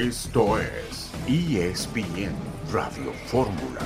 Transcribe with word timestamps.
Esto 0.00 0.58
es 0.58 1.12
ESPN 1.26 2.32
Radio 2.72 3.12
Fórmula. 3.26 3.80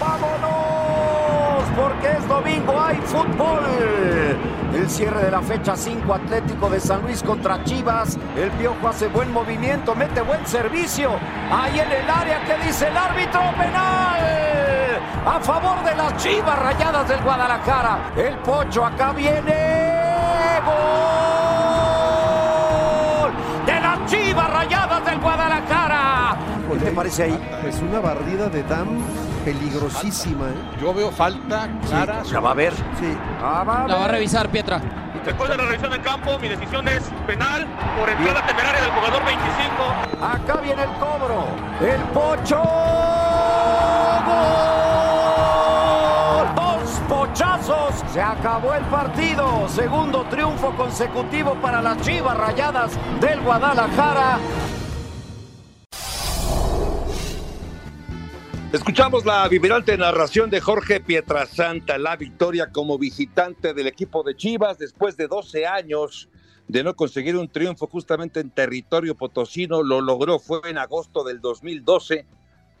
¡Vámonos! 0.00 1.70
Porque 1.76 2.10
es 2.10 2.26
domingo, 2.26 2.80
hay 2.80 2.96
fútbol. 2.96 3.60
El 4.74 4.90
cierre 4.90 5.22
de 5.22 5.30
la 5.30 5.40
fecha 5.40 5.76
5 5.76 6.12
Atlético 6.12 6.68
de 6.68 6.80
San 6.80 7.02
Luis 7.02 7.22
contra 7.22 7.62
Chivas. 7.62 8.18
El 8.36 8.50
Piojo 8.58 8.88
hace 8.88 9.06
buen 9.06 9.32
movimiento, 9.32 9.94
mete 9.94 10.20
buen 10.22 10.44
servicio. 10.48 11.12
Ahí 11.48 11.78
en 11.78 11.92
el 11.92 12.10
área 12.10 12.44
que 12.44 12.66
dice 12.66 12.88
el 12.88 12.96
árbitro 12.96 13.40
penal. 13.56 14.20
A 15.26 15.38
favor 15.40 15.84
de 15.84 15.94
las 15.94 16.16
Chivas 16.16 16.58
rayadas 16.58 17.08
del 17.08 17.22
Guadalajara. 17.22 18.12
El 18.16 18.34
Pocho 18.38 18.84
acá 18.84 19.12
viene. 19.12 19.94
¡Gol! 20.66 21.19
Te 26.90 26.96
parece 26.96 27.22
ahí? 27.24 27.38
Es 27.66 27.80
una 27.80 28.00
barrida 28.00 28.48
de 28.48 28.62
Dam 28.64 28.88
peligrosísima. 29.44 30.48
¿eh? 30.48 30.54
Yo 30.80 30.92
veo 30.92 31.10
falta 31.12 31.68
clara. 31.86 32.22
¿La 32.30 32.40
va 32.40 32.50
a 32.50 32.54
ver? 32.54 32.74
Sí. 32.98 33.16
Ah, 33.40 33.64
va 33.66 33.84
a 33.84 33.88
La 33.88 33.94
va 33.96 34.04
a 34.06 34.08
revisar 34.08 34.48
Pietra. 34.48 34.80
Después 35.24 35.50
de 35.50 35.56
la 35.56 35.64
revisión 35.64 35.92
del 35.92 36.02
campo, 36.02 36.38
mi 36.38 36.48
decisión 36.48 36.88
es 36.88 37.02
penal 37.26 37.66
por 37.98 38.08
entrada 38.08 38.44
temeraria 38.46 38.80
del 38.80 38.90
jugador 38.90 39.22
25. 39.24 40.24
Acá 40.24 40.60
viene 40.62 40.82
el 40.82 40.90
cobro. 40.98 41.44
El 41.80 42.00
Pocho. 42.12 42.62
¡Gol! 45.20 46.54
Dos 46.56 47.00
pochazos. 47.08 48.02
Se 48.12 48.20
acabó 48.20 48.74
el 48.74 48.84
partido. 48.86 49.68
Segundo 49.68 50.24
triunfo 50.24 50.72
consecutivo 50.72 51.54
para 51.56 51.80
las 51.82 51.98
Chivas 52.00 52.36
Rayadas 52.36 52.92
del 53.20 53.40
Guadalajara. 53.42 54.38
Escuchamos 58.72 59.24
la 59.24 59.48
vibrante 59.48 59.98
narración 59.98 60.48
de 60.48 60.60
Jorge 60.60 61.00
Pietrasanta, 61.00 61.98
la 61.98 62.14
victoria 62.14 62.70
como 62.70 62.98
visitante 62.98 63.74
del 63.74 63.88
equipo 63.88 64.22
de 64.22 64.36
Chivas 64.36 64.78
después 64.78 65.16
de 65.16 65.26
12 65.26 65.66
años 65.66 66.28
de 66.68 66.84
no 66.84 66.94
conseguir 66.94 67.36
un 67.36 67.48
triunfo 67.48 67.88
justamente 67.88 68.38
en 68.38 68.50
territorio 68.50 69.16
potosino, 69.16 69.82
lo 69.82 70.00
logró, 70.00 70.38
fue 70.38 70.60
en 70.66 70.78
agosto 70.78 71.24
del 71.24 71.40
2012, 71.40 72.26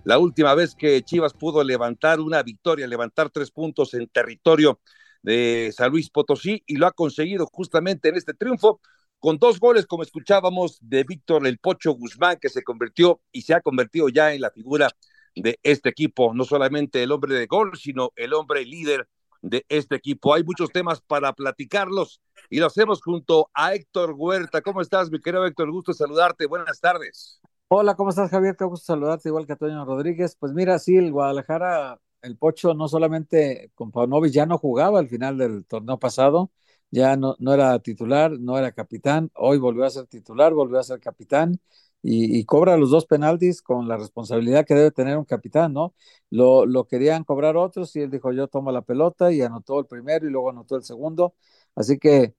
la 0.04 0.20
última 0.20 0.54
vez 0.54 0.76
que 0.76 1.02
Chivas 1.02 1.32
pudo 1.32 1.64
levantar 1.64 2.20
una 2.20 2.44
victoria, 2.44 2.86
levantar 2.86 3.30
tres 3.30 3.50
puntos 3.50 3.92
en 3.94 4.06
territorio 4.06 4.78
de 5.22 5.74
San 5.76 5.90
Luis 5.90 6.08
Potosí 6.08 6.62
y 6.68 6.76
lo 6.76 6.86
ha 6.86 6.92
conseguido 6.92 7.46
justamente 7.46 8.10
en 8.10 8.14
este 8.14 8.32
triunfo 8.32 8.80
con 9.18 9.38
dos 9.38 9.58
goles, 9.58 9.86
como 9.86 10.04
escuchábamos, 10.04 10.78
de 10.80 11.02
Víctor 11.02 11.48
El 11.48 11.58
Pocho 11.58 11.90
Guzmán, 11.94 12.38
que 12.40 12.48
se 12.48 12.62
convirtió 12.62 13.20
y 13.32 13.42
se 13.42 13.54
ha 13.54 13.60
convertido 13.60 14.08
ya 14.08 14.32
en 14.32 14.40
la 14.40 14.52
figura 14.52 14.88
de 15.34 15.58
este 15.62 15.88
equipo, 15.88 16.34
no 16.34 16.44
solamente 16.44 17.02
el 17.02 17.12
hombre 17.12 17.34
de 17.34 17.46
gol, 17.46 17.76
sino 17.76 18.10
el 18.16 18.34
hombre 18.34 18.64
líder 18.64 19.08
de 19.42 19.64
este 19.68 19.96
equipo. 19.96 20.34
Hay 20.34 20.44
muchos 20.44 20.70
temas 20.70 21.00
para 21.00 21.32
platicarlos 21.32 22.20
y 22.48 22.58
lo 22.58 22.66
hacemos 22.66 23.02
junto 23.02 23.50
a 23.54 23.74
Héctor 23.74 24.14
Huerta. 24.16 24.60
¿Cómo 24.62 24.80
estás, 24.80 25.10
mi 25.10 25.20
querido 25.20 25.46
Héctor? 25.46 25.70
Gusto 25.70 25.92
saludarte. 25.92 26.46
Buenas 26.46 26.80
tardes. 26.80 27.40
Hola, 27.68 27.94
¿cómo 27.94 28.10
estás, 28.10 28.30
Javier? 28.30 28.56
Qué 28.56 28.64
gusto 28.64 28.86
saludarte, 28.86 29.28
igual 29.28 29.46
que 29.46 29.52
a 29.52 29.56
Toño 29.56 29.84
Rodríguez. 29.84 30.36
Pues 30.38 30.52
mira, 30.52 30.78
sí, 30.78 30.96
el 30.96 31.12
Guadalajara, 31.12 32.00
el 32.22 32.36
Pocho, 32.36 32.74
no 32.74 32.88
solamente 32.88 33.70
con 33.74 33.92
Paunovic 33.92 34.32
ya 34.32 34.46
no 34.46 34.58
jugaba 34.58 34.98
al 34.98 35.08
final 35.08 35.38
del 35.38 35.64
torneo 35.66 35.98
pasado, 35.98 36.50
ya 36.90 37.16
no 37.16 37.36
era 37.54 37.78
titular, 37.78 38.32
no 38.32 38.58
era 38.58 38.72
capitán, 38.72 39.30
hoy 39.34 39.58
volvió 39.58 39.84
a 39.84 39.90
ser 39.90 40.06
titular, 40.06 40.52
volvió 40.52 40.80
a 40.80 40.82
ser 40.82 40.98
capitán 40.98 41.60
y, 42.02 42.38
y 42.38 42.44
cobra 42.44 42.76
los 42.76 42.90
dos 42.90 43.06
penaltis 43.06 43.62
con 43.62 43.88
la 43.88 43.96
responsabilidad 43.96 44.64
que 44.66 44.74
debe 44.74 44.90
tener 44.90 45.18
un 45.18 45.24
capitán, 45.24 45.72
¿no? 45.72 45.94
Lo, 46.30 46.66
lo 46.66 46.86
querían 46.86 47.24
cobrar 47.24 47.56
otros 47.56 47.94
y 47.96 48.00
él 48.00 48.10
dijo, 48.10 48.32
yo 48.32 48.48
tomo 48.48 48.72
la 48.72 48.82
pelota 48.82 49.32
y 49.32 49.42
anotó 49.42 49.78
el 49.80 49.86
primero 49.86 50.26
y 50.26 50.30
luego 50.30 50.50
anotó 50.50 50.76
el 50.76 50.82
segundo. 50.84 51.34
Así 51.74 51.98
que, 51.98 52.34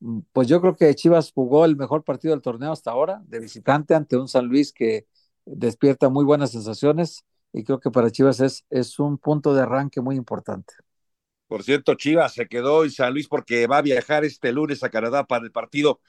mm, 0.00 0.20
pues 0.32 0.48
yo 0.48 0.60
creo 0.60 0.76
que 0.76 0.94
Chivas 0.94 1.32
jugó 1.32 1.64
el 1.64 1.76
mejor 1.76 2.04
partido 2.04 2.34
del 2.34 2.42
torneo 2.42 2.72
hasta 2.72 2.90
ahora, 2.90 3.22
de 3.26 3.40
visitante 3.40 3.94
ante 3.94 4.16
un 4.16 4.28
San 4.28 4.46
Luis 4.46 4.72
que 4.72 5.06
despierta 5.44 6.08
muy 6.08 6.24
buenas 6.24 6.52
sensaciones 6.52 7.24
y 7.52 7.64
creo 7.64 7.80
que 7.80 7.90
para 7.90 8.10
Chivas 8.10 8.40
es, 8.40 8.64
es 8.70 8.98
un 8.98 9.18
punto 9.18 9.54
de 9.54 9.62
arranque 9.62 10.00
muy 10.00 10.16
importante. 10.16 10.74
Por 11.48 11.62
cierto, 11.62 11.94
Chivas 11.94 12.34
se 12.34 12.46
quedó 12.48 12.82
en 12.84 12.90
San 12.90 13.12
Luis 13.12 13.28
porque 13.28 13.66
va 13.68 13.78
a 13.78 13.82
viajar 13.82 14.24
este 14.24 14.52
lunes 14.52 14.82
a 14.82 14.90
Canadá 14.90 15.24
para 15.26 15.44
el 15.44 15.52
partido 15.52 16.00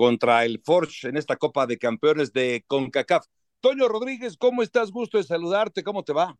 contra 0.00 0.46
el 0.46 0.62
Forge 0.64 1.08
en 1.10 1.18
esta 1.18 1.36
Copa 1.36 1.66
de 1.66 1.76
Campeones 1.76 2.32
de 2.32 2.64
CONCACAF. 2.66 3.26
Toño 3.60 3.86
Rodríguez, 3.86 4.38
¿cómo 4.38 4.62
estás? 4.62 4.90
Gusto 4.90 5.18
de 5.18 5.24
saludarte. 5.24 5.84
¿Cómo 5.84 6.02
te 6.02 6.14
va? 6.14 6.38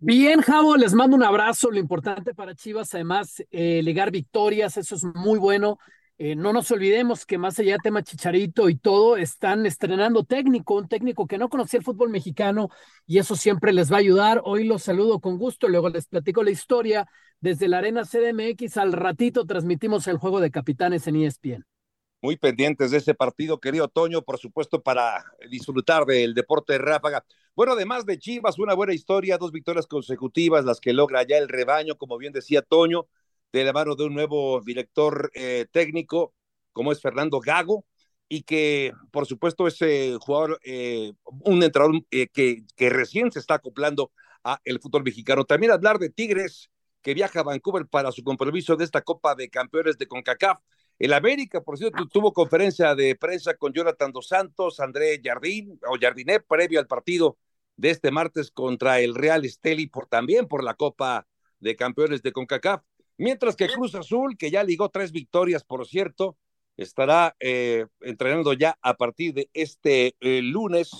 Bien, 0.00 0.40
Javo, 0.40 0.76
les 0.76 0.94
mando 0.94 1.14
un 1.14 1.22
abrazo. 1.22 1.70
Lo 1.70 1.78
importante 1.78 2.34
para 2.34 2.56
Chivas, 2.56 2.92
además, 2.92 3.40
eh, 3.52 3.82
ligar 3.84 4.10
victorias, 4.10 4.76
eso 4.78 4.96
es 4.96 5.04
muy 5.14 5.38
bueno. 5.38 5.78
Eh, 6.18 6.34
no 6.34 6.52
nos 6.52 6.72
olvidemos 6.72 7.24
que 7.24 7.38
más 7.38 7.60
allá 7.60 7.74
de 7.74 7.78
tema 7.84 8.02
Chicharito 8.02 8.68
y 8.68 8.74
todo, 8.74 9.16
están 9.16 9.64
estrenando 9.64 10.24
técnico, 10.24 10.74
un 10.74 10.88
técnico 10.88 11.28
que 11.28 11.38
no 11.38 11.48
conocía 11.48 11.78
el 11.78 11.84
fútbol 11.84 12.10
mexicano 12.10 12.68
y 13.06 13.18
eso 13.18 13.36
siempre 13.36 13.72
les 13.72 13.92
va 13.92 13.98
a 13.98 14.00
ayudar. 14.00 14.42
Hoy 14.44 14.64
los 14.64 14.82
saludo 14.82 15.20
con 15.20 15.38
gusto, 15.38 15.68
luego 15.68 15.88
les 15.88 16.08
platico 16.08 16.42
la 16.42 16.50
historia. 16.50 17.08
Desde 17.38 17.68
la 17.68 17.78
Arena 17.78 18.02
CDMX 18.02 18.76
al 18.76 18.92
ratito 18.92 19.46
transmitimos 19.46 20.08
el 20.08 20.16
juego 20.18 20.40
de 20.40 20.50
capitanes 20.50 21.06
en 21.06 21.14
ESPN. 21.14 21.64
Muy 22.22 22.36
pendientes 22.36 22.92
de 22.92 22.98
ese 22.98 23.14
partido, 23.14 23.58
querido 23.58 23.88
Toño, 23.88 24.22
por 24.22 24.38
supuesto, 24.38 24.80
para 24.80 25.24
disfrutar 25.50 26.06
del 26.06 26.34
deporte 26.34 26.78
ráfaga. 26.78 27.24
Bueno, 27.56 27.72
además 27.72 28.06
de 28.06 28.16
Chivas, 28.16 28.60
una 28.60 28.74
buena 28.74 28.94
historia, 28.94 29.38
dos 29.38 29.50
victorias 29.50 29.88
consecutivas, 29.88 30.64
las 30.64 30.80
que 30.80 30.92
logra 30.92 31.24
ya 31.24 31.36
el 31.38 31.48
rebaño, 31.48 31.96
como 31.96 32.18
bien 32.18 32.32
decía 32.32 32.62
Toño, 32.62 33.08
de 33.52 33.64
la 33.64 33.72
mano 33.72 33.96
de 33.96 34.04
un 34.04 34.14
nuevo 34.14 34.60
director 34.60 35.32
eh, 35.34 35.66
técnico, 35.72 36.32
como 36.72 36.92
es 36.92 37.00
Fernando 37.00 37.40
Gago, 37.40 37.84
y 38.28 38.42
que, 38.44 38.92
por 39.10 39.26
supuesto, 39.26 39.66
es 39.66 39.82
eh, 39.82 40.16
jugador, 40.20 40.60
eh, 40.62 41.14
un 41.24 41.60
entrenador 41.64 42.02
eh, 42.12 42.28
que, 42.28 42.62
que 42.76 42.88
recién 42.88 43.32
se 43.32 43.40
está 43.40 43.54
acoplando 43.54 44.12
a 44.44 44.60
el 44.64 44.78
fútbol 44.78 45.02
mexicano. 45.02 45.44
También 45.44 45.72
hablar 45.72 45.98
de 45.98 46.08
Tigres, 46.08 46.70
que 47.02 47.14
viaja 47.14 47.40
a 47.40 47.42
Vancouver 47.42 47.88
para 47.88 48.12
su 48.12 48.22
compromiso 48.22 48.76
de 48.76 48.84
esta 48.84 49.02
Copa 49.02 49.34
de 49.34 49.50
Campeones 49.50 49.98
de 49.98 50.06
CONCACAF. 50.06 50.60
El 50.98 51.12
América, 51.12 51.60
por 51.60 51.78
cierto, 51.78 52.06
tuvo 52.06 52.32
conferencia 52.32 52.94
de 52.94 53.16
prensa 53.16 53.54
con 53.54 53.72
Jonathan 53.72 54.12
Dos 54.12 54.28
Santos, 54.28 54.78
André 54.80 55.20
Jardín 55.22 55.78
o 55.88 55.96
Jardinet, 56.00 56.46
previo 56.46 56.78
al 56.78 56.86
partido 56.86 57.38
de 57.76 57.90
este 57.90 58.10
martes 58.10 58.50
contra 58.50 59.00
el 59.00 59.14
Real 59.14 59.44
Esteli, 59.44 59.86
por, 59.86 60.06
también 60.06 60.46
por 60.46 60.62
la 60.62 60.74
Copa 60.74 61.26
de 61.58 61.74
Campeones 61.76 62.22
de 62.22 62.32
CONCACAF. 62.32 62.82
Mientras 63.18 63.56
que 63.56 63.68
Cruz 63.68 63.94
Azul, 63.94 64.36
que 64.36 64.50
ya 64.50 64.62
ligó 64.62 64.88
tres 64.88 65.12
victorias, 65.12 65.64
por 65.64 65.86
cierto, 65.86 66.36
estará 66.76 67.36
eh, 67.40 67.86
entrenando 68.00 68.52
ya 68.52 68.78
a 68.80 68.94
partir 68.94 69.34
de 69.34 69.50
este 69.52 70.16
eh, 70.20 70.42
lunes, 70.42 70.90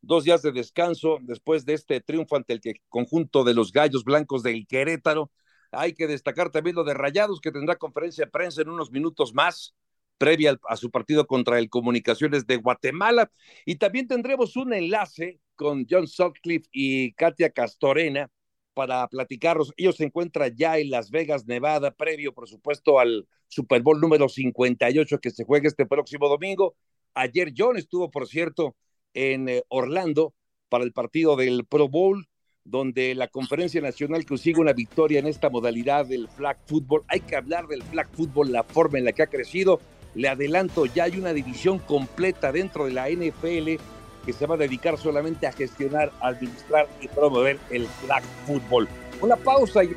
dos 0.00 0.24
días 0.24 0.42
de 0.42 0.52
descanso 0.52 1.18
después 1.22 1.64
de 1.64 1.74
este 1.74 2.00
triunfo 2.00 2.36
ante 2.36 2.54
el 2.54 2.60
conjunto 2.88 3.44
de 3.44 3.54
los 3.54 3.72
Gallos 3.72 4.04
Blancos 4.04 4.42
del 4.42 4.66
Querétaro. 4.66 5.30
Hay 5.72 5.94
que 5.94 6.06
destacar 6.06 6.50
también 6.50 6.76
lo 6.76 6.84
de 6.84 6.94
Rayados, 6.94 7.40
que 7.40 7.50
tendrá 7.50 7.76
conferencia 7.76 8.26
de 8.26 8.30
prensa 8.30 8.62
en 8.62 8.68
unos 8.68 8.90
minutos 8.90 9.34
más, 9.34 9.74
previa 10.18 10.58
a 10.68 10.76
su 10.76 10.90
partido 10.90 11.26
contra 11.26 11.58
el 11.58 11.70
Comunicaciones 11.70 12.46
de 12.46 12.56
Guatemala. 12.56 13.32
Y 13.64 13.76
también 13.76 14.06
tendremos 14.06 14.56
un 14.56 14.72
enlace 14.74 15.40
con 15.56 15.86
John 15.88 16.06
Sutcliffe 16.06 16.68
y 16.72 17.12
Katia 17.14 17.50
Castorena 17.50 18.30
para 18.74 19.06
platicarlos. 19.08 19.72
Ellos 19.76 19.96
se 19.96 20.04
encuentran 20.04 20.54
ya 20.54 20.78
en 20.78 20.90
Las 20.90 21.10
Vegas, 21.10 21.46
Nevada, 21.46 21.90
previo, 21.90 22.32
por 22.32 22.48
supuesto, 22.48 22.98
al 22.98 23.26
Super 23.48 23.82
Bowl 23.82 24.00
número 24.00 24.28
58 24.28 25.18
que 25.20 25.30
se 25.30 25.44
juega 25.44 25.68
este 25.68 25.86
próximo 25.86 26.28
domingo. 26.28 26.76
Ayer 27.14 27.52
John 27.56 27.76
estuvo, 27.76 28.10
por 28.10 28.26
cierto, 28.26 28.76
en 29.14 29.48
eh, 29.48 29.62
Orlando 29.68 30.34
para 30.68 30.84
el 30.84 30.92
partido 30.92 31.36
del 31.36 31.66
Pro 31.66 31.88
Bowl 31.88 32.26
donde 32.64 33.14
la 33.14 33.28
conferencia 33.28 33.80
nacional 33.80 34.24
consigue 34.24 34.60
una 34.60 34.72
victoria 34.72 35.18
en 35.18 35.26
esta 35.26 35.50
modalidad 35.50 36.06
del 36.06 36.28
flag 36.28 36.58
football. 36.66 37.02
Hay 37.08 37.20
que 37.20 37.36
hablar 37.36 37.66
del 37.66 37.82
flag 37.82 38.08
football, 38.12 38.52
la 38.52 38.62
forma 38.62 38.98
en 38.98 39.04
la 39.04 39.12
que 39.12 39.22
ha 39.22 39.26
crecido. 39.26 39.80
Le 40.14 40.28
adelanto, 40.28 40.86
ya 40.86 41.04
hay 41.04 41.16
una 41.16 41.32
división 41.32 41.78
completa 41.78 42.52
dentro 42.52 42.86
de 42.86 42.92
la 42.92 43.08
NFL 43.08 43.82
que 44.24 44.32
se 44.32 44.46
va 44.46 44.54
a 44.54 44.58
dedicar 44.58 44.96
solamente 44.98 45.46
a 45.46 45.52
gestionar, 45.52 46.12
administrar 46.20 46.88
y 47.00 47.08
promover 47.08 47.58
el 47.70 47.86
flag 47.86 48.22
football. 48.46 48.88
Una 49.20 49.36
pausa 49.36 49.82
y 49.84 49.96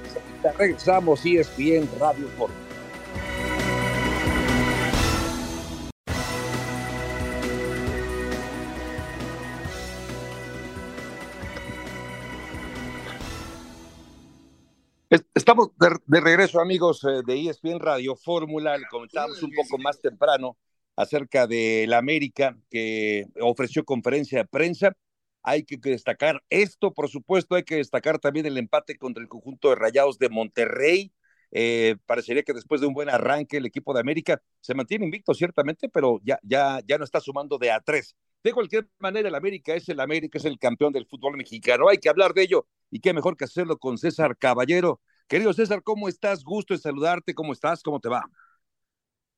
regresamos 0.58 1.26
ESPN 1.26 1.88
Radio 2.00 2.28
Sport. 2.28 2.65
Estamos 15.36 15.72
de, 15.78 16.22
regreso, 16.22 16.62
amigos 16.62 17.04
eh, 17.04 17.22
de 17.28 17.50
ESPN 17.50 17.82
Radio 17.82 18.16
Fórmula. 18.16 18.78
Le 18.78 18.88
comentábamos 18.88 19.44
un 19.44 19.52
poco 19.52 19.78
más 19.78 20.00
temprano 20.00 20.58
acerca 20.96 21.46
de 21.46 21.86
la 21.90 21.98
América 21.98 22.58
que 22.70 23.26
ofreció 23.42 23.84
conferencia 23.84 24.38
de 24.38 24.46
prensa. 24.46 24.96
Hay 25.44 25.66
que 25.66 25.76
destacar 25.76 26.42
esto, 26.50 26.94
por 26.94 27.10
supuesto, 27.10 27.56
hay 27.56 27.64
que 27.64 27.76
destacar 27.76 28.18
también 28.18 28.46
el 28.46 28.58
empate 28.58 28.98
contra 28.98 29.22
el 29.22 29.28
conjunto 29.28 29.70
de 29.70 29.76
Rayados 29.76 30.18
de 30.20 30.30
Monterrey. 30.30 31.12
Eh, 31.52 31.98
parecería 32.06 32.44
que 32.44 32.54
después 32.54 32.80
de 32.80 32.88
un 32.88 32.94
buen 32.94 33.10
arranque 33.10 33.58
el 33.58 33.66
equipo 33.66 33.94
de 33.94 34.00
América 34.00 34.42
se 34.62 34.74
mantiene 34.74 35.04
invicto 35.04 35.34
ciertamente, 35.34 35.90
pero 35.90 36.22
ya, 36.24 36.40
ya, 36.44 36.80
ya 36.88 36.98
no 36.98 37.04
está 37.04 37.20
sumando 37.20 37.58
de 37.58 37.72
a 37.72 37.82
tres. 37.82 38.16
De 38.42 38.54
cualquier 38.54 38.88
manera, 39.00 39.28
el 39.28 39.36
América 39.36 39.76
es 39.76 39.90
el 39.90 40.00
América, 40.00 40.38
es 40.38 40.46
el 40.46 40.58
campeón 40.58 40.94
del 40.94 41.06
fútbol 41.06 41.36
mexicano. 41.36 41.90
Hay 41.90 41.98
que 41.98 42.08
hablar 42.08 42.34
de 42.34 42.44
ello 42.44 42.68
y 42.90 43.02
qué 43.02 43.14
mejor 43.14 43.36
que 43.36 43.44
hacerlo 43.44 43.78
con 43.78 43.98
César 43.98 44.38
Caballero. 44.38 45.02
Querido 45.27 45.54
César, 45.54 45.81
¿cómo 45.81 46.07
estás? 46.07 46.44
Gusto 46.44 46.75
de 46.75 46.80
saludarte. 46.80 47.33
¿Cómo 47.33 47.54
estás? 47.54 47.81
¿Cómo 47.81 48.00
te 48.00 48.10
va? 48.10 48.30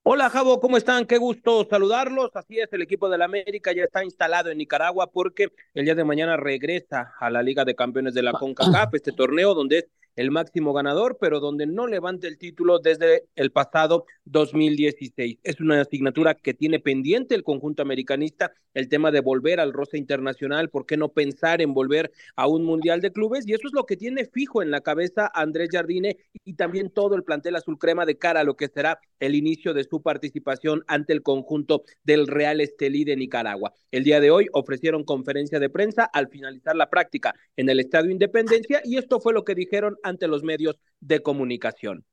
Hola, 0.03 0.29
Javo, 0.29 0.59
¿cómo 0.59 0.77
están? 0.77 1.05
Qué 1.05 1.17
gusto 1.17 1.65
saludarlos. 1.69 2.31
Así 2.35 2.59
es, 2.59 2.71
el 2.73 2.81
equipo 2.81 3.09
del 3.09 3.21
América 3.21 3.73
ya 3.73 3.83
está 3.83 4.03
instalado 4.03 4.49
en 4.49 4.57
Nicaragua 4.57 5.11
porque 5.11 5.51
el 5.73 5.85
día 5.85 5.95
de 5.95 6.03
mañana 6.03 6.37
regresa 6.37 7.13
a 7.19 7.29
la 7.29 7.41
Liga 7.41 7.63
de 7.65 7.75
Campeones 7.75 8.13
de 8.13 8.23
la 8.23 8.33
CONCACAF, 8.33 8.93
este 8.95 9.11
torneo 9.11 9.53
donde 9.53 9.79
es 9.79 9.85
el 10.17 10.31
máximo 10.31 10.73
ganador, 10.73 11.17
pero 11.21 11.39
donde 11.39 11.65
no 11.67 11.87
levanta 11.87 12.27
el 12.27 12.37
título 12.37 12.79
desde 12.79 13.25
el 13.35 13.51
pasado 13.51 14.05
2016. 14.25 15.37
Es 15.43 15.61
una 15.61 15.79
asignatura 15.79 16.33
que 16.33 16.53
tiene 16.53 16.79
pendiente 16.79 17.35
el 17.35 17.43
conjunto 17.43 17.83
americanista, 17.83 18.51
el 18.73 18.89
tema 18.89 19.11
de 19.11 19.21
volver 19.21 19.59
al 19.59 19.73
roce 19.73 19.97
internacional, 19.97 20.69
¿por 20.69 20.85
qué 20.85 20.97
no 20.97 21.09
pensar 21.09 21.61
en 21.61 21.73
volver 21.73 22.11
a 22.35 22.47
un 22.47 22.63
mundial 22.63 22.99
de 22.99 23.11
clubes? 23.11 23.47
Y 23.47 23.53
eso 23.53 23.67
es 23.67 23.73
lo 23.73 23.85
que 23.85 23.95
tiene 23.95 24.25
fijo 24.25 24.61
en 24.61 24.71
la 24.71 24.81
cabeza 24.81 25.31
Andrés 25.33 25.69
Jardine 25.71 26.17
y 26.43 26.53
también 26.55 26.89
todo 26.89 27.15
el 27.15 27.23
plantel 27.23 27.55
azul 27.55 27.77
crema 27.77 28.05
de 28.05 28.17
cara 28.17 28.41
a 28.41 28.43
lo 28.43 28.57
que 28.57 28.67
será 28.67 28.99
el 29.19 29.35
inicio 29.35 29.73
de 29.73 29.83
su 29.83 30.01
participación 30.01 30.83
ante 30.87 31.13
el 31.13 31.21
conjunto 31.21 31.83
del 32.03 32.27
Real 32.27 32.59
Estelí 32.59 33.03
de 33.03 33.15
Nicaragua. 33.15 33.73
El 33.91 34.03
día 34.03 34.19
de 34.19 34.31
hoy 34.31 34.47
ofrecieron 34.53 35.03
conferencia 35.03 35.59
de 35.59 35.69
prensa 35.69 36.05
al 36.05 36.27
finalizar 36.27 36.75
la 36.75 36.89
práctica 36.89 37.35
en 37.55 37.69
el 37.69 37.79
Estadio 37.79 38.11
Independencia 38.11 38.81
y 38.83 38.97
esto 38.97 39.19
fue 39.19 39.33
lo 39.33 39.43
que 39.43 39.55
dijeron 39.55 39.97
ante 40.07 40.27
los 40.27 40.43
medios 40.43 40.79
de 40.99 41.21
comunicación. 41.21 42.05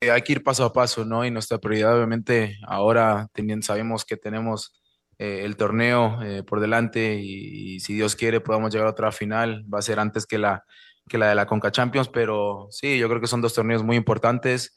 Eh, 0.00 0.10
hay 0.10 0.22
que 0.22 0.32
ir 0.32 0.42
paso 0.42 0.64
a 0.64 0.72
paso, 0.72 1.04
¿no? 1.04 1.24
Y 1.24 1.30
nuestra 1.30 1.58
prioridad, 1.58 1.96
obviamente, 1.96 2.58
ahora 2.66 3.28
teniendo, 3.32 3.64
sabemos 3.64 4.04
que 4.04 4.16
tenemos 4.18 4.74
eh, 5.18 5.40
el 5.44 5.56
torneo 5.56 6.22
eh, 6.22 6.42
por 6.42 6.60
delante 6.60 7.18
y, 7.18 7.80
si 7.80 7.94
Dios 7.94 8.14
quiere 8.14 8.40
podamos 8.40 8.72
llegar 8.72 8.88
a 8.88 8.90
otra 8.90 9.10
final, 9.10 9.64
va 9.72 9.78
a 9.78 9.82
ser 9.82 9.98
antes 9.98 10.26
que 10.26 10.36
la, 10.38 10.64
que 11.08 11.16
la 11.16 11.28
de 11.30 11.34
la 11.34 11.46
Conca 11.46 11.70
Champions, 11.72 12.08
pero 12.08 12.68
sí, 12.70 12.98
yo 12.98 13.08
creo 13.08 13.20
que 13.20 13.26
son 13.26 13.40
dos 13.40 13.54
torneos 13.54 13.82
muy 13.82 13.96
importantes. 13.96 14.76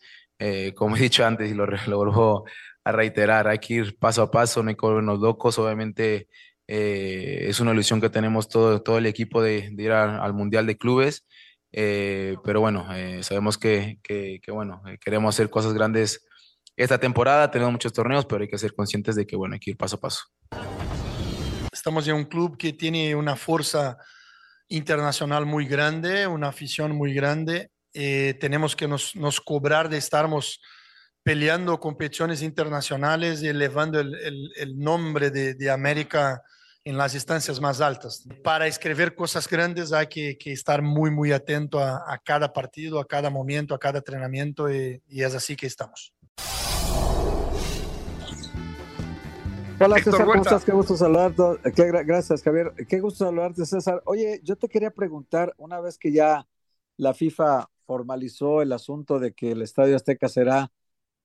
como 0.75 0.95
he 0.95 0.99
dicho 0.99 1.25
antes 1.25 1.51
y 1.51 1.53
lo, 1.53 1.65
lo 1.87 1.97
vuelvo 1.97 2.45
a 2.85 2.91
reiterar, 2.91 3.47
hay 3.47 3.59
que 3.59 3.73
ir 3.75 3.97
paso 3.97 4.21
a 4.21 4.31
paso, 4.31 4.63
no 4.63 4.69
hay 4.69 4.75
volvernos 4.79 5.19
locos, 5.19 5.59
obviamente 5.59 6.27
es 6.67 7.59
una 7.59 7.73
ilusión 7.73 7.99
que 7.99 8.09
tenemos 8.09 8.47
todo, 8.47 8.81
todo 8.83 8.99
el 8.99 9.07
equipo 9.07 9.41
de, 9.41 9.73
ir 9.77 9.91
al 9.91 10.33
Mundial 10.33 10.67
de 10.67 10.77
Clubes 10.77 11.25
eh, 11.71 12.35
pero 12.43 12.61
bueno, 12.61 12.87
eh, 12.93 13.21
sabemos 13.23 13.57
que, 13.57 13.99
que, 14.01 14.39
bueno, 14.51 14.81
eh, 14.87 14.97
queremos 14.99 15.35
hacer 15.35 15.49
cosas 15.49 15.73
grandes 15.73 16.25
esta 16.75 16.97
temporada, 16.97 17.51
tenemos 17.51 17.73
muchos 17.73 17.93
torneos, 17.93 18.25
pero 18.25 18.41
hay 18.41 18.47
que 18.47 18.57
ser 18.57 18.73
conscientes 18.73 19.15
de 19.15 19.27
que 19.27 19.35
bueno, 19.35 19.53
hay 19.53 19.59
que 19.59 19.71
ir 19.71 19.77
paso 19.77 19.97
a 19.97 19.99
paso. 19.99 20.23
Estamos 21.71 22.07
en 22.07 22.15
un 22.15 22.25
club 22.25 22.57
que 22.57 22.73
tiene 22.73 23.13
una 23.15 23.35
fuerza 23.35 23.97
internacional 24.69 25.45
muy 25.45 25.65
grande, 25.65 26.25
una 26.25 26.47
afición 26.47 26.95
muy 26.95 27.13
grande. 27.13 27.71
tenemos 27.91 28.75
que 28.75 28.87
nos, 28.87 29.15
nos, 29.15 29.41
cobrar 29.41 29.89
de 29.89 29.97
estarmos 29.97 30.61
peleando 31.21 31.79
competiciones 31.79 32.41
internacionales 32.41 33.43
y 33.43 33.47
elevando 33.47 33.99
el, 33.99 34.15
el, 34.15 34.51
el 34.55 34.79
nombre 34.79 35.31
de, 35.31 35.55
de 35.55 35.69
América 35.69 36.41
en 36.89 36.97
las 36.97 37.13
instancias 37.13 37.61
más 37.61 37.81
altas. 37.81 38.27
Para 38.43 38.65
escribir 38.65 39.13
cosas 39.13 39.47
grandes 39.47 39.93
hay 39.93 40.07
que, 40.07 40.35
estar 40.45 40.81
muy, 40.81 41.11
muy 41.11 41.31
atento 41.31 41.79
a, 41.79 42.19
cada 42.25 42.51
partido, 42.51 42.99
a 42.99 43.05
cada 43.05 43.29
momento, 43.29 43.75
a 43.75 43.79
cada 43.79 43.99
entrenamiento 43.99 44.67
y, 44.71 44.99
es 45.07 45.35
así 45.35 45.55
que 45.55 45.67
estamos. 45.67 46.15
Hola 49.79 49.99
César, 50.03 50.25
¿cómo 50.25 50.41
estás? 50.41 50.65
Qué 50.65 50.71
gusto 50.71 50.97
saludarte. 50.97 51.71
Qué, 51.75 51.91
gracias 51.91 52.41
Javier. 52.41 52.73
Qué 52.87 52.99
gusto 52.99 53.23
saludarte 53.23 53.67
César. 53.67 54.01
Oye, 54.05 54.41
yo 54.43 54.55
te 54.55 54.67
quería 54.67 54.89
preguntar, 54.89 55.53
una 55.57 55.79
vez 55.79 55.99
que 55.99 56.11
ya 56.11 56.47
la 56.97 57.13
FIFA 57.13 57.69
formalizó 57.85 58.63
el 58.63 58.71
asunto 58.71 59.19
de 59.19 59.33
que 59.33 59.51
el 59.51 59.61
Estadio 59.61 59.95
Azteca 59.95 60.27
será 60.27 60.71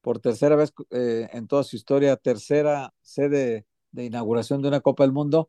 por 0.02 0.18
tercera 0.18 0.56
vez 0.56 0.74
eh, 0.90 1.30
en 1.32 1.48
toda 1.48 1.64
su 1.64 1.74
historia, 1.74 2.16
tercera 2.16 2.92
sede 3.00 3.64
de 3.94 4.04
inauguración 4.06 4.62
de 4.62 4.68
una 4.68 4.80
Copa 4.80 5.04
del 5.04 5.12
Mundo. 5.12 5.48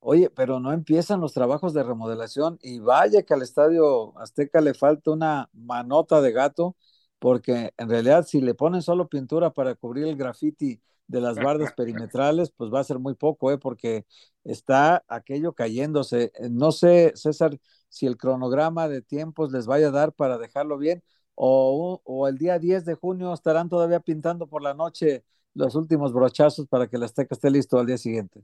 Oye, 0.00 0.30
pero 0.30 0.60
no 0.60 0.72
empiezan 0.72 1.20
los 1.20 1.32
trabajos 1.32 1.72
de 1.74 1.82
remodelación 1.82 2.58
y 2.62 2.78
vaya 2.80 3.22
que 3.22 3.34
al 3.34 3.42
Estadio 3.42 4.18
Azteca 4.18 4.60
le 4.60 4.74
falta 4.74 5.10
una 5.12 5.48
manota 5.54 6.20
de 6.20 6.32
gato, 6.32 6.76
porque 7.18 7.72
en 7.78 7.88
realidad 7.88 8.26
si 8.26 8.40
le 8.42 8.54
ponen 8.54 8.82
solo 8.82 9.08
pintura 9.08 9.50
para 9.52 9.74
cubrir 9.74 10.06
el 10.06 10.16
graffiti 10.16 10.80
de 11.06 11.20
las 11.20 11.36
bardas 11.38 11.72
perimetrales, 11.76 12.50
pues 12.50 12.72
va 12.72 12.80
a 12.80 12.84
ser 12.84 12.98
muy 12.98 13.14
poco, 13.14 13.50
¿eh? 13.50 13.58
porque 13.58 14.06
está 14.44 15.04
aquello 15.08 15.54
cayéndose. 15.54 16.32
No 16.50 16.70
sé, 16.72 17.12
César, 17.16 17.58
si 17.88 18.06
el 18.06 18.16
cronograma 18.18 18.88
de 18.88 19.02
tiempos 19.02 19.52
les 19.52 19.66
vaya 19.66 19.88
a 19.88 19.90
dar 19.90 20.12
para 20.12 20.38
dejarlo 20.38 20.78
bien, 20.78 21.02
o, 21.34 22.00
o 22.04 22.28
el 22.28 22.38
día 22.38 22.58
10 22.58 22.84
de 22.84 22.94
junio 22.94 23.32
estarán 23.32 23.68
todavía 23.68 24.00
pintando 24.00 24.46
por 24.48 24.62
la 24.62 24.74
noche 24.74 25.24
los 25.54 25.74
últimos 25.74 26.12
brochazos 26.12 26.66
para 26.68 26.88
que 26.88 26.96
el 26.96 27.04
Azteca 27.04 27.34
esté 27.34 27.50
listo 27.50 27.78
al 27.78 27.86
día 27.86 27.98
siguiente. 27.98 28.42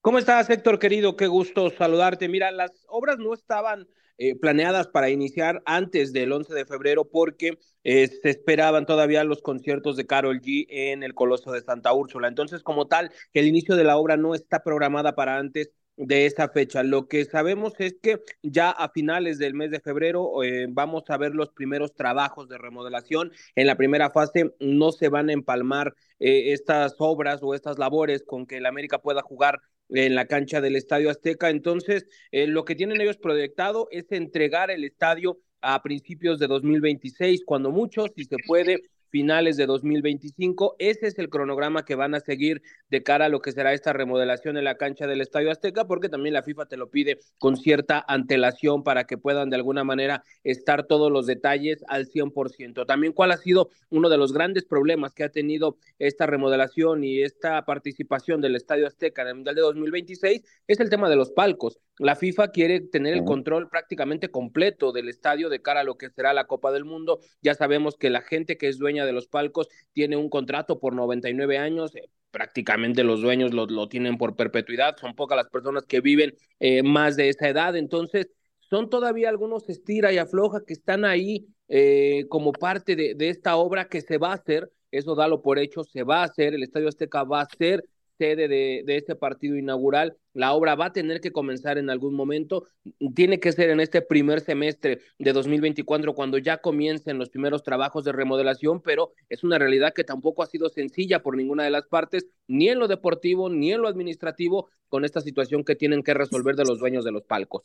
¿Cómo 0.00 0.18
estás, 0.18 0.48
Héctor, 0.48 0.78
querido? 0.78 1.16
Qué 1.16 1.26
gusto 1.26 1.70
saludarte. 1.70 2.28
Mira, 2.28 2.50
las 2.50 2.86
obras 2.88 3.18
no 3.18 3.34
estaban 3.34 3.86
eh, 4.16 4.34
planeadas 4.34 4.88
para 4.88 5.10
iniciar 5.10 5.62
antes 5.66 6.12
del 6.12 6.32
11 6.32 6.54
de 6.54 6.64
febrero 6.64 7.10
porque 7.10 7.58
eh, 7.84 8.06
se 8.06 8.30
esperaban 8.30 8.86
todavía 8.86 9.24
los 9.24 9.42
conciertos 9.42 9.96
de 9.96 10.06
Carol 10.06 10.40
G 10.40 10.66
en 10.68 11.02
el 11.02 11.14
Coloso 11.14 11.52
de 11.52 11.62
Santa 11.62 11.92
Úrsula. 11.92 12.28
Entonces, 12.28 12.62
como 12.62 12.86
tal, 12.86 13.10
el 13.34 13.46
inicio 13.46 13.76
de 13.76 13.84
la 13.84 13.96
obra 13.96 14.16
no 14.16 14.34
está 14.34 14.62
programada 14.62 15.14
para 15.14 15.36
antes 15.36 15.70
de 16.00 16.26
esa 16.26 16.48
fecha. 16.48 16.82
Lo 16.82 17.08
que 17.08 17.24
sabemos 17.26 17.74
es 17.78 17.96
que 18.02 18.20
ya 18.42 18.70
a 18.70 18.88
finales 18.88 19.38
del 19.38 19.54
mes 19.54 19.70
de 19.70 19.80
febrero 19.80 20.42
eh, 20.42 20.66
vamos 20.68 21.04
a 21.08 21.18
ver 21.18 21.34
los 21.34 21.50
primeros 21.50 21.94
trabajos 21.94 22.48
de 22.48 22.58
remodelación. 22.58 23.32
En 23.54 23.66
la 23.66 23.76
primera 23.76 24.10
fase 24.10 24.54
no 24.60 24.92
se 24.92 25.08
van 25.08 25.28
a 25.28 25.34
empalmar 25.34 25.94
eh, 26.18 26.52
estas 26.52 26.94
obras 26.98 27.40
o 27.42 27.54
estas 27.54 27.78
labores 27.78 28.22
con 28.22 28.46
que 28.46 28.56
el 28.56 28.66
América 28.66 28.98
pueda 28.98 29.22
jugar 29.22 29.60
en 29.90 30.14
la 30.14 30.26
cancha 30.26 30.60
del 30.60 30.76
Estadio 30.76 31.10
Azteca. 31.10 31.50
Entonces, 31.50 32.06
eh, 32.32 32.46
lo 32.46 32.64
que 32.64 32.76
tienen 32.76 33.00
ellos 33.00 33.18
proyectado 33.18 33.88
es 33.90 34.10
entregar 34.10 34.70
el 34.70 34.84
estadio 34.84 35.38
a 35.60 35.82
principios 35.82 36.38
de 36.38 36.46
2026, 36.46 37.44
cuando 37.44 37.70
mucho, 37.70 38.06
si 38.16 38.24
se 38.24 38.36
puede, 38.46 38.80
finales 39.10 39.56
de 39.56 39.66
2025. 39.66 40.76
Ese 40.78 41.06
es 41.06 41.18
el 41.18 41.28
cronograma 41.28 41.84
que 41.84 41.94
van 41.94 42.14
a 42.14 42.20
seguir 42.20 42.62
de 42.88 43.02
cara 43.02 43.26
a 43.26 43.28
lo 43.28 43.40
que 43.40 43.52
será 43.52 43.72
esta 43.72 43.92
remodelación 43.92 44.56
en 44.56 44.64
la 44.64 44.76
cancha 44.76 45.06
del 45.06 45.20
Estadio 45.20 45.50
Azteca, 45.50 45.86
porque 45.86 46.08
también 46.08 46.34
la 46.34 46.42
FIFA 46.42 46.66
te 46.66 46.76
lo 46.76 46.90
pide 46.90 47.18
con 47.38 47.56
cierta 47.56 48.04
antelación 48.08 48.82
para 48.82 49.04
que 49.04 49.18
puedan 49.18 49.50
de 49.50 49.56
alguna 49.56 49.84
manera 49.84 50.22
estar 50.44 50.86
todos 50.86 51.10
los 51.10 51.26
detalles 51.26 51.84
al 51.88 52.06
100%. 52.06 52.86
También 52.86 53.12
cuál 53.12 53.32
ha 53.32 53.36
sido 53.36 53.70
uno 53.90 54.08
de 54.08 54.18
los 54.18 54.32
grandes 54.32 54.64
problemas 54.64 55.14
que 55.14 55.24
ha 55.24 55.28
tenido 55.28 55.76
esta 55.98 56.26
remodelación 56.26 57.04
y 57.04 57.22
esta 57.22 57.64
participación 57.64 58.40
del 58.40 58.56
Estadio 58.56 58.86
Azteca 58.86 59.22
en 59.22 59.28
el 59.28 59.34
Mundial 59.34 59.56
de 59.56 59.62
2026 59.62 60.42
es 60.66 60.80
el 60.80 60.90
tema 60.90 61.08
de 61.10 61.16
los 61.16 61.30
palcos. 61.32 61.80
La 61.98 62.16
FIFA 62.16 62.48
quiere 62.48 62.80
tener 62.80 63.12
el 63.12 63.24
control 63.24 63.68
prácticamente 63.68 64.30
completo 64.30 64.92
del 64.92 65.08
estadio 65.10 65.50
de 65.50 65.60
cara 65.60 65.80
a 65.80 65.84
lo 65.84 65.98
que 65.98 66.08
será 66.08 66.32
la 66.32 66.46
Copa 66.46 66.72
del 66.72 66.86
Mundo. 66.86 67.20
Ya 67.42 67.54
sabemos 67.54 67.96
que 67.96 68.08
la 68.08 68.22
gente 68.22 68.56
que 68.56 68.68
es 68.68 68.78
dueña 68.78 68.99
de 69.06 69.12
los 69.12 69.26
palcos 69.26 69.68
tiene 69.92 70.16
un 70.16 70.28
contrato 70.28 70.78
por 70.78 70.94
99 70.94 71.58
años. 71.58 71.94
Eh, 71.96 72.08
prácticamente 72.30 73.04
los 73.04 73.20
dueños 73.20 73.52
lo, 73.52 73.66
lo, 73.66 73.88
tienen 73.88 74.18
por 74.18 74.36
perpetuidad. 74.36 74.96
Son 74.98 75.14
pocas 75.14 75.36
las 75.36 75.48
personas 75.48 75.84
que 75.86 76.00
viven 76.00 76.34
eh, 76.60 76.82
más 76.82 77.16
de 77.16 77.28
esa 77.28 77.48
edad. 77.48 77.76
Entonces, 77.76 78.28
son 78.58 78.88
todavía 78.88 79.28
algunos 79.28 79.68
estira 79.68 80.12
y 80.12 80.18
afloja 80.18 80.62
que 80.64 80.72
están 80.72 81.04
ahí 81.04 81.46
eh, 81.68 82.26
como 82.28 82.52
parte 82.52 82.94
de, 82.96 83.14
de 83.14 83.28
esta 83.28 83.56
obra 83.56 83.88
que 83.88 84.00
se 84.00 84.18
va 84.18 84.30
a 84.30 84.34
hacer. 84.34 84.70
Eso 84.90 85.14
dalo 85.14 85.42
por 85.42 85.58
hecho, 85.58 85.84
se 85.84 86.02
va 86.02 86.22
a 86.22 86.24
hacer. 86.24 86.54
El 86.54 86.62
Estadio 86.62 86.88
Azteca 86.88 87.24
va 87.24 87.42
a 87.42 87.48
ser 87.58 87.84
sede 88.20 88.48
de, 88.48 88.84
este 88.86 89.16
partido 89.16 89.56
inaugural. 89.56 90.18
La 90.34 90.52
obra 90.52 90.74
va 90.74 90.86
a 90.86 90.92
tener 90.92 91.22
que 91.22 91.32
comenzar 91.32 91.78
en 91.78 91.88
algún 91.88 92.12
momento. 92.12 92.66
Tiene 93.14 93.40
que 93.40 93.50
ser 93.50 93.70
en 93.70 93.80
este 93.80 94.02
primer 94.02 94.42
semestre 94.42 95.00
de 95.18 95.32
2024 95.32 96.14
cuando 96.14 96.36
ya 96.36 96.58
comiencen 96.58 97.16
los 97.16 97.30
primeros 97.30 97.62
trabajos 97.62 98.04
de 98.04 98.12
remodelación, 98.12 98.82
pero 98.82 99.12
es 99.30 99.42
una 99.42 99.58
realidad 99.58 99.94
que 99.94 100.04
tampoco 100.04 100.42
ha 100.42 100.46
sido 100.46 100.68
sencilla 100.68 101.22
por 101.22 101.34
ninguna 101.34 101.64
de 101.64 101.70
las 101.70 101.86
partes, 101.86 102.26
ni 102.46 102.68
en 102.68 102.78
lo 102.78 102.88
deportivo, 102.88 103.48
ni 103.48 103.72
en 103.72 103.80
lo 103.80 103.88
administrativo, 103.88 104.68
con 104.90 105.06
esta 105.06 105.22
situación 105.22 105.64
que 105.64 105.74
tienen 105.74 106.02
que 106.02 106.12
resolver 106.12 106.56
de 106.56 106.66
los 106.66 106.78
dueños 106.78 107.06
de 107.06 107.12
los 107.12 107.22
palcos. 107.22 107.62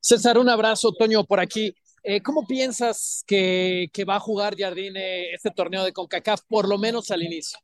César, 0.00 0.38
un 0.38 0.48
abrazo, 0.48 0.92
Toño, 0.92 1.24
por 1.24 1.40
aquí. 1.40 1.74
Eh, 2.04 2.22
¿Cómo 2.22 2.46
piensas 2.46 3.24
que, 3.26 3.90
que, 3.92 4.04
va 4.04 4.16
a 4.16 4.20
jugar 4.20 4.56
Jardine 4.56 5.32
este 5.32 5.50
torneo 5.50 5.84
de 5.84 5.92
CONCACAF, 5.92 6.42
por 6.48 6.68
lo 6.68 6.78
menos 6.78 7.10
al 7.10 7.24
inicio? 7.24 7.58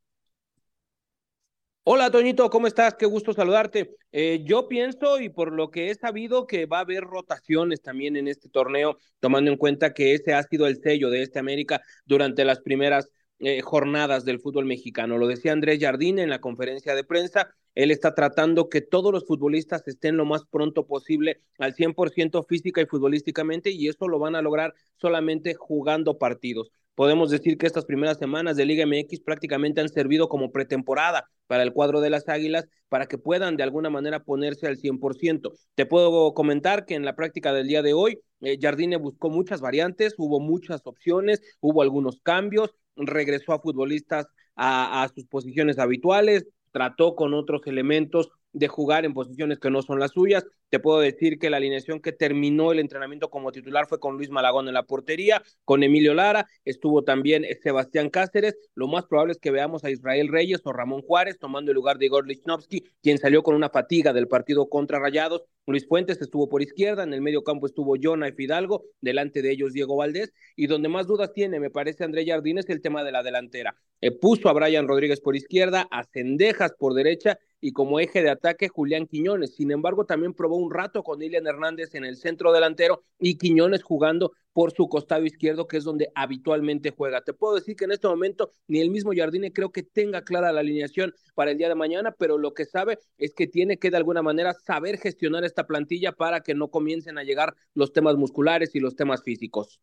Hola, 1.86 2.10
Toñito, 2.10 2.48
¿cómo 2.48 2.66
estás? 2.66 2.94
Qué 2.94 3.04
gusto 3.04 3.34
saludarte. 3.34 3.96
Eh, 4.10 4.42
yo 4.46 4.68
pienso, 4.68 5.20
y 5.20 5.28
por 5.28 5.52
lo 5.52 5.70
que 5.70 5.90
he 5.90 5.94
sabido, 5.94 6.46
que 6.46 6.64
va 6.64 6.78
a 6.78 6.80
haber 6.80 7.02
rotaciones 7.02 7.82
también 7.82 8.16
en 8.16 8.26
este 8.26 8.48
torneo, 8.48 8.96
tomando 9.20 9.50
en 9.50 9.58
cuenta 9.58 9.92
que 9.92 10.14
ese 10.14 10.32
ha 10.32 10.42
sido 10.44 10.66
el 10.66 10.80
sello 10.80 11.10
de 11.10 11.22
este 11.22 11.38
América 11.38 11.82
durante 12.06 12.46
las 12.46 12.60
primeras 12.60 13.10
eh, 13.38 13.60
jornadas 13.60 14.24
del 14.24 14.40
fútbol 14.40 14.64
mexicano. 14.64 15.18
Lo 15.18 15.26
decía 15.26 15.52
Andrés 15.52 15.78
Jardín 15.78 16.18
en 16.18 16.30
la 16.30 16.40
conferencia 16.40 16.94
de 16.94 17.04
prensa. 17.04 17.50
Él 17.74 17.90
está 17.90 18.14
tratando 18.14 18.70
que 18.70 18.80
todos 18.80 19.12
los 19.12 19.26
futbolistas 19.26 19.86
estén 19.86 20.16
lo 20.16 20.24
más 20.24 20.46
pronto 20.46 20.86
posible 20.86 21.42
al 21.58 21.74
100% 21.74 22.46
física 22.46 22.80
y 22.80 22.86
futbolísticamente, 22.86 23.70
y 23.70 23.88
eso 23.88 24.08
lo 24.08 24.18
van 24.18 24.36
a 24.36 24.42
lograr 24.42 24.74
solamente 24.96 25.52
jugando 25.52 26.16
partidos. 26.16 26.70
Podemos 26.94 27.30
decir 27.30 27.58
que 27.58 27.66
estas 27.66 27.84
primeras 27.84 28.18
semanas 28.18 28.56
de 28.56 28.64
Liga 28.64 28.86
MX 28.86 29.20
prácticamente 29.20 29.80
han 29.80 29.88
servido 29.88 30.28
como 30.28 30.52
pretemporada 30.52 31.28
para 31.46 31.62
el 31.62 31.72
cuadro 31.72 32.00
de 32.00 32.10
las 32.10 32.28
Águilas 32.28 32.68
para 32.88 33.06
que 33.06 33.18
puedan 33.18 33.56
de 33.56 33.64
alguna 33.64 33.90
manera 33.90 34.22
ponerse 34.22 34.66
al 34.66 34.76
100%. 34.76 35.52
Te 35.74 35.86
puedo 35.86 36.34
comentar 36.34 36.84
que 36.86 36.94
en 36.94 37.04
la 37.04 37.16
práctica 37.16 37.52
del 37.52 37.66
día 37.66 37.82
de 37.82 37.94
hoy, 37.94 38.20
eh, 38.40 38.58
Jardine 38.60 38.96
buscó 38.96 39.30
muchas 39.30 39.60
variantes, 39.60 40.14
hubo 40.18 40.38
muchas 40.38 40.82
opciones, 40.84 41.40
hubo 41.60 41.82
algunos 41.82 42.20
cambios, 42.22 42.74
regresó 42.96 43.52
a 43.52 43.60
futbolistas 43.60 44.26
a, 44.54 45.02
a 45.02 45.08
sus 45.08 45.26
posiciones 45.26 45.78
habituales, 45.78 46.46
trató 46.70 47.16
con 47.16 47.34
otros 47.34 47.62
elementos 47.66 48.30
de 48.52 48.68
jugar 48.68 49.04
en 49.04 49.14
posiciones 49.14 49.58
que 49.58 49.70
no 49.70 49.82
son 49.82 49.98
las 49.98 50.12
suyas. 50.12 50.44
Te 50.70 50.80
puedo 50.80 50.98
decir 50.98 51.38
que 51.38 51.50
la 51.50 51.58
alineación 51.58 52.00
que 52.00 52.12
terminó 52.12 52.72
el 52.72 52.80
entrenamiento 52.80 53.30
como 53.30 53.52
titular 53.52 53.86
fue 53.86 54.00
con 54.00 54.16
Luis 54.16 54.30
Malagón 54.30 54.66
en 54.66 54.74
la 54.74 54.82
portería, 54.82 55.42
con 55.64 55.82
Emilio 55.82 56.14
Lara, 56.14 56.46
estuvo 56.64 57.04
también 57.04 57.44
Sebastián 57.62 58.10
Cáceres. 58.10 58.56
Lo 58.74 58.88
más 58.88 59.06
probable 59.06 59.32
es 59.32 59.38
que 59.38 59.50
veamos 59.50 59.84
a 59.84 59.90
Israel 59.90 60.28
Reyes 60.28 60.62
o 60.64 60.72
Ramón 60.72 61.02
Juárez 61.02 61.38
tomando 61.38 61.70
el 61.70 61.76
lugar 61.76 61.98
de 61.98 62.06
Igor 62.06 62.26
Lichnowsky, 62.26 62.84
quien 63.02 63.18
salió 63.18 63.42
con 63.42 63.54
una 63.54 63.70
fatiga 63.70 64.12
del 64.12 64.28
partido 64.28 64.68
contra 64.68 64.98
Rayados. 64.98 65.42
Luis 65.66 65.86
Fuentes 65.86 66.20
estuvo 66.20 66.48
por 66.48 66.60
izquierda, 66.60 67.04
en 67.04 67.14
el 67.14 67.22
medio 67.22 67.42
campo 67.42 67.66
estuvo 67.66 67.94
Jonah 68.00 68.28
y 68.28 68.32
Fidalgo, 68.32 68.84
delante 69.00 69.40
de 69.40 69.52
ellos 69.52 69.72
Diego 69.72 69.96
Valdés, 69.96 70.32
y 70.56 70.66
donde 70.66 70.88
más 70.88 71.06
dudas 71.06 71.32
tiene, 71.32 71.58
me 71.58 71.70
parece, 71.70 72.04
André 72.04 72.26
Jardín, 72.26 72.58
es 72.58 72.68
el 72.68 72.82
tema 72.82 73.02
de 73.02 73.12
la 73.12 73.22
delantera. 73.22 73.74
Eh, 74.00 74.10
puso 74.10 74.50
a 74.50 74.52
Brian 74.52 74.86
Rodríguez 74.86 75.20
por 75.20 75.36
izquierda, 75.36 75.88
a 75.90 76.04
Cendejas 76.04 76.74
por 76.78 76.92
derecha 76.92 77.38
y 77.60 77.72
como 77.72 77.98
eje 77.98 78.22
de 78.22 78.28
ataque 78.28 78.68
Julián 78.68 79.06
Quiñones. 79.06 79.54
Sin 79.54 79.70
embargo, 79.70 80.04
también 80.04 80.34
probó 80.34 80.53
un 80.54 80.72
rato 80.72 81.02
con 81.02 81.22
Ilian 81.22 81.46
Hernández 81.46 81.94
en 81.94 82.04
el 82.04 82.16
centro 82.16 82.52
delantero 82.52 83.04
y 83.18 83.36
Quiñones 83.36 83.82
jugando 83.82 84.32
por 84.52 84.72
su 84.72 84.88
costado 84.88 85.24
izquierdo, 85.24 85.66
que 85.66 85.76
es 85.76 85.84
donde 85.84 86.10
habitualmente 86.14 86.90
juega. 86.90 87.22
Te 87.22 87.32
puedo 87.32 87.56
decir 87.56 87.74
que 87.74 87.84
en 87.84 87.92
este 87.92 88.06
momento 88.06 88.52
ni 88.68 88.80
el 88.80 88.90
mismo 88.90 89.12
Jardine 89.14 89.52
creo 89.52 89.72
que 89.72 89.82
tenga 89.82 90.22
clara 90.22 90.52
la 90.52 90.60
alineación 90.60 91.12
para 91.34 91.50
el 91.50 91.58
día 91.58 91.68
de 91.68 91.74
mañana, 91.74 92.14
pero 92.16 92.38
lo 92.38 92.54
que 92.54 92.64
sabe 92.64 92.98
es 93.18 93.34
que 93.34 93.48
tiene 93.48 93.78
que 93.78 93.90
de 93.90 93.96
alguna 93.96 94.22
manera 94.22 94.54
saber 94.54 94.98
gestionar 94.98 95.44
esta 95.44 95.66
plantilla 95.66 96.12
para 96.12 96.40
que 96.40 96.54
no 96.54 96.68
comiencen 96.68 97.18
a 97.18 97.24
llegar 97.24 97.54
los 97.74 97.92
temas 97.92 98.16
musculares 98.16 98.74
y 98.74 98.80
los 98.80 98.94
temas 98.94 99.22
físicos. 99.24 99.80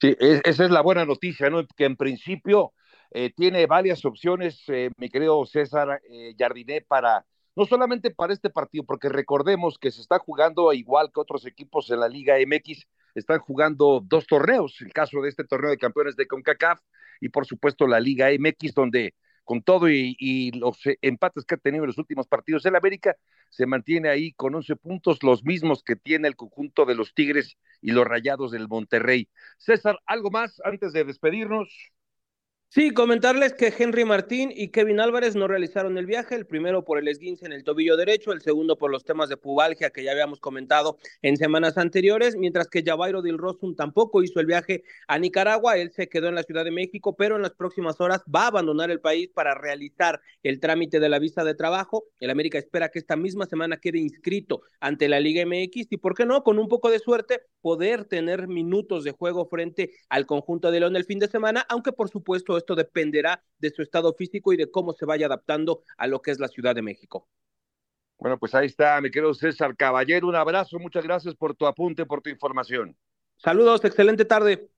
Sí, 0.00 0.14
esa 0.18 0.64
es 0.64 0.70
la 0.70 0.82
buena 0.82 1.06
noticia, 1.06 1.48
¿no? 1.48 1.66
Que 1.76 1.86
en 1.86 1.96
principio 1.96 2.74
eh, 3.10 3.32
tiene 3.34 3.66
varias 3.66 4.04
opciones, 4.04 4.62
eh, 4.68 4.90
mi 4.98 5.08
querido 5.08 5.46
César 5.46 6.02
eh, 6.10 6.34
Jardiné, 6.36 6.82
para 6.82 7.24
no 7.56 7.64
solamente 7.66 8.10
para 8.10 8.32
este 8.32 8.50
partido, 8.50 8.84
porque 8.84 9.08
recordemos 9.08 9.78
que 9.78 9.90
se 9.90 10.00
está 10.00 10.18
jugando 10.18 10.72
igual 10.72 11.10
que 11.12 11.20
otros 11.20 11.46
equipos 11.46 11.90
en 11.90 12.00
la 12.00 12.08
Liga 12.08 12.38
MX, 12.38 12.86
están 13.14 13.38
jugando 13.38 14.00
dos 14.04 14.26
torneos, 14.26 14.80
el 14.80 14.92
caso 14.92 15.20
de 15.20 15.28
este 15.28 15.44
torneo 15.44 15.70
de 15.70 15.78
campeones 15.78 16.16
de 16.16 16.26
CONCACAF 16.26 16.80
y 17.20 17.28
por 17.28 17.46
supuesto 17.46 17.86
la 17.86 18.00
Liga 18.00 18.28
MX, 18.30 18.74
donde 18.74 19.14
con 19.44 19.62
todo 19.62 19.88
y, 19.90 20.50
los 20.52 20.78
empates 21.02 21.44
que 21.44 21.54
ha 21.54 21.58
tenido 21.58 21.84
en 21.84 21.88
los 21.88 21.98
últimos 21.98 22.26
partidos, 22.26 22.64
el 22.66 22.76
América 22.76 23.16
se 23.50 23.66
mantiene 23.66 24.08
ahí 24.08 24.32
con 24.32 24.54
11 24.54 24.74
puntos, 24.76 25.22
los 25.22 25.44
mismos 25.44 25.82
que 25.82 25.96
tiene 25.96 26.28
el 26.28 26.36
conjunto 26.36 26.86
de 26.86 26.94
los 26.94 27.14
Tigres 27.14 27.56
y 27.80 27.92
los 27.92 28.06
Rayados 28.06 28.50
del 28.50 28.68
Monterrey. 28.68 29.28
César, 29.58 30.00
¿algo 30.06 30.30
más 30.30 30.60
antes 30.64 30.92
de 30.92 31.04
despedirnos? 31.04 31.68
Sí, 32.74 32.90
comentarles 32.90 33.54
que 33.54 33.72
Henry 33.78 34.04
Martín 34.04 34.50
y 34.52 34.70
Kevin 34.70 34.98
Álvarez 34.98 35.36
no 35.36 35.46
realizaron 35.46 35.96
el 35.96 36.06
viaje, 36.06 36.34
el 36.34 36.44
primero 36.44 36.84
por 36.84 36.98
el 36.98 37.06
esguince 37.06 37.46
en 37.46 37.52
el 37.52 37.62
tobillo 37.62 37.96
derecho, 37.96 38.32
el 38.32 38.42
segundo 38.42 38.76
por 38.76 38.90
los 38.90 39.04
temas 39.04 39.28
de 39.28 39.36
pubalgia 39.36 39.90
que 39.90 40.02
ya 40.02 40.10
habíamos 40.10 40.40
comentado 40.40 40.98
en 41.22 41.36
semanas 41.36 41.78
anteriores, 41.78 42.34
mientras 42.34 42.66
que 42.66 42.82
Javairo 42.82 43.22
Dilrosun 43.22 43.76
tampoco 43.76 44.24
hizo 44.24 44.40
el 44.40 44.46
viaje 44.46 44.82
a 45.06 45.20
Nicaragua, 45.20 45.76
él 45.76 45.92
se 45.92 46.08
quedó 46.08 46.26
en 46.26 46.34
la 46.34 46.42
Ciudad 46.42 46.64
de 46.64 46.72
México, 46.72 47.14
pero 47.14 47.36
en 47.36 47.42
las 47.42 47.52
próximas 47.52 48.00
horas 48.00 48.22
va 48.22 48.42
a 48.42 48.48
abandonar 48.48 48.90
el 48.90 48.98
país 48.98 49.30
para 49.32 49.54
realizar 49.54 50.20
el 50.42 50.58
trámite 50.58 50.98
de 50.98 51.08
la 51.08 51.20
visa 51.20 51.44
de 51.44 51.54
trabajo. 51.54 52.06
El 52.18 52.30
América 52.30 52.58
espera 52.58 52.88
que 52.88 52.98
esta 52.98 53.14
misma 53.14 53.46
semana 53.46 53.76
quede 53.76 54.00
inscrito 54.00 54.62
ante 54.80 55.08
la 55.08 55.20
Liga 55.20 55.46
MX 55.46 55.92
y, 55.92 55.96
¿por 55.98 56.16
qué 56.16 56.26
no? 56.26 56.42
Con 56.42 56.58
un 56.58 56.66
poco 56.66 56.90
de 56.90 56.98
suerte, 56.98 57.42
poder 57.60 58.04
tener 58.04 58.48
minutos 58.48 59.04
de 59.04 59.12
juego 59.12 59.46
frente 59.46 59.92
al 60.08 60.26
conjunto 60.26 60.72
de 60.72 60.80
León 60.80 60.96
el 60.96 61.04
fin 61.04 61.20
de 61.20 61.28
semana, 61.28 61.64
aunque 61.68 61.92
por 61.92 62.10
supuesto 62.10 62.63
esto 62.64 62.74
dependerá 62.74 63.44
de 63.58 63.70
su 63.70 63.82
estado 63.82 64.14
físico 64.14 64.52
y 64.52 64.56
de 64.56 64.70
cómo 64.70 64.94
se 64.94 65.04
vaya 65.04 65.26
adaptando 65.26 65.82
a 65.98 66.06
lo 66.06 66.22
que 66.22 66.30
es 66.30 66.40
la 66.40 66.48
Ciudad 66.48 66.74
de 66.74 66.80
México. 66.82 67.28
Bueno, 68.18 68.38
pues 68.38 68.54
ahí 68.54 68.66
está, 68.66 68.98
mi 69.02 69.10
querido 69.10 69.34
César 69.34 69.76
Caballero. 69.76 70.26
Un 70.26 70.36
abrazo, 70.36 70.78
muchas 70.78 71.04
gracias 71.04 71.34
por 71.34 71.54
tu 71.54 71.66
apunte, 71.66 72.06
por 72.06 72.22
tu 72.22 72.30
información. 72.30 72.96
Saludos, 73.36 73.84
excelente 73.84 74.24
tarde. 74.24 74.70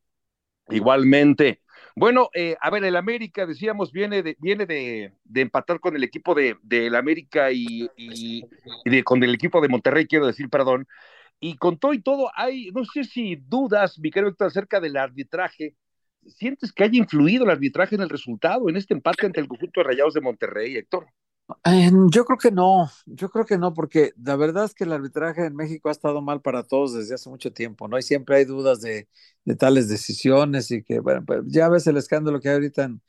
Igualmente. 0.68 1.62
Bueno, 1.94 2.28
eh, 2.34 2.56
a 2.60 2.70
ver, 2.70 2.84
el 2.84 2.96
América, 2.96 3.46
decíamos, 3.46 3.92
viene 3.92 4.22
de, 4.22 4.36
viene 4.40 4.66
de, 4.66 5.12
empatar 5.34 5.78
con 5.78 5.94
el 5.94 6.02
equipo 6.02 6.34
de, 6.34 6.56
del 6.62 6.96
América 6.96 7.52
y, 7.52 7.88
y, 7.96 8.44
de, 8.84 9.04
con 9.04 9.22
el 9.22 9.34
equipo 9.34 9.60
de 9.60 9.68
Monterrey, 9.68 10.06
quiero 10.06 10.26
decir, 10.26 10.50
perdón. 10.50 10.88
Y 11.38 11.56
con 11.56 11.78
todo 11.78 11.92
y 11.92 12.02
todo, 12.02 12.30
hay, 12.34 12.70
no 12.72 12.84
sé 12.84 13.04
si 13.04 13.36
dudas, 13.36 13.98
mi 14.00 14.10
querido 14.10 14.30
Héctor, 14.30 14.48
acerca 14.48 14.80
del 14.80 14.96
arbitraje 14.96 15.76
¿Sientes 16.28 16.72
que 16.72 16.84
haya 16.84 16.98
influido 16.98 17.44
el 17.44 17.50
arbitraje 17.50 17.94
en 17.94 18.02
el 18.02 18.08
resultado, 18.08 18.68
en 18.68 18.76
este 18.76 18.94
empate 18.94 19.26
ante 19.26 19.40
el 19.40 19.48
conjunto 19.48 19.80
de 19.80 19.84
Rayados 19.84 20.14
de 20.14 20.20
Monterrey, 20.20 20.76
Héctor? 20.76 21.06
yo 22.10 22.24
creo 22.24 22.38
que 22.38 22.50
no, 22.50 22.90
yo 23.06 23.28
creo 23.28 23.46
que 23.46 23.56
no, 23.56 23.72
porque 23.72 24.12
la 24.20 24.34
verdad 24.34 24.64
es 24.64 24.74
que 24.74 24.84
el 24.84 24.92
arbitraje 24.92 25.46
en 25.46 25.54
México 25.54 25.88
ha 25.88 25.92
estado 25.92 26.20
mal 26.20 26.40
para 26.40 26.64
todos 26.64 26.94
desde 26.94 27.14
hace 27.14 27.30
mucho 27.30 27.52
tiempo, 27.52 27.86
¿no? 27.86 27.98
Y 27.98 28.02
siempre 28.02 28.36
hay 28.36 28.44
dudas 28.44 28.80
de, 28.80 29.08
tales 29.58 29.88
decisiones 29.88 30.70
y 30.72 30.82
que, 30.82 30.98
bueno, 30.98 31.24
pues 31.24 31.42
ya 31.46 31.68
ves 31.68 31.86
el 31.86 31.98
escándalo 31.98 32.40
que 32.40 32.48
hay 32.48 32.54
ahorita 32.54 32.84
en, 32.84 33.00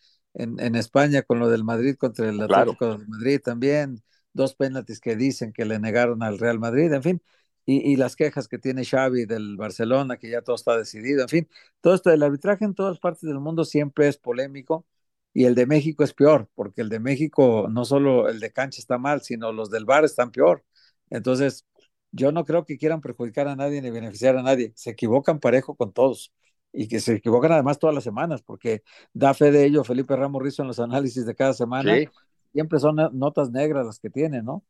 en, 0.60 0.76
España 0.76 1.24
con 1.24 1.40
lo 1.40 1.50
del 1.50 1.64
Madrid 1.64 1.96
contra 1.98 2.30
el 2.30 2.40
Atlético 2.40 2.98
de 2.98 3.08
Madrid 3.08 3.42
también, 3.44 4.04
dos 4.34 4.54
penaltis 4.54 5.00
que 5.00 5.16
dicen 5.16 5.52
que 5.52 5.66
le 5.66 5.80
negaron 5.80 6.22
al 6.22 6.38
Real 6.38 6.60
Madrid, 6.60 6.94
en 6.94 7.04
fin, 7.04 7.22
y, 7.70 7.98
las 7.98 8.16
quejas 8.16 8.48
que 8.48 8.58
tiene 8.58 8.86
Xavi 8.86 9.26
del 9.26 9.58
Barcelona, 9.58 10.18
que 10.18 10.30
ya 10.30 10.42
todo 10.42 10.56
está 10.56 10.78
decidido, 10.78 11.22
en 11.24 11.28
fin, 11.28 11.50
todo 11.82 11.96
esto 11.96 12.10
del 12.10 12.24
arbitraje 12.24 12.64
en 12.64 12.74
todas 12.74 12.98
partes 12.98 13.24
del 13.24 13.40
mundo 13.42 13.66
siempre 13.66 14.08
es 14.08 14.18
polémico 14.18 14.86
y 15.34 15.46
el 15.46 15.54
de 15.54 15.66
México 15.66 16.04
es 16.06 16.14
peor, 16.14 16.50
porque 16.56 16.82
el 16.82 16.90
de 16.90 17.00
México 17.00 17.68
no 17.70 17.84
solo 17.84 18.30
el 18.30 18.40
de 18.40 18.54
cancha 18.54 18.80
está 18.80 18.98
mal, 18.98 19.22
sino 19.22 19.52
los 19.52 19.70
del 19.70 19.84
bar 19.84 20.06
están 20.06 20.32
peor. 20.32 20.64
Entonces, 21.10 21.66
yo 22.12 22.32
no 22.32 22.46
creo 22.46 22.66
que 22.66 22.78
quieran 22.78 23.02
perjudicar 23.02 23.50
a 23.50 23.56
nadie 23.58 23.82
ni 23.82 23.90
beneficiar 23.90 24.38
a 24.38 24.44
nadie, 24.44 24.72
se 24.76 24.92
equivocan 24.92 25.40
parejo 25.40 25.76
con 25.76 25.92
todos 25.92 26.34
y 26.72 26.88
que 26.88 27.02
se 27.02 27.16
equivocan 27.16 27.52
además 27.52 27.80
todas 27.80 27.94
las 27.94 28.04
semanas, 28.06 28.42
porque 28.44 28.82
da 29.14 29.34
fe 29.34 29.52
de 29.52 29.66
ello 29.66 29.84
Felipe 29.84 30.16
Ramos 30.16 30.42
Rizo 30.42 30.62
en 30.62 30.70
los 30.70 30.80
análisis 30.80 31.26
de 31.26 31.36
cada 31.36 31.54
semana. 31.54 31.94
Siempre 32.54 32.80
son 32.80 32.96
notas 33.12 33.52
negras 33.52 33.86
las 33.86 34.00
que 34.00 34.10
tiene, 34.10 34.42
¿no? 34.42 34.64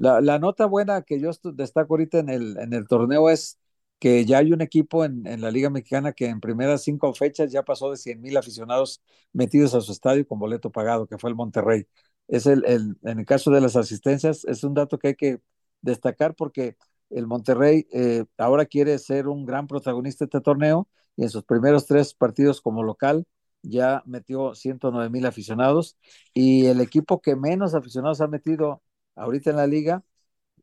La, 0.00 0.38
nota 0.38 0.64
buena 0.64 1.02
que 1.02 1.20
yo 1.20 1.30
destaco 1.52 1.92
ahorita 1.94 2.20
en 2.20 2.30
el, 2.30 2.56
en 2.58 2.72
el 2.72 2.88
torneo 2.88 3.28
es 3.28 3.58
que 3.98 4.24
ya 4.24 4.38
hay 4.38 4.52
un 4.52 4.62
equipo 4.62 5.04
en, 5.04 5.24
la 5.42 5.50
Liga 5.50 5.68
Mexicana 5.68 6.12
que 6.14 6.26
en 6.26 6.40
primeras 6.40 6.82
cinco 6.82 7.12
fechas 7.12 7.52
ya 7.52 7.64
pasó 7.64 7.90
de 7.90 7.98
100 7.98 8.18
mil 8.20 8.36
aficionados 8.38 9.02
metidos 9.34 9.74
a 9.74 9.82
su 9.82 9.92
estadio 9.92 10.26
con 10.26 10.38
boleto 10.38 10.70
pagado, 10.72 11.06
que 11.06 11.18
fue 11.18 11.28
el 11.28 11.36
Monterrey. 11.36 11.86
Es 12.28 12.46
el, 12.46 12.64
el, 12.64 12.96
en 13.02 13.18
el 13.18 13.26
caso 13.26 13.50
de 13.50 13.60
las 13.60 13.76
asistencias, 13.76 14.44
es 14.46 14.64
un 14.64 14.72
dato 14.72 14.98
que 14.98 15.08
hay 15.08 15.16
que 15.16 15.40
destacar 15.82 16.34
porque 16.34 16.76
el 17.10 17.26
Monterrey 17.26 17.86
eh, 17.92 18.24
ahora 18.38 18.64
quiere 18.64 18.98
ser 18.98 19.28
un 19.28 19.44
gran 19.44 19.66
protagonista 19.66 20.24
de 20.24 20.28
este 20.28 20.40
torneo 20.40 20.88
y 21.16 21.24
en 21.24 21.30
sus 21.30 21.44
primeros 21.44 21.86
tres 21.86 22.14
partidos 22.14 22.62
como 22.62 22.82
local 22.82 23.26
ya 23.62 24.02
metió 24.06 24.54
109 24.54 25.10
mil 25.10 25.26
aficionados 25.26 25.98
y 26.32 26.66
el 26.66 26.80
equipo 26.80 27.20
que 27.20 27.36
menos 27.36 27.74
aficionados 27.74 28.22
ha 28.22 28.28
metido 28.28 28.82
ahorita 29.20 29.50
en 29.50 29.56
la 29.56 29.66
liga 29.66 30.04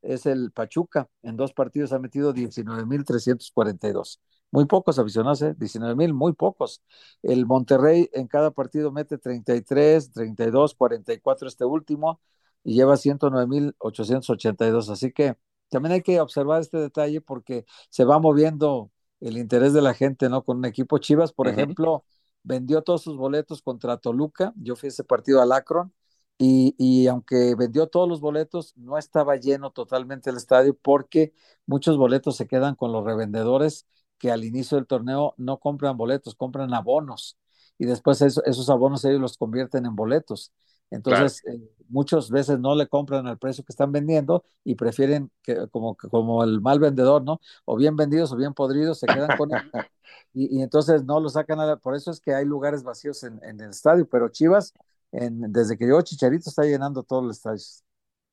es 0.02 0.26
el 0.26 0.52
Pachuca. 0.52 1.10
En 1.24 1.38
dos 1.38 1.54
partidos 1.54 1.94
ha 1.94 2.00
metido 2.00 2.34
19.342. 2.34 4.20
Muy 4.52 4.66
pocos 4.66 5.00
aficionados, 5.00 5.42
¿eh? 5.42 5.56
19.000, 5.58 6.14
muy 6.14 6.34
pocos. 6.34 6.82
El 7.22 7.46
Monterrey 7.46 8.10
en 8.14 8.28
cada 8.28 8.52
partido 8.52 8.92
mete 8.92 9.18
33, 9.18 10.12
32, 10.12 10.76
44 10.76 11.48
este 11.48 11.66
último 11.66 12.22
y 12.64 12.76
lleva 12.76 12.98
109.882. 12.98 14.90
Así 14.90 15.12
que 15.12 15.38
también 15.70 15.94
hay 15.94 16.02
que 16.02 16.20
observar 16.22 16.62
este 16.62 16.78
detalle 16.78 17.22
porque 17.22 17.66
se 17.90 18.06
va 18.06 18.20
moviendo 18.20 18.92
el 19.20 19.38
interés 19.38 19.74
de 19.74 19.82
la 19.82 19.94
gente, 19.94 20.30
¿no? 20.30 20.44
Con 20.44 20.58
un 20.58 20.66
equipo 20.66 20.98
Chivas, 21.00 21.34
por 21.34 21.48
ejemplo, 21.48 22.06
vendió 22.44 22.82
todos 22.84 23.02
sus 23.02 23.18
boletos 23.18 23.62
contra 23.62 23.98
Toluca, 23.98 24.54
yo 24.56 24.76
fui 24.76 24.88
a 24.88 24.90
ese 24.90 25.04
partido 25.04 25.42
al 25.42 25.52
Akron, 25.52 25.94
y, 26.38 26.76
y, 26.78 27.08
aunque 27.08 27.56
vendió 27.56 27.88
todos 27.88 28.08
los 28.08 28.22
boletos, 28.22 28.76
no 28.78 28.98
estaba 28.98 29.38
lleno 29.38 29.72
totalmente 29.72 30.30
el 30.30 30.38
estadio 30.38 30.76
porque 30.76 31.34
muchos 31.66 31.98
boletos 31.98 32.36
se 32.38 32.48
quedan 32.48 32.76
con 32.76 32.92
los 32.92 33.04
revendedores 33.04 33.88
que 34.18 34.32
al 34.32 34.44
inicio 34.44 34.78
del 34.78 34.88
torneo 34.88 35.34
no 35.38 35.60
compran 35.60 35.98
boletos, 35.98 36.36
compran 36.36 36.74
abonos 36.74 37.38
y 37.78 37.86
después 37.86 38.22
esos 38.22 38.70
abonos 38.70 39.06
ellos 39.06 39.22
los 39.22 39.38
convierten 39.38 39.86
en 39.86 39.96
boletos. 39.96 40.52
Entonces, 40.90 41.44
eh, 41.46 41.60
muchas 41.90 42.30
veces 42.30 42.60
no 42.60 42.74
le 42.74 42.88
compran 42.88 43.28
al 43.28 43.38
precio 43.38 43.64
que 43.64 43.74
están 43.74 43.92
vendiendo 43.92 44.46
y 44.64 44.76
prefieren 44.76 45.30
que 45.44 45.68
como, 45.68 45.96
como 45.96 46.44
el 46.44 46.62
mal 46.62 46.80
vendedor, 46.80 47.24
¿no? 47.24 47.42
O 47.66 47.76
bien 47.76 47.96
vendidos 47.96 48.32
o 48.32 48.38
bien 48.38 48.54
podridos, 48.54 49.00
se 49.00 49.08
quedan 49.08 49.38
con 49.38 49.54
él. 49.54 49.62
Y, 50.34 50.62
entonces 50.62 51.04
no 51.04 51.20
lo 51.20 51.28
sacan 51.28 51.60
a 51.60 51.76
Por 51.78 51.94
eso 51.94 52.12
es 52.12 52.22
que 52.22 52.34
hay 52.34 52.46
lugares 52.46 52.84
vacíos 52.84 53.24
en, 53.24 53.42
el 53.44 53.70
estadio, 53.70 54.08
pero 54.08 54.30
Chivas, 54.30 54.74
en, 55.12 55.52
desde 55.52 55.78
que 55.78 55.86
llegó 55.86 56.02
Chicharito, 56.02 56.50
está 56.50 56.64
llenando 56.64 57.04
todos 57.04 57.24
los 57.24 57.38
estadios. 57.38 57.84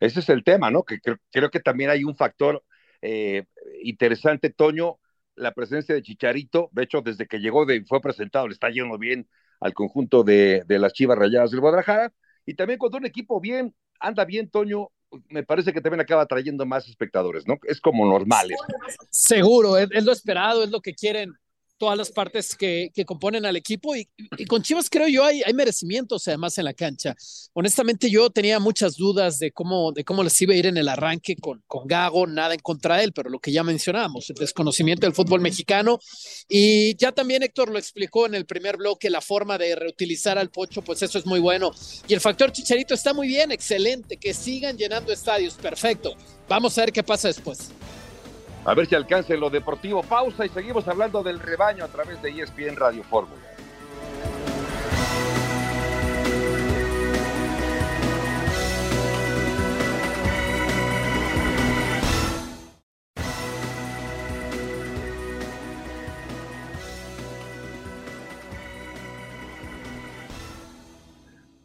Ese 0.00 0.20
es 0.20 0.28
el 0.28 0.44
tema, 0.44 0.70
¿no? 0.70 0.82
Que 0.84 0.98
creo, 1.00 1.50
que 1.50 1.60
también 1.60 1.90
hay 1.90 2.04
un 2.04 2.16
factor 2.16 2.62
eh, 3.00 3.44
interesante, 3.82 4.50
Toño, 4.50 4.98
la 5.36 5.52
presencia 5.52 5.94
de 5.94 6.02
Chicharito, 6.02 6.68
de 6.72 6.84
hecho, 6.84 7.00
desde 7.00 7.26
que 7.26 7.38
llegó 7.38 7.70
y 7.70 7.84
fue 7.84 8.00
presentado, 8.00 8.48
le 8.48 8.54
está 8.54 8.70
yendo 8.70 8.98
bien 8.98 9.28
al 9.60 9.72
conjunto 9.72 10.22
de, 10.22 10.64
las 10.68 10.92
Chivas 10.92 11.18
Rayadas 11.18 11.50
del 11.50 11.60
Guadalajara, 11.60 12.12
y 12.44 12.54
también 12.54 12.78
cuando 12.78 12.98
un 12.98 13.06
equipo 13.06 13.40
bien, 13.40 13.74
anda 14.00 14.24
bien, 14.24 14.50
Toño, 14.50 14.90
me 15.28 15.44
parece 15.44 15.72
que 15.72 15.80
también 15.80 16.00
acaba 16.00 16.26
trayendo 16.26 16.66
más 16.66 16.88
espectadores, 16.88 17.46
¿no? 17.46 17.56
Es 17.64 17.80
como 17.80 18.04
normal. 18.04 18.48
Seguro, 19.10 19.78
es 19.78 20.04
lo 20.04 20.12
esperado, 20.12 20.64
es 20.64 20.70
lo 20.70 20.80
que 20.80 20.94
quieren 20.94 21.32
todas 21.78 21.98
las 21.98 22.10
partes 22.10 22.54
que, 22.54 22.90
que 22.94 23.04
componen 23.04 23.44
al 23.46 23.56
equipo 23.56 23.94
y, 23.96 24.08
con 24.46 24.62
Chivas 24.62 24.88
creo 24.90 25.08
yo 25.08 25.24
hay, 25.24 25.42
hay 25.42 25.54
merecimientos 25.54 26.26
además 26.28 26.56
en 26.58 26.64
la 26.64 26.74
cancha. 26.74 27.14
Honestamente 27.52 28.10
yo 28.10 28.30
tenía 28.30 28.58
muchas 28.58 28.96
dudas 28.96 29.38
de 29.38 29.52
cómo, 29.52 29.92
de 29.92 30.04
cómo 30.04 30.22
les 30.22 30.40
iba 30.42 30.54
a 30.54 30.56
ir 30.56 30.66
en 30.66 30.76
el 30.76 30.88
arranque 30.88 31.36
con, 31.36 31.62
con 31.66 31.86
Gago, 31.86 32.26
nada 32.26 32.54
en 32.54 32.60
contra 32.60 32.96
de 32.96 33.04
él, 33.04 33.12
pero 33.12 33.30
lo 33.30 33.38
que 33.38 33.52
ya 33.52 33.62
mencionábamos, 33.62 34.30
el 34.30 34.36
desconocimiento 34.36 35.06
del 35.06 35.14
fútbol 35.14 35.40
mexicano 35.40 35.98
y 36.48 36.96
ya 36.96 37.12
también 37.12 37.42
Héctor 37.42 37.70
lo 37.70 37.78
explicó 37.78 38.26
en 38.26 38.34
el 38.34 38.46
primer 38.46 38.76
bloque, 38.76 39.10
la 39.10 39.20
forma 39.20 39.58
de 39.58 39.74
reutilizar 39.74 40.38
al 40.38 40.50
Pocho, 40.50 40.82
pues 40.82 41.02
eso 41.02 41.18
es 41.18 41.26
muy 41.26 41.40
bueno. 41.40 41.72
Y 42.08 42.14
el 42.14 42.20
factor 42.20 42.52
Chicharito 42.52 42.94
está 42.94 43.12
muy 43.12 43.28
bien, 43.28 43.52
excelente, 43.52 44.16
que 44.16 44.34
sigan 44.34 44.76
llenando 44.76 45.12
estadios, 45.12 45.54
perfecto. 45.54 46.14
Vamos 46.48 46.76
a 46.78 46.82
ver 46.82 46.92
qué 46.92 47.02
pasa 47.02 47.28
después. 47.28 47.70
A 48.66 48.72
ver 48.72 48.86
si 48.86 48.94
alcanza 48.94 49.34
lo 49.34 49.50
deportivo. 49.50 50.02
Pausa 50.02 50.46
y 50.46 50.48
seguimos 50.48 50.88
hablando 50.88 51.22
del 51.22 51.38
rebaño 51.38 51.84
a 51.84 51.88
través 51.88 52.22
de 52.22 52.30
ESPN 52.30 52.76
Radio 52.76 53.04
Fórmula. 53.04 53.42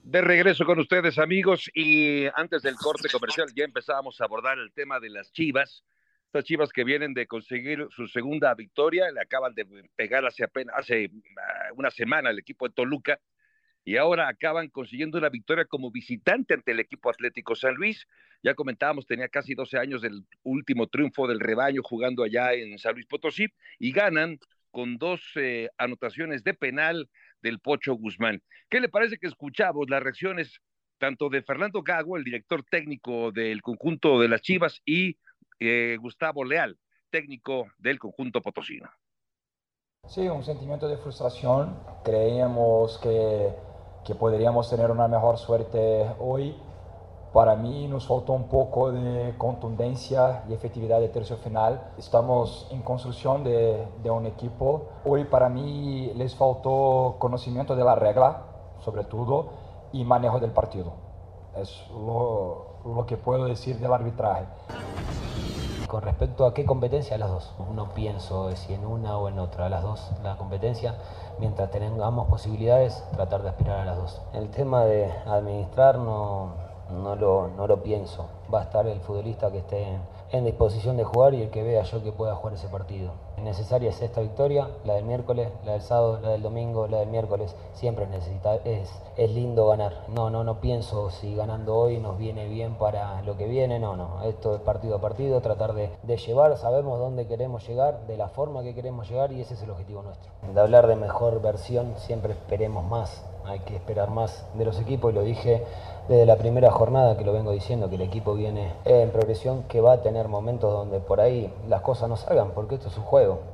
De 0.03 0.21
regreso 0.21 0.65
con 0.65 0.79
ustedes, 0.79 1.17
amigos, 1.17 1.69
y 1.73 2.25
antes 2.33 2.63
del 2.63 2.75
corte 2.75 3.07
comercial 3.09 3.47
ya 3.55 3.63
empezábamos 3.63 4.19
a 4.19 4.25
abordar 4.25 4.57
el 4.57 4.73
tema 4.73 4.99
de 4.99 5.11
las 5.11 5.31
chivas 5.31 5.85
estas 6.29 6.45
Chivas 6.45 6.71
que 6.71 6.83
vienen 6.83 7.15
de 7.15 7.25
conseguir 7.25 7.87
su 7.89 8.07
segunda 8.07 8.53
victoria, 8.53 9.11
le 9.11 9.19
acaban 9.19 9.55
de 9.55 9.65
pegar 9.95 10.23
hace 10.27 10.43
apenas 10.43 10.75
hace 10.77 11.09
ah, 11.37 11.69
una 11.75 11.89
semana 11.89 12.29
el 12.29 12.37
equipo 12.37 12.67
de 12.67 12.73
Toluca 12.75 13.19
y 13.83 13.97
ahora 13.97 14.27
acaban 14.27 14.69
consiguiendo 14.69 15.17
una 15.17 15.29
victoria 15.29 15.65
como 15.65 15.89
visitante 15.89 16.53
ante 16.53 16.71
el 16.71 16.79
equipo 16.81 17.09
Atlético 17.09 17.55
San 17.55 17.73
Luis. 17.73 18.05
Ya 18.43 18.53
comentábamos, 18.53 19.07
tenía 19.07 19.27
casi 19.27 19.55
12 19.55 19.79
años 19.79 20.03
del 20.03 20.23
último 20.43 20.85
triunfo 20.85 21.27
del 21.27 21.39
rebaño 21.39 21.81
jugando 21.81 22.23
allá 22.23 22.53
en 22.53 22.77
San 22.77 22.93
Luis 22.93 23.07
Potosí 23.07 23.47
y 23.79 23.91
ganan 23.91 24.37
con 24.69 24.99
dos 24.99 25.33
anotaciones 25.79 26.43
de 26.43 26.53
penal 26.53 27.09
del 27.41 27.59
Pocho 27.59 27.95
Guzmán. 27.95 28.43
¿Qué 28.69 28.79
le 28.79 28.89
parece 28.89 29.17
que 29.17 29.25
escuchamos 29.25 29.89
las 29.89 30.03
reacciones 30.03 30.61
tanto 30.99 31.29
de 31.29 31.41
Fernando 31.41 31.81
Gago, 31.81 32.17
el 32.17 32.23
director 32.23 32.63
técnico 32.69 33.31
del 33.31 33.63
conjunto 33.63 34.19
de 34.19 34.27
las 34.27 34.41
Chivas, 34.41 34.81
y 34.85 35.17
eh, 35.59 35.97
Gustavo 35.99 36.43
Leal, 36.43 36.77
técnico 37.09 37.67
del 37.77 37.99
conjunto 37.99 38.41
potosino. 38.41 38.89
Sí, 40.07 40.27
un 40.27 40.43
sentimiento 40.43 40.87
de 40.87 40.97
frustración. 40.97 41.77
Creíamos 42.03 42.97
que, 42.99 43.53
que 44.05 44.15
podríamos 44.15 44.69
tener 44.69 44.89
una 44.89 45.07
mejor 45.07 45.37
suerte 45.37 46.09
hoy. 46.19 46.55
Para 47.33 47.55
mí 47.55 47.87
nos 47.87 48.07
faltó 48.07 48.33
un 48.33 48.47
poco 48.49 48.91
de 48.91 49.35
contundencia 49.37 50.43
y 50.49 50.53
efectividad 50.53 50.99
de 50.99 51.09
tercio 51.09 51.37
final. 51.37 51.91
Estamos 51.99 52.67
en 52.71 52.81
construcción 52.81 53.43
de, 53.43 53.85
de, 54.01 54.09
un 54.09 54.25
equipo. 54.25 54.89
Hoy 55.05 55.25
para 55.25 55.47
mí 55.47 56.11
les 56.15 56.33
faltó 56.33 57.17
conocimiento 57.19 57.75
de 57.75 57.83
la 57.83 57.93
regla, 57.93 58.45
sobre 58.79 59.03
todo, 59.03 59.51
y 59.91 60.03
manejo 60.05 60.39
del 60.39 60.51
partido. 60.51 60.93
Es 61.55 61.85
lo, 61.91 62.79
lo 62.83 63.05
que 63.05 63.17
puedo 63.17 63.45
decir 63.45 63.77
del 63.77 63.93
arbitraje. 63.93 64.45
Con 65.89 66.03
respecto 66.03 66.45
a 66.45 66.53
qué 66.53 66.65
competencia, 66.65 67.17
las 67.17 67.31
dos. 67.31 67.51
No 67.73 67.95
pienso 67.95 68.55
si 68.55 68.75
en 68.75 68.85
una 68.85 69.17
o 69.17 69.27
en 69.27 69.39
otra, 69.39 69.69
las 69.69 69.81
dos. 69.81 70.11
La 70.21 70.37
competencia, 70.37 70.93
mientras 71.39 71.71
tengamos 71.71 72.27
posibilidades, 72.27 73.03
tratar 73.11 73.41
de 73.41 73.49
aspirar 73.49 73.79
a 73.79 73.85
las 73.85 73.97
dos. 73.97 74.21
El 74.33 74.51
tema 74.51 74.85
de 74.85 75.11
administrar 75.25 75.97
no, 75.97 76.51
no, 76.91 77.15
lo, 77.15 77.47
no 77.47 77.65
lo 77.65 77.81
pienso. 77.81 78.27
Va 78.53 78.59
a 78.59 78.63
estar 78.65 78.85
el 78.85 78.99
futbolista 78.99 79.49
que 79.49 79.57
esté 79.57 79.81
en 79.81 80.01
en 80.31 80.45
disposición 80.45 80.97
de 80.97 81.03
jugar 81.03 81.33
y 81.33 81.41
el 81.41 81.49
que 81.49 81.63
vea 81.63 81.83
yo 81.83 82.03
que 82.03 82.11
pueda 82.11 82.35
jugar 82.35 82.53
ese 82.53 82.67
partido. 82.67 83.11
Necesaria 83.37 83.89
es 83.89 84.01
esta 84.01 84.21
victoria, 84.21 84.69
la 84.83 84.95
del 84.95 85.05
miércoles, 85.05 85.49
la 85.65 85.73
del 85.73 85.81
sábado, 85.81 86.19
la 86.21 86.29
del 86.29 86.41
domingo, 86.41 86.87
la 86.87 86.99
del 86.99 87.09
miércoles. 87.09 87.55
Siempre 87.73 88.05
necesita, 88.07 88.55
es, 88.55 88.91
es 89.17 89.31
lindo 89.31 89.67
ganar. 89.67 90.05
No, 90.09 90.29
no, 90.29 90.43
no 90.43 90.59
pienso 90.59 91.09
si 91.09 91.35
ganando 91.35 91.75
hoy 91.75 91.99
nos 91.99 92.17
viene 92.17 92.47
bien 92.47 92.75
para 92.75 93.21
lo 93.23 93.37
que 93.37 93.47
viene. 93.47 93.79
No, 93.79 93.95
no. 93.95 94.23
Esto 94.23 94.55
es 94.55 94.61
partido 94.61 94.97
a 94.97 95.01
partido, 95.01 95.41
tratar 95.41 95.73
de, 95.73 95.89
de 96.03 96.17
llevar, 96.17 96.57
sabemos 96.57 96.99
dónde 96.99 97.27
queremos 97.27 97.67
llegar, 97.67 98.05
de 98.07 98.17
la 98.17 98.27
forma 98.27 98.61
que 98.61 98.75
queremos 98.75 99.09
llegar 99.09 99.31
y 99.31 99.41
ese 99.41 99.53
es 99.53 99.63
el 99.63 99.71
objetivo 99.71 100.03
nuestro. 100.03 100.31
De 100.53 100.59
hablar 100.59 100.87
de 100.87 100.95
mejor 100.95 101.41
versión, 101.41 101.93
siempre 101.97 102.33
esperemos 102.33 102.83
más. 102.85 103.23
Hay 103.45 103.59
que 103.61 103.75
esperar 103.75 104.09
más 104.09 104.45
de 104.57 104.65
los 104.65 104.79
equipos 104.79 105.11
y 105.11 105.15
lo 105.15 105.23
dije 105.23 105.63
desde 106.07 106.25
la 106.25 106.37
primera 106.37 106.71
jornada 106.71 107.17
que 107.17 107.23
lo 107.23 107.33
vengo 107.33 107.51
diciendo, 107.51 107.89
que 107.89 107.95
el 107.95 108.01
equipo 108.01 108.35
viene 108.35 108.73
en 108.85 109.11
progresión, 109.11 109.67
que 109.67 109.81
va 109.81 109.93
a 109.93 110.01
tener 110.01 110.27
momentos 110.27 110.71
donde 110.71 110.99
por 110.99 111.19
ahí 111.19 111.53
las 111.67 111.81
cosas 111.81 112.09
no 112.09 112.17
salgan, 112.17 112.51
porque 112.53 112.75
esto 112.75 112.87
es 112.87 112.97
un 112.97 113.03
juego. 113.03 113.53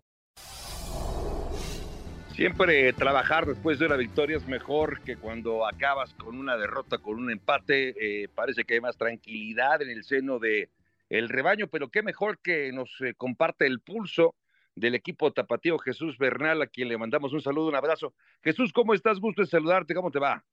Siempre 2.35 2.91
trabajar 2.91 3.45
después 3.45 3.79
de 3.79 3.85
una 3.85 3.95
victoria 3.95 4.35
es 4.35 4.45
mejor 4.45 4.99
que 5.01 5.15
cuando 5.15 5.65
acabas 5.65 6.13
con 6.15 6.37
una 6.37 6.57
derrota, 6.57 6.97
con 6.97 7.15
un 7.15 7.31
empate. 7.31 7.95
Eh, 7.97 8.27
parece 8.27 8.65
que 8.65 8.73
hay 8.73 8.81
más 8.81 8.97
tranquilidad 8.97 9.81
en 9.81 9.89
el 9.89 10.03
seno 10.03 10.37
de 10.37 10.69
el 11.09 11.29
rebaño, 11.29 11.67
pero 11.67 11.87
qué 11.87 12.03
mejor 12.03 12.39
que 12.39 12.73
nos 12.73 12.89
eh, 12.99 13.13
comparte 13.15 13.65
el 13.65 13.79
pulso 13.79 14.35
del 14.75 14.95
equipo 14.95 15.31
tapatío 15.31 15.77
Jesús 15.79 16.17
Bernal, 16.17 16.61
a 16.61 16.67
quien 16.67 16.89
le 16.89 16.97
mandamos 16.97 17.33
un 17.33 17.41
saludo, 17.41 17.69
un 17.69 17.75
abrazo. 17.75 18.13
Jesús, 18.43 18.71
¿cómo 18.73 18.93
estás? 18.93 19.19
Gusto 19.19 19.41
de 19.41 19.47
saludarte, 19.47 19.95
¿cómo 19.95 20.11
te 20.11 20.19
va? 20.19 20.43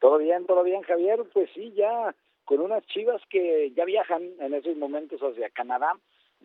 Todo 0.00 0.18
bien, 0.18 0.46
todo 0.46 0.62
bien, 0.62 0.82
Javier. 0.82 1.24
Pues 1.32 1.50
sí, 1.54 1.72
ya 1.76 2.14
con 2.44 2.60
unas 2.60 2.86
chivas 2.86 3.20
que 3.28 3.72
ya 3.76 3.84
viajan 3.84 4.22
en 4.40 4.54
esos 4.54 4.76
momentos 4.76 5.20
hacia 5.20 5.50
Canadá. 5.50 5.92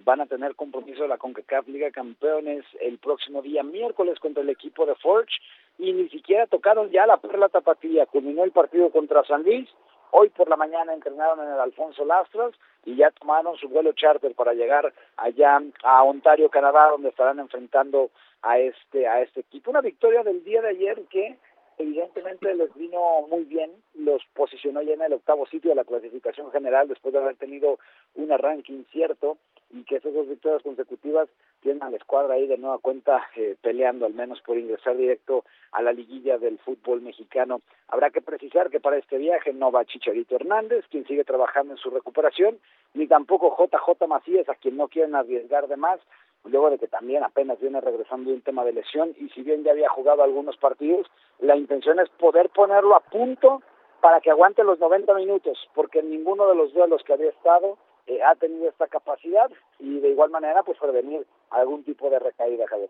Van 0.03 0.21
a 0.21 0.25
tener 0.25 0.55
compromiso 0.55 1.03
de 1.03 1.09
la 1.09 1.17
CONCACAF 1.17 1.67
Liga 1.67 1.91
Campeones 1.91 2.63
el 2.79 2.97
próximo 2.97 3.41
día 3.41 3.61
miércoles 3.61 4.19
contra 4.19 4.41
el 4.41 4.49
equipo 4.49 4.85
de 4.85 4.95
Forge 4.95 5.35
y 5.77 5.91
ni 5.91 6.09
siquiera 6.09 6.47
tocaron 6.47 6.89
ya 6.91 7.05
la 7.05 7.17
perla 7.17 7.49
tapatía. 7.49 8.05
Culminó 8.05 8.43
el 8.43 8.51
partido 8.51 8.89
contra 8.89 9.23
San 9.25 9.43
Luis. 9.43 9.69
Hoy 10.11 10.29
por 10.29 10.49
la 10.49 10.57
mañana 10.57 10.93
entrenaron 10.93 11.39
en 11.39 11.53
el 11.53 11.59
Alfonso 11.59 12.03
Lastras 12.03 12.53
y 12.85 12.95
ya 12.95 13.11
tomaron 13.11 13.55
su 13.57 13.69
vuelo 13.69 13.93
charter 13.93 14.35
para 14.35 14.53
llegar 14.53 14.93
allá 15.17 15.61
a 15.83 16.03
Ontario, 16.03 16.49
Canadá, 16.49 16.89
donde 16.89 17.09
estarán 17.09 17.39
enfrentando 17.39 18.11
a 18.41 18.59
este 18.59 19.07
a 19.07 19.21
este 19.21 19.39
equipo. 19.41 19.71
Una 19.71 19.81
victoria 19.81 20.23
del 20.23 20.43
día 20.43 20.61
de 20.61 20.69
ayer 20.69 21.01
que 21.09 21.37
evidentemente 21.77 22.53
les 22.53 22.73
vino 22.75 23.25
muy 23.29 23.45
bien, 23.45 23.71
los 23.95 24.21
posicionó 24.33 24.81
ya 24.81 24.93
en 24.93 25.01
el 25.01 25.13
octavo 25.13 25.45
sitio 25.47 25.69
de 25.69 25.75
la 25.75 25.85
clasificación 25.85 26.51
general 26.51 26.87
después 26.87 27.13
de 27.13 27.19
haber 27.19 27.37
tenido 27.37 27.79
un 28.15 28.31
arranque 28.31 28.73
incierto 28.73 29.37
y 29.73 29.83
que 29.83 29.97
esas 29.97 30.13
dos 30.13 30.27
victorias 30.27 30.63
consecutivas 30.63 31.29
tienen 31.61 31.83
a 31.83 31.89
la 31.89 31.97
escuadra 31.97 32.35
ahí 32.35 32.47
de 32.47 32.57
nueva 32.57 32.79
cuenta 32.79 33.21
eh, 33.35 33.55
peleando 33.61 34.05
al 34.05 34.13
menos 34.13 34.41
por 34.41 34.57
ingresar 34.57 34.97
directo 34.97 35.43
a 35.71 35.81
la 35.81 35.93
liguilla 35.93 36.37
del 36.37 36.57
fútbol 36.59 37.01
mexicano. 37.01 37.61
Habrá 37.87 38.09
que 38.09 38.21
precisar 38.21 38.69
que 38.69 38.79
para 38.79 38.97
este 38.97 39.17
viaje 39.17 39.53
no 39.53 39.71
va 39.71 39.85
Chicharito 39.85 40.35
Hernández, 40.35 40.85
quien 40.89 41.05
sigue 41.05 41.23
trabajando 41.23 41.73
en 41.73 41.77
su 41.77 41.89
recuperación, 41.89 42.59
ni 42.93 43.07
tampoco 43.07 43.55
JJ 43.57 44.07
Macías, 44.07 44.49
a 44.49 44.55
quien 44.55 44.77
no 44.77 44.87
quieren 44.87 45.15
arriesgar 45.15 45.67
de 45.67 45.77
más, 45.77 45.99
luego 46.45 46.69
de 46.69 46.79
que 46.79 46.87
también 46.87 47.23
apenas 47.23 47.59
viene 47.59 47.81
regresando 47.81 48.29
de 48.29 48.37
un 48.37 48.41
tema 48.41 48.65
de 48.65 48.73
lesión 48.73 49.13
y 49.19 49.29
si 49.29 49.43
bien 49.43 49.63
ya 49.63 49.71
había 49.71 49.89
jugado 49.89 50.23
algunos 50.23 50.57
partidos, 50.57 51.07
la 51.39 51.55
intención 51.55 51.99
es 51.99 52.09
poder 52.09 52.49
ponerlo 52.49 52.95
a 52.95 53.01
punto 53.01 53.61
para 54.01 54.19
que 54.19 54.31
aguante 54.31 54.63
los 54.63 54.79
90 54.79 55.13
minutos, 55.13 55.59
porque 55.75 56.01
ninguno 56.01 56.47
de 56.47 56.55
los 56.55 56.73
duelos 56.73 57.03
que 57.03 57.13
había 57.13 57.29
estado 57.29 57.77
eh, 58.07 58.21
ha 58.23 58.35
tenido 58.35 58.69
esta 58.69 58.87
capacidad 58.87 59.49
y 59.79 59.99
de 59.99 60.09
igual 60.09 60.29
manera 60.29 60.63
pues 60.63 60.77
prevenir 60.79 61.25
algún 61.49 61.83
tipo 61.83 62.09
de 62.09 62.19
recaída, 62.19 62.65
Javier. 62.67 62.89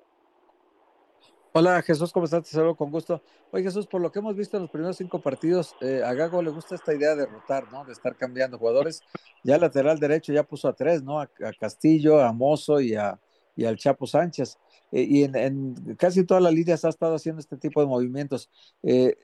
Hola 1.54 1.82
Jesús, 1.82 2.14
¿cómo 2.14 2.24
estás? 2.24 2.44
Te 2.44 2.52
saludo 2.52 2.76
con 2.76 2.92
gusto. 2.92 3.22
Oye 3.52 3.66
Jesús, 3.66 3.86
por 3.86 4.00
lo 4.00 4.10
que 4.10 4.20
hemos 4.20 4.38
visto 4.38 4.56
en 4.56 4.64
los 4.64 4.72
primeros 4.72 4.96
cinco 4.96 5.20
partidos, 5.20 5.76
eh, 5.82 6.02
a 6.02 6.14
Gago 6.14 6.42
le 6.42 6.50
gusta 6.50 6.76
esta 6.76 6.94
idea 6.94 7.14
de 7.14 7.26
rotar, 7.26 7.70
¿no? 7.74 7.84
De 7.84 7.92
estar 7.92 8.16
cambiando 8.16 8.58
jugadores. 8.58 9.02
Ya 9.44 9.58
lateral 9.58 10.00
derecho 10.00 10.32
ya 10.32 10.44
puso 10.44 10.70
a 10.70 10.74
tres, 10.74 11.04
¿no? 11.04 11.20
A, 11.20 11.30
Castillo, 11.60 12.22
a 12.22 12.32
Mozo 12.32 12.80
y, 12.80 12.96
a, 12.96 13.20
y 13.58 13.66
al 13.66 13.76
Chapo 13.76 14.08
Sánchez. 14.08 14.58
Eh, 14.94 15.02
y 15.02 15.24
en, 15.26 15.36
en, 15.36 15.96
casi 15.98 16.26
todas 16.26 16.42
las 16.42 16.54
líneas 16.54 16.86
ha 16.86 16.90
estado 16.90 17.16
haciendo 17.16 17.42
este 17.42 17.58
tipo 17.58 17.82
de 17.82 17.88
movimientos. 17.88 18.50
Eh, 18.82 19.18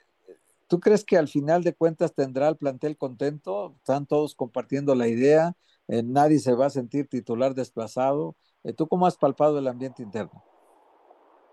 ¿Tú 0.67 0.81
crees 0.81 1.05
que 1.05 1.17
al 1.17 1.29
final 1.29 1.63
de 1.63 1.73
cuentas 1.73 2.13
tendrá 2.13 2.49
el 2.49 2.57
plantel 2.57 2.97
contento? 2.97 3.75
¿Están 3.77 4.05
todos 4.05 4.35
compartiendo 4.35 4.95
la 4.95 5.07
idea? 5.07 5.55
¿Nadie 5.87 6.39
se 6.39 6.53
va 6.53 6.65
a 6.65 6.69
sentir 6.69 7.07
titular 7.07 7.53
desplazado? 7.53 8.35
¿Tú 8.75 8.87
cómo 8.87 9.07
has 9.07 9.17
palpado 9.17 9.59
el 9.59 9.67
ambiente 9.67 10.03
interno? 10.03 10.43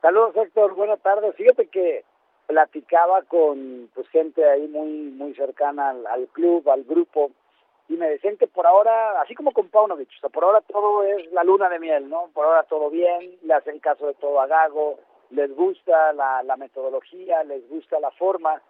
Saludos 0.02 0.36
Héctor, 0.36 0.74
buenas 0.74 1.00
tardes. 1.00 1.34
Fíjate 1.36 1.68
que 1.68 2.04
platicaba 2.46 3.22
con 3.22 3.90
pues 3.94 4.08
gente 4.08 4.44
ahí 4.44 4.68
muy 4.68 4.90
muy 5.12 5.34
cercana 5.34 5.90
al, 5.90 6.28
club, 6.28 6.68
al 6.68 6.84
grupo, 6.84 7.30
y 7.88 7.94
me 7.94 8.08
decían 8.08 8.36
que 8.36 8.46
por 8.46 8.66
ahora, 8.66 9.20
así 9.22 9.34
como 9.34 9.52
con 9.52 9.68
Paunovic, 9.68 10.08
o 10.08 10.20
sea, 10.20 10.30
por 10.30 10.44
ahora 10.44 10.60
todo 10.62 11.02
es 11.04 11.30
la 11.32 11.44
luna 11.44 11.68
de 11.68 11.78
miel, 11.78 12.08
¿no? 12.08 12.28
Por 12.34 12.44
ahora 12.44 12.64
todo 12.64 12.90
bien, 12.90 13.38
le 13.42 13.54
hacen 13.54 13.78
caso 13.78 14.06
de 14.06 14.14
todo 14.14 14.40
a 14.40 14.46
Gago, 14.46 14.98
les 15.30 15.54
gusta 15.54 16.12
la, 16.12 16.42
la 16.42 16.56
metodología, 16.56 17.42
les 17.44 17.68
gusta 17.68 18.00
la 18.00 18.10
forma, 18.10 18.60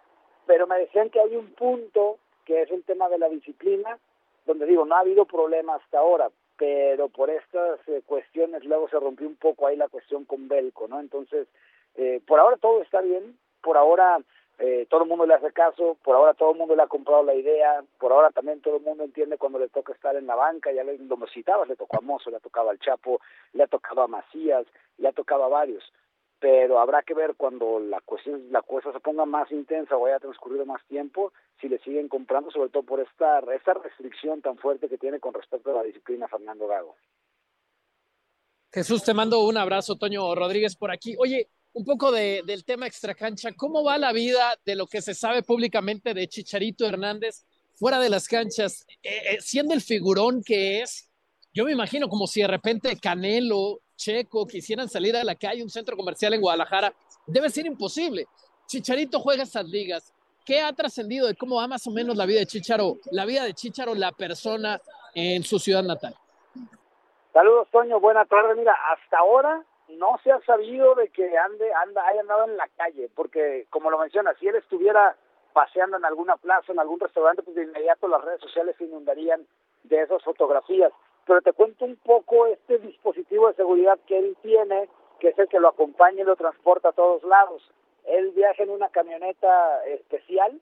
pero 0.45 0.67
me 0.67 0.79
decían 0.79 1.09
que 1.09 1.19
hay 1.19 1.35
un 1.35 1.53
punto 1.53 2.17
que 2.45 2.61
es 2.61 2.71
el 2.71 2.83
tema 2.83 3.09
de 3.09 3.17
la 3.17 3.29
disciplina, 3.29 3.97
donde 4.45 4.65
digo, 4.65 4.85
no 4.85 4.95
ha 4.95 4.99
habido 4.99 5.25
problema 5.25 5.75
hasta 5.75 5.99
ahora, 5.99 6.29
pero 6.57 7.09
por 7.09 7.29
estas 7.29 7.79
eh, 7.87 8.01
cuestiones 8.05 8.63
luego 8.63 8.87
se 8.89 8.99
rompió 8.99 9.27
un 9.27 9.35
poco 9.35 9.67
ahí 9.67 9.75
la 9.75 9.89
cuestión 9.89 10.25
con 10.25 10.47
Belco, 10.47 10.87
¿no? 10.87 10.99
Entonces, 10.99 11.47
eh, 11.95 12.21
por 12.25 12.39
ahora 12.39 12.57
todo 12.57 12.81
está 12.81 13.01
bien, 13.01 13.37
por 13.61 13.77
ahora 13.77 14.19
eh, 14.59 14.85
todo 14.89 15.03
el 15.03 15.09
mundo 15.09 15.25
le 15.25 15.33
hace 15.33 15.51
caso, 15.51 15.97
por 16.03 16.15
ahora 16.15 16.33
todo 16.33 16.51
el 16.51 16.57
mundo 16.57 16.75
le 16.75 16.83
ha 16.83 16.87
comprado 16.87 17.23
la 17.23 17.33
idea, 17.33 17.83
por 17.99 18.11
ahora 18.11 18.29
también 18.29 18.61
todo 18.61 18.77
el 18.77 18.83
mundo 18.83 19.03
entiende 19.03 19.37
cuando 19.37 19.59
le 19.59 19.67
toca 19.67 19.91
estar 19.93 20.15
en 20.15 20.27
la 20.27 20.35
banca, 20.35 20.71
ya 20.71 20.83
le, 20.83 20.97
lo 20.97 21.17
citabas, 21.27 21.67
le 21.67 21.75
tocó 21.75 21.97
a 21.97 22.01
Mozo, 22.01 22.29
le 22.29 22.37
ha 22.37 22.39
tocado 22.39 22.69
al 22.69 22.79
Chapo, 22.79 23.19
le 23.53 23.63
ha 23.63 23.67
tocado 23.67 24.01
a 24.01 24.07
Macías, 24.07 24.65
le 24.97 25.09
ha 25.09 25.11
tocado 25.11 25.43
a 25.43 25.49
varios 25.49 25.83
pero 26.39 26.79
habrá 26.79 27.03
que 27.03 27.13
ver 27.13 27.35
cuando 27.35 27.79
la 27.79 28.01
cuestión 28.01 28.51
la 28.51 28.61
cosa 28.61 28.91
se 28.91 28.99
ponga 28.99 29.25
más 29.25 29.51
intensa 29.51 29.95
o 29.95 30.05
haya 30.05 30.19
transcurrido 30.19 30.65
más 30.65 30.85
tiempo 30.87 31.31
si 31.61 31.69
le 31.69 31.79
siguen 31.79 32.07
comprando 32.07 32.51
sobre 32.51 32.69
todo 32.69 32.83
por 32.83 32.99
esta 32.99 33.39
esta 33.53 33.73
restricción 33.73 34.41
tan 34.41 34.57
fuerte 34.57 34.89
que 34.89 34.97
tiene 34.97 35.19
con 35.19 35.33
respecto 35.33 35.71
a 35.71 35.75
la 35.75 35.83
disciplina 35.83 36.27
Fernando 36.27 36.67
Gago. 36.67 36.95
Jesús, 38.75 39.03
te 39.03 39.13
mando 39.13 39.45
un 39.45 39.55
abrazo, 39.55 39.95
Toño 39.95 40.35
Rodríguez, 40.35 40.75
por 40.75 40.91
aquí. 40.91 41.15
Oye, 41.17 41.47
un 41.71 41.85
poco 41.85 42.11
de, 42.11 42.41
del 42.45 42.65
tema 42.65 42.87
extracancha, 42.87 43.53
¿cómo 43.53 43.85
va 43.85 43.97
la 43.97 44.11
vida 44.11 44.59
de 44.65 44.75
lo 44.75 44.85
que 44.85 45.01
se 45.01 45.13
sabe 45.13 45.43
públicamente 45.43 46.13
de 46.13 46.27
Chicharito 46.27 46.85
Hernández 46.85 47.45
fuera 47.75 47.99
de 47.99 48.09
las 48.09 48.27
canchas? 48.27 48.85
Eh, 49.01 49.09
eh, 49.31 49.37
siendo 49.39 49.73
el 49.73 49.81
figurón 49.81 50.43
que 50.43 50.81
es, 50.81 51.09
yo 51.53 51.63
me 51.63 51.71
imagino 51.71 52.09
como 52.09 52.27
si 52.27 52.41
de 52.41 52.47
repente 52.47 52.97
Canelo, 52.97 53.81
Checo 53.95 54.45
quisieran 54.45 54.89
salir 54.89 55.15
a 55.15 55.23
la 55.23 55.35
calle, 55.35 55.63
un 55.63 55.69
centro 55.69 55.95
comercial 55.95 56.33
en 56.33 56.41
Guadalajara, 56.41 56.93
debe 57.25 57.49
ser 57.49 57.65
imposible. 57.65 58.27
Chicharito 58.67 59.19
juega 59.19 59.43
esas 59.43 59.65
ligas. 59.65 60.13
¿Qué 60.45 60.61
ha 60.61 60.71
trascendido 60.73 61.27
de 61.27 61.35
cómo 61.35 61.55
va 61.55 61.67
más 61.67 61.87
o 61.87 61.91
menos 61.91 62.15
la 62.15 62.25
vida 62.25 62.39
de 62.39 62.45
Chicharo, 62.45 62.97
la 63.11 63.25
vida 63.25 63.43
de 63.43 63.53
Chicharo, 63.53 63.95
la 63.95 64.11
persona 64.11 64.79
en 65.15 65.43
su 65.43 65.57
ciudad 65.57 65.81
natal? 65.81 66.15
Saludos, 67.33 67.67
Toño. 67.71 67.99
Buena 67.99 68.25
tarde. 68.25 68.53
Mira, 68.55 68.75
hasta 68.91 69.17
ahora 69.17 69.63
no 69.89 70.19
se 70.23 70.31
ha 70.31 70.39
sabido 70.41 70.93
de 70.95 71.09
que 71.09 71.37
ande, 71.37 71.73
anda, 71.73 72.05
haya 72.07 72.21
andado 72.21 72.45
en 72.45 72.57
la 72.57 72.67
calle, 72.77 73.09
porque 73.15 73.65
como 73.69 73.89
lo 73.89 73.97
menciona, 73.97 74.33
si 74.39 74.47
él 74.47 74.55
estuviera 74.55 75.15
paseando 75.53 75.97
en 75.97 76.05
alguna 76.05 76.37
plaza, 76.37 76.71
en 76.71 76.79
algún 76.79 76.99
restaurante, 76.99 77.41
pues 77.41 77.55
de 77.55 77.63
inmediato 77.63 78.07
las 78.07 78.23
redes 78.23 78.41
sociales 78.41 78.75
se 78.77 78.85
inundarían 78.85 79.45
de 79.83 80.01
esas 80.01 80.23
fotografías 80.23 80.91
pero 81.25 81.41
te 81.41 81.53
cuento 81.53 81.85
un 81.85 81.95
poco 81.97 82.45
este 82.47 82.77
dispositivo 82.79 83.47
de 83.47 83.55
seguridad 83.55 83.99
que 84.07 84.17
él 84.17 84.37
tiene, 84.41 84.87
que 85.19 85.29
es 85.29 85.39
el 85.39 85.47
que 85.47 85.59
lo 85.59 85.69
acompaña 85.69 86.21
y 86.21 86.25
lo 86.25 86.35
transporta 86.35 86.89
a 86.89 86.93
todos 86.93 87.23
lados. 87.23 87.63
Él 88.05 88.31
viaja 88.31 88.63
en 88.63 88.69
una 88.69 88.89
camioneta 88.89 89.83
especial 89.85 90.59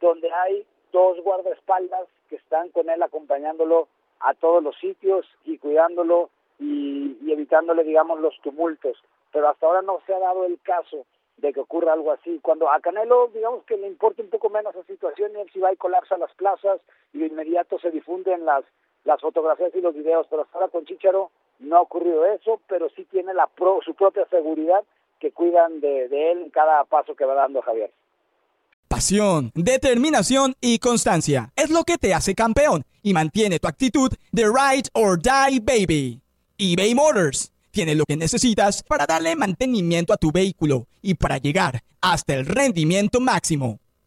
donde 0.00 0.32
hay 0.32 0.66
dos 0.92 1.20
guardaespaldas 1.22 2.08
que 2.28 2.36
están 2.36 2.70
con 2.70 2.90
él 2.90 3.02
acompañándolo 3.02 3.88
a 4.20 4.34
todos 4.34 4.62
los 4.62 4.76
sitios 4.78 5.26
y 5.44 5.58
cuidándolo 5.58 6.30
y, 6.58 7.16
evitándole, 7.30 7.84
digamos, 7.84 8.20
los 8.20 8.38
tumultos. 8.42 9.02
Pero 9.32 9.48
hasta 9.48 9.66
ahora 9.66 9.82
no 9.82 10.00
se 10.06 10.14
ha 10.14 10.18
dado 10.18 10.44
el 10.44 10.60
caso 10.60 11.06
de 11.36 11.52
que 11.52 11.60
ocurra 11.60 11.92
algo 11.92 12.10
así. 12.10 12.38
Cuando 12.42 12.70
a 12.70 12.80
Canelo, 12.80 13.28
digamos 13.28 13.64
que 13.64 13.76
le 13.76 13.86
importa 13.86 14.22
un 14.22 14.28
poco 14.28 14.50
menos 14.50 14.74
la 14.74 14.82
situación, 14.82 15.32
y 15.32 15.40
él 15.40 15.50
si 15.52 15.60
va 15.60 15.72
y 15.72 15.76
colapsa 15.76 16.18
las 16.18 16.34
plazas 16.34 16.80
y 17.12 17.20
de 17.20 17.26
inmediato 17.26 17.78
se 17.78 17.90
difunden 17.90 18.44
las 18.44 18.64
las 19.04 19.20
fotografías 19.20 19.70
y 19.74 19.80
los 19.80 19.94
videos, 19.94 20.26
pero 20.28 20.42
hasta 20.42 20.58
ahora 20.58 20.70
con 20.70 20.84
Chicharo 20.84 21.30
no 21.60 21.76
ha 21.76 21.80
ocurrido 21.80 22.24
eso, 22.26 22.60
pero 22.68 22.88
sí 22.90 23.04
tiene 23.10 23.34
la 23.34 23.48
su 23.84 23.94
propia 23.94 24.26
seguridad 24.28 24.82
que 25.18 25.32
cuidan 25.32 25.80
de, 25.80 26.08
de 26.08 26.32
él 26.32 26.42
en 26.42 26.50
cada 26.50 26.84
paso 26.84 27.14
que 27.14 27.24
va 27.24 27.34
dando 27.34 27.60
Javier. 27.62 27.92
Pasión, 28.88 29.52
determinación 29.54 30.54
y 30.60 30.78
constancia 30.78 31.52
es 31.54 31.70
lo 31.70 31.84
que 31.84 31.96
te 31.96 32.12
hace 32.12 32.34
campeón 32.34 32.84
y 33.02 33.12
mantiene 33.12 33.58
tu 33.58 33.68
actitud 33.68 34.10
de 34.32 34.44
ride 34.44 34.88
or 34.94 35.18
die 35.20 35.60
baby. 35.60 36.20
eBay 36.58 36.94
Motors 36.94 37.52
tiene 37.70 37.94
lo 37.94 38.04
que 38.04 38.16
necesitas 38.16 38.82
para 38.82 39.06
darle 39.06 39.36
mantenimiento 39.36 40.12
a 40.12 40.16
tu 40.16 40.32
vehículo 40.32 40.86
y 41.02 41.14
para 41.14 41.38
llegar 41.38 41.80
hasta 42.00 42.34
el 42.34 42.46
rendimiento 42.46 43.20
máximo 43.20 43.78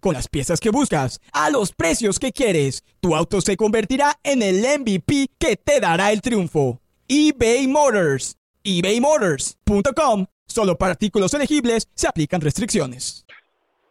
con 0.00 0.14
las 0.14 0.28
piezas 0.28 0.60
que 0.60 0.70
buscas, 0.70 1.20
a 1.32 1.50
los 1.50 1.72
precios 1.72 2.18
que 2.18 2.32
quieres. 2.32 2.84
Tu 3.00 3.14
auto 3.14 3.40
se 3.40 3.56
convertirá 3.56 4.14
en 4.22 4.42
el 4.42 4.58
MVP 4.80 5.28
que 5.38 5.56
te 5.56 5.80
dará 5.80 6.12
el 6.12 6.22
triunfo. 6.22 6.80
eBay 7.08 7.66
Motors. 7.66 8.36
ebaymotors.com. 8.64 10.26
Solo 10.46 10.76
para 10.76 10.92
artículos 10.92 11.34
elegibles 11.34 11.88
se 11.94 12.08
aplican 12.08 12.40
restricciones. 12.40 13.26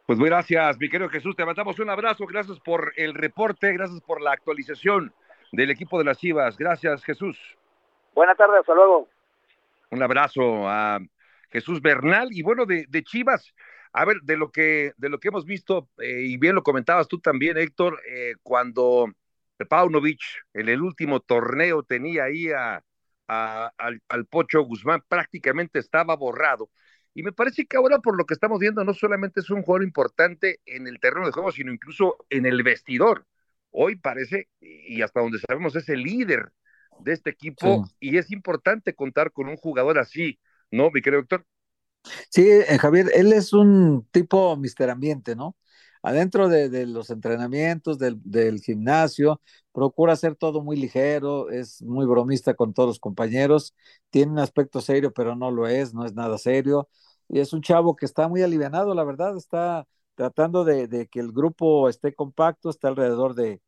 Pues 0.08 0.18
muy 0.18 0.30
gracias, 0.30 0.78
mi 0.80 0.90
querido 0.90 1.10
Jesús. 1.10 1.36
Te 1.36 1.46
mandamos 1.46 1.80
un 1.80 1.90
abrazo. 1.90 2.26
Gracias 2.26 2.60
por 2.62 2.94
el 2.96 3.14
reporte. 3.14 3.74
Gracias 3.74 4.00
por 4.02 4.22
la 4.22 4.32
actualización 4.32 5.14
del 5.52 5.70
equipo 5.70 6.00
de 6.00 6.06
las 6.06 6.18
Chivas. 6.18 6.58
Gracias, 6.58 7.04
Jesús. 7.04 7.38
Buenas 8.16 8.38
tardes. 8.38 8.62
Hasta 8.62 8.74
luego. 8.74 9.08
Un 9.92 10.02
abrazo 10.02 10.68
a 10.68 11.00
Jesús 11.52 11.82
Bernal. 11.82 12.30
Y 12.32 12.42
bueno, 12.42 12.66
de, 12.66 12.86
de 12.88 13.04
Chivas, 13.04 13.54
a 13.98 14.06
ver, 14.06 14.22
de 14.22 14.38
lo 14.38 14.52
que, 14.52 14.94
de 14.98 15.10
lo 15.10 15.20
que 15.20 15.30
hemos 15.30 15.44
visto, 15.44 15.90
eh, 15.98 16.22
y 16.22 16.38
bien 16.38 16.54
lo 16.54 16.62
comentabas 16.62 17.08
tú 17.08 17.20
también, 17.20 17.58
Héctor, 17.58 18.00
eh, 18.08 18.36
cuando 18.44 19.12
Paunovic 19.68 20.20
en 20.54 20.70
el 20.70 20.84
último 20.84 21.20
torneo 21.20 21.82
tenía 21.82 22.26
ahí 22.26 22.52
a, 22.52 22.84
al, 23.26 24.04
al, 24.08 24.26
Pocho 24.28 24.62
Guzmán, 24.62 25.02
prácticamente 25.08 25.80
estaba 25.80 26.16
borrado. 26.16 26.70
Y 27.16 27.24
me 27.24 27.32
parece 27.32 27.66
que 27.66 27.76
ahora, 27.76 27.98
por 27.98 28.16
lo 28.16 28.26
que 28.26 28.36
estamos 28.36 28.60
viendo, 28.60 28.84
no 28.84 28.94
solamente 28.94 29.40
es 29.40 29.50
un 29.50 29.64
jugador 29.64 29.84
importante 29.84 30.60
en 30.68 30.86
el 30.86 31.00
terreno 31.00 31.26
de 31.26 31.32
juego, 31.32 31.52
sino 31.52 31.74
incluso 31.74 32.18
en 32.30 32.46
el 32.46 32.62
vestidor. 32.62 33.26
Hoy 33.72 33.96
parece, 33.96 34.48
y 34.60 35.02
hasta 35.02 35.22
donde 35.22 35.40
sabemos, 35.40 35.76
es 35.76 35.90
el 35.90 36.04
líder 36.04 36.52
de 37.00 37.14
este 37.14 37.32
equipo, 37.32 37.90
y 38.00 38.18
es 38.18 38.30
importante 38.30 38.94
contar 38.94 39.32
con 39.32 39.50
un 39.50 39.58
jugador 39.58 39.98
así, 39.98 40.40
¿no, 40.70 40.92
mi 40.92 41.02
querido 41.02 41.24
Héctor? 41.24 41.48
Sí, 42.30 42.42
eh, 42.50 42.78
Javier, 42.80 43.12
él 43.14 43.34
es 43.34 43.54
un 43.54 44.08
tipo 44.12 44.56
Mister 44.58 44.90
Ambiente, 44.90 45.36
¿no? 45.36 45.56
adentro 46.02 46.48
de, 46.48 46.86
los 46.88 47.10
entrenamientos, 47.10 47.98
del, 48.00 48.62
gimnasio, 48.62 49.42
procura 49.74 50.14
hacer 50.14 50.36
todo 50.36 50.64
muy 50.64 50.78
ligero, 50.78 51.50
es 51.50 51.82
muy 51.82 52.06
bromista 52.06 52.54
con 52.54 52.74
todos 52.74 52.88
los 52.90 53.00
compañeros, 53.00 53.74
tiene 54.10 54.32
un 54.34 54.40
aspecto 54.40 54.80
serio, 54.82 55.12
pero 55.14 55.36
no 55.36 55.52
lo 55.52 55.68
es, 55.68 55.94
no 55.94 56.06
es 56.06 56.14
nada 56.14 56.38
serio. 56.38 56.90
Y 57.30 57.40
es 57.40 57.52
un 57.54 57.62
chavo 57.62 57.96
que 57.96 58.06
está 58.06 58.28
muy 58.30 58.42
alivianado, 58.42 58.94
la 58.96 59.04
verdad, 59.04 59.36
está 59.36 59.86
tratando 60.16 60.64
de, 60.64 60.88
de 60.88 61.08
que 61.08 61.20
el 61.20 61.32
grupo 61.34 61.90
esté 61.90 62.14
compacto, 62.14 62.70
está 62.70 62.88
alrededor 62.88 63.36
de, 63.36 63.62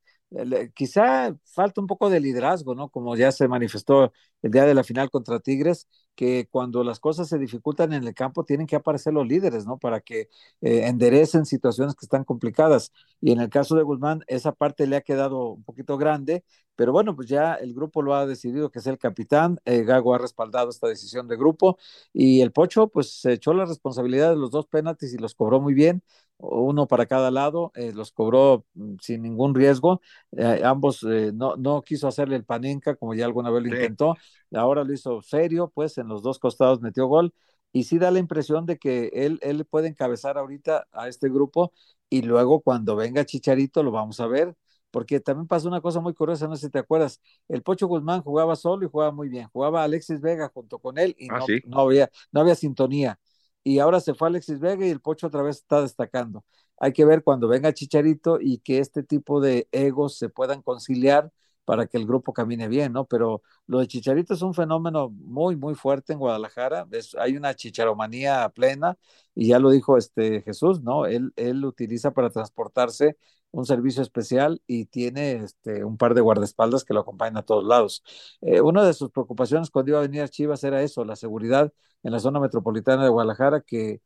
quizá 0.75 1.35
falta 1.45 1.81
un 1.81 1.87
poco 1.87 2.09
de 2.09 2.19
liderazgo, 2.19 2.75
¿no? 2.75 2.89
Como 2.89 3.15
ya 3.15 3.31
se 3.31 3.47
manifestó 3.47 4.13
el 4.41 4.51
día 4.51 4.65
de 4.65 4.73
la 4.75 4.83
final 4.83 5.09
contra 5.09 5.39
Tigres, 5.39 5.87
que 6.15 6.47
cuando 6.51 6.83
las 6.83 6.99
cosas 6.99 7.27
se 7.29 7.39
dificultan 7.39 7.93
en 7.93 8.03
el 8.05 8.13
campo 8.13 8.43
tienen 8.43 8.67
que 8.67 8.75
aparecer 8.75 9.13
los 9.13 9.27
líderes, 9.27 9.65
¿no? 9.65 9.77
Para 9.79 10.01
que 10.01 10.29
eh, 10.61 10.87
enderecen 10.87 11.45
situaciones 11.45 11.95
que 11.95 12.05
están 12.05 12.23
complicadas. 12.23 12.91
Y 13.21 13.31
en 13.31 13.39
el 13.41 13.49
caso 13.49 13.75
de 13.75 13.83
Guzmán, 13.83 14.21
esa 14.27 14.51
parte 14.51 14.85
le 14.87 14.97
ha 14.97 15.01
quedado 15.01 15.49
un 15.53 15.63
poquito 15.63 15.97
grande, 15.97 16.43
pero 16.75 16.91
bueno, 16.93 17.15
pues 17.15 17.27
ya 17.27 17.55
el 17.55 17.73
grupo 17.73 18.01
lo 18.01 18.13
ha 18.15 18.25
decidido 18.25 18.69
que 18.71 18.79
es 18.79 18.87
el 18.87 18.97
capitán, 18.97 19.59
eh, 19.65 19.83
Gago 19.83 20.13
ha 20.15 20.17
respaldado 20.17 20.69
esta 20.69 20.87
decisión 20.87 21.27
de 21.27 21.35
grupo 21.37 21.77
y 22.13 22.41
el 22.41 22.51
Pocho 22.51 22.87
pues 22.87 23.19
se 23.21 23.33
echó 23.33 23.53
la 23.53 23.65
responsabilidad 23.65 24.29
de 24.29 24.37
los 24.37 24.51
dos 24.51 24.67
penaltis 24.67 25.13
y 25.13 25.17
los 25.17 25.35
cobró 25.35 25.59
muy 25.59 25.73
bien, 25.73 26.03
uno 26.39 26.87
para 26.87 27.05
cada 27.05 27.31
lado, 27.31 27.71
eh, 27.75 27.91
los 27.93 28.11
cobró 28.11 28.65
mm, 28.73 28.95
sin 29.01 29.21
ningún 29.21 29.53
riesgo, 29.53 30.01
eh, 30.37 30.61
ambos 30.63 31.03
no, 31.03 31.55
no 31.57 31.81
quiso 31.81 32.07
hacerle 32.07 32.35
el 32.35 32.45
panenca 32.45 32.95
como 32.95 33.13
ya 33.13 33.25
alguna 33.25 33.51
vez 33.51 33.63
lo 33.63 33.69
intentó, 33.69 34.15
ahora 34.53 34.83
lo 34.83 34.93
hizo 34.93 35.21
serio, 35.21 35.71
pues 35.73 35.97
en 35.97 36.07
los 36.07 36.23
dos 36.23 36.39
costados 36.39 36.81
metió 36.81 37.07
gol 37.07 37.33
y 37.71 37.83
sí 37.83 37.99
da 37.99 38.11
la 38.11 38.19
impresión 38.19 38.65
de 38.65 38.77
que 38.77 39.11
él, 39.13 39.39
él 39.41 39.65
puede 39.65 39.89
encabezar 39.89 40.37
ahorita 40.37 40.87
a 40.91 41.07
este 41.07 41.29
grupo 41.29 41.73
y 42.09 42.23
luego 42.23 42.61
cuando 42.61 42.95
venga 42.95 43.25
Chicharito 43.25 43.83
lo 43.83 43.91
vamos 43.91 44.19
a 44.19 44.27
ver 44.27 44.55
porque 44.91 45.19
también 45.19 45.47
pasó 45.47 45.67
una 45.67 45.81
cosa 45.81 45.99
muy 45.99 46.13
curiosa, 46.13 46.47
no 46.47 46.55
sé 46.55 46.67
si 46.67 46.71
te 46.71 46.79
acuerdas, 46.79 47.21
el 47.47 47.61
Pocho 47.61 47.87
Guzmán 47.87 48.21
jugaba 48.21 48.55
solo 48.55 48.85
y 48.85 48.89
jugaba 48.89 49.11
muy 49.11 49.29
bien, 49.29 49.47
jugaba 49.49 49.83
Alexis 49.83 50.21
Vega 50.21 50.49
junto 50.53 50.79
con 50.79 50.97
él 50.97 51.15
y 51.17 51.27
ah, 51.31 51.39
no, 51.67 51.81
había, 51.81 52.09
no 52.31 52.41
había 52.41 52.55
sintonía. 52.55 53.19
Y 53.63 53.79
ahora 53.79 53.99
se 53.99 54.13
fue 54.13 54.27
Alexis 54.29 54.59
Vega 54.59 54.85
y 54.85 54.89
el 54.89 55.01
Pocho 55.01 55.27
otra 55.27 55.41
vez 55.43 55.57
está 55.57 55.81
destacando. 55.81 56.43
Hay 56.77 56.93
que 56.93 57.05
ver 57.05 57.23
cuando 57.23 57.47
venga 57.47 57.73
Chicharito 57.73 58.39
y 58.41 58.59
que 58.59 58.79
este 58.79 59.03
tipo 59.03 59.41
de 59.41 59.67
egos 59.71 60.17
se 60.17 60.29
puedan 60.29 60.61
conciliar 60.61 61.31
para 61.65 61.85
que 61.85 61.97
el 61.97 62.07
grupo 62.07 62.33
camine 62.33 62.67
bien, 62.67 62.93
¿no? 62.93 63.05
Pero 63.05 63.43
lo 63.67 63.79
de 63.79 63.87
Chicharito 63.87 64.33
es 64.33 64.41
un 64.41 64.55
fenómeno 64.55 65.09
muy, 65.11 65.55
muy 65.55 65.75
fuerte 65.75 66.13
en 66.13 66.19
Guadalajara. 66.19 66.87
hay 67.19 67.37
una 67.37 67.53
chicharomanía 67.53 68.49
plena 68.49 68.97
y 69.35 69.49
ya 69.49 69.59
lo 69.59 69.69
dijo 69.69 69.97
este 69.97 70.41
Jesús, 70.41 70.81
¿no? 70.81 71.05
Él, 71.05 71.31
él 71.35 71.63
utiliza 71.65 72.11
para 72.11 72.31
transportarse 72.31 73.17
un 73.51 73.65
servicio 73.65 74.01
especial 74.03 74.61
y 74.67 74.85
tiene 74.85 75.33
este, 75.43 75.83
un 75.83 75.97
par 75.97 76.13
de 76.13 76.21
guardaespaldas 76.21 76.83
que 76.85 76.93
lo 76.93 77.01
acompañan 77.01 77.37
a 77.37 77.43
todos 77.43 77.63
lados. 77.65 78.03
Eh, 78.41 78.61
una 78.61 78.83
de 78.85 78.93
sus 78.93 79.11
preocupaciones 79.11 79.69
cuando 79.71 79.91
iba 79.91 79.99
a 79.99 80.01
venir 80.03 80.21
a 80.21 80.27
Chivas 80.27 80.63
era 80.63 80.81
eso, 80.83 81.03
la 81.05 81.15
seguridad 81.15 81.73
en 82.03 82.11
la 82.11 82.19
zona 82.19 82.39
metropolitana 82.39 83.03
de 83.03 83.09
Guadalajara, 83.09 83.61
que 83.61 84.01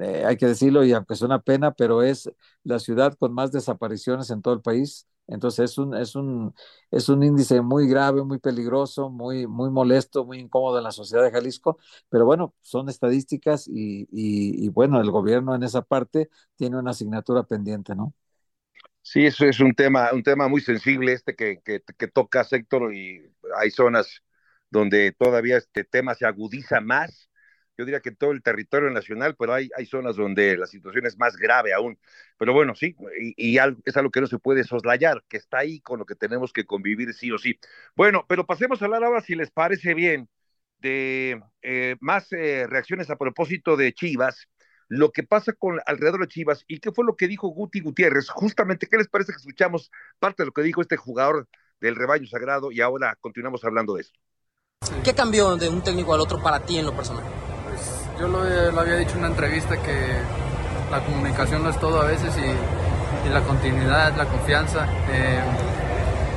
eh, 0.00 0.24
hay 0.26 0.36
que 0.36 0.46
decirlo 0.46 0.84
y 0.84 0.92
aunque 0.92 1.14
es 1.14 1.22
una 1.22 1.40
pena, 1.40 1.72
pero 1.72 2.02
es 2.02 2.30
la 2.64 2.78
ciudad 2.78 3.14
con 3.18 3.32
más 3.32 3.52
desapariciones 3.52 4.30
en 4.30 4.42
todo 4.42 4.54
el 4.54 4.60
país. 4.62 5.06
Entonces 5.28 5.70
es 5.72 5.78
un, 5.78 5.94
es 5.96 6.14
un, 6.14 6.54
es 6.90 7.08
un 7.08 7.22
índice 7.24 7.60
muy 7.60 7.88
grave, 7.88 8.22
muy 8.24 8.38
peligroso, 8.38 9.10
muy, 9.10 9.46
muy 9.48 9.70
molesto, 9.70 10.24
muy 10.24 10.38
incómodo 10.38 10.78
en 10.78 10.84
la 10.84 10.92
sociedad 10.92 11.24
de 11.24 11.32
Jalisco, 11.32 11.78
pero 12.08 12.24
bueno, 12.26 12.54
son 12.62 12.88
estadísticas 12.88 13.66
y, 13.66 14.06
y 14.12 14.68
bueno, 14.68 15.00
el 15.00 15.10
gobierno 15.10 15.54
en 15.54 15.64
esa 15.64 15.82
parte 15.82 16.30
tiene 16.56 16.78
una 16.78 16.90
asignatura 16.92 17.42
pendiente, 17.42 17.94
¿no? 17.96 18.14
Sí, 19.08 19.24
eso 19.24 19.44
es 19.46 19.60
un 19.60 19.72
tema, 19.74 20.10
un 20.12 20.22
tema 20.24 20.48
muy 20.48 20.60
sensible 20.60 21.12
este 21.12 21.36
que, 21.36 21.60
que, 21.64 21.80
que 21.96 22.08
toca 22.08 22.44
Héctor 22.50 22.92
y 22.92 23.22
hay 23.56 23.70
zonas 23.70 24.24
donde 24.68 25.12
todavía 25.12 25.56
este 25.58 25.84
tema 25.84 26.14
se 26.16 26.26
agudiza 26.26 26.80
más. 26.80 27.30
Yo 27.78 27.84
diría 27.84 28.00
que 28.00 28.10
todo 28.10 28.32
el 28.32 28.42
territorio 28.42 28.90
nacional, 28.90 29.36
pero 29.38 29.52
hay, 29.54 29.70
hay 29.76 29.86
zonas 29.86 30.16
donde 30.16 30.56
la 30.56 30.66
situación 30.66 31.06
es 31.06 31.16
más 31.18 31.36
grave 31.36 31.72
aún. 31.72 31.98
Pero 32.36 32.52
bueno, 32.52 32.74
sí, 32.74 32.96
y, 33.20 33.54
y 33.54 33.58
es 33.84 33.96
algo 33.96 34.10
que 34.10 34.20
no 34.20 34.26
se 34.26 34.38
puede 34.40 34.64
soslayar, 34.64 35.22
que 35.28 35.36
está 35.36 35.58
ahí 35.58 35.80
con 35.80 35.98
lo 36.00 36.06
que 36.06 36.16
tenemos 36.16 36.52
que 36.52 36.64
convivir 36.66 37.14
sí 37.14 37.30
o 37.30 37.38
sí. 37.38 37.60
Bueno, 37.94 38.24
pero 38.28 38.44
pasemos 38.46 38.82
a 38.82 38.86
hablar 38.86 39.04
ahora, 39.04 39.20
si 39.20 39.36
les 39.36 39.50
parece 39.52 39.94
bien, 39.94 40.28
de 40.78 41.40
eh, 41.62 41.96
más 42.00 42.32
eh, 42.32 42.66
reacciones 42.68 43.08
a 43.10 43.16
propósito 43.16 43.76
de 43.76 43.92
Chivas 43.92 44.48
lo 44.88 45.10
que 45.10 45.22
pasa 45.22 45.52
con 45.52 45.80
alrededor 45.86 46.20
de 46.20 46.28
Chivas 46.28 46.64
y 46.68 46.78
qué 46.78 46.92
fue 46.92 47.04
lo 47.04 47.16
que 47.16 47.28
dijo 47.28 47.48
Guti 47.48 47.80
Gutiérrez. 47.80 48.28
Justamente, 48.28 48.86
¿qué 48.86 48.96
les 48.96 49.08
parece 49.08 49.32
que 49.32 49.38
escuchamos 49.38 49.90
parte 50.18 50.42
de 50.42 50.46
lo 50.46 50.52
que 50.52 50.62
dijo 50.62 50.80
este 50.80 50.96
jugador 50.96 51.48
del 51.80 51.96
rebaño 51.96 52.26
sagrado 52.26 52.70
y 52.70 52.80
ahora 52.80 53.16
continuamos 53.20 53.64
hablando 53.64 53.94
de 53.94 54.02
eso? 54.02 54.12
¿Qué 55.02 55.14
cambió 55.14 55.56
de 55.56 55.68
un 55.68 55.82
técnico 55.82 56.14
al 56.14 56.20
otro 56.20 56.40
para 56.40 56.60
ti 56.60 56.78
en 56.78 56.86
lo 56.86 56.94
personal? 56.94 57.24
Pues 57.64 58.20
yo 58.20 58.28
lo, 58.28 58.40
había 58.80 58.96
dicho 58.96 59.12
en 59.12 59.18
una 59.18 59.28
entrevista 59.28 59.80
que 59.82 60.18
la 60.90 61.04
comunicación 61.04 61.62
no 61.62 61.70
es 61.70 61.80
todo 61.80 62.00
a 62.00 62.06
veces 62.06 62.34
y, 62.36 62.86
la 63.28 63.42
continuidad, 63.42 64.16
la 64.16 64.26
confianza. 64.26 64.86
Eh, 65.10 65.40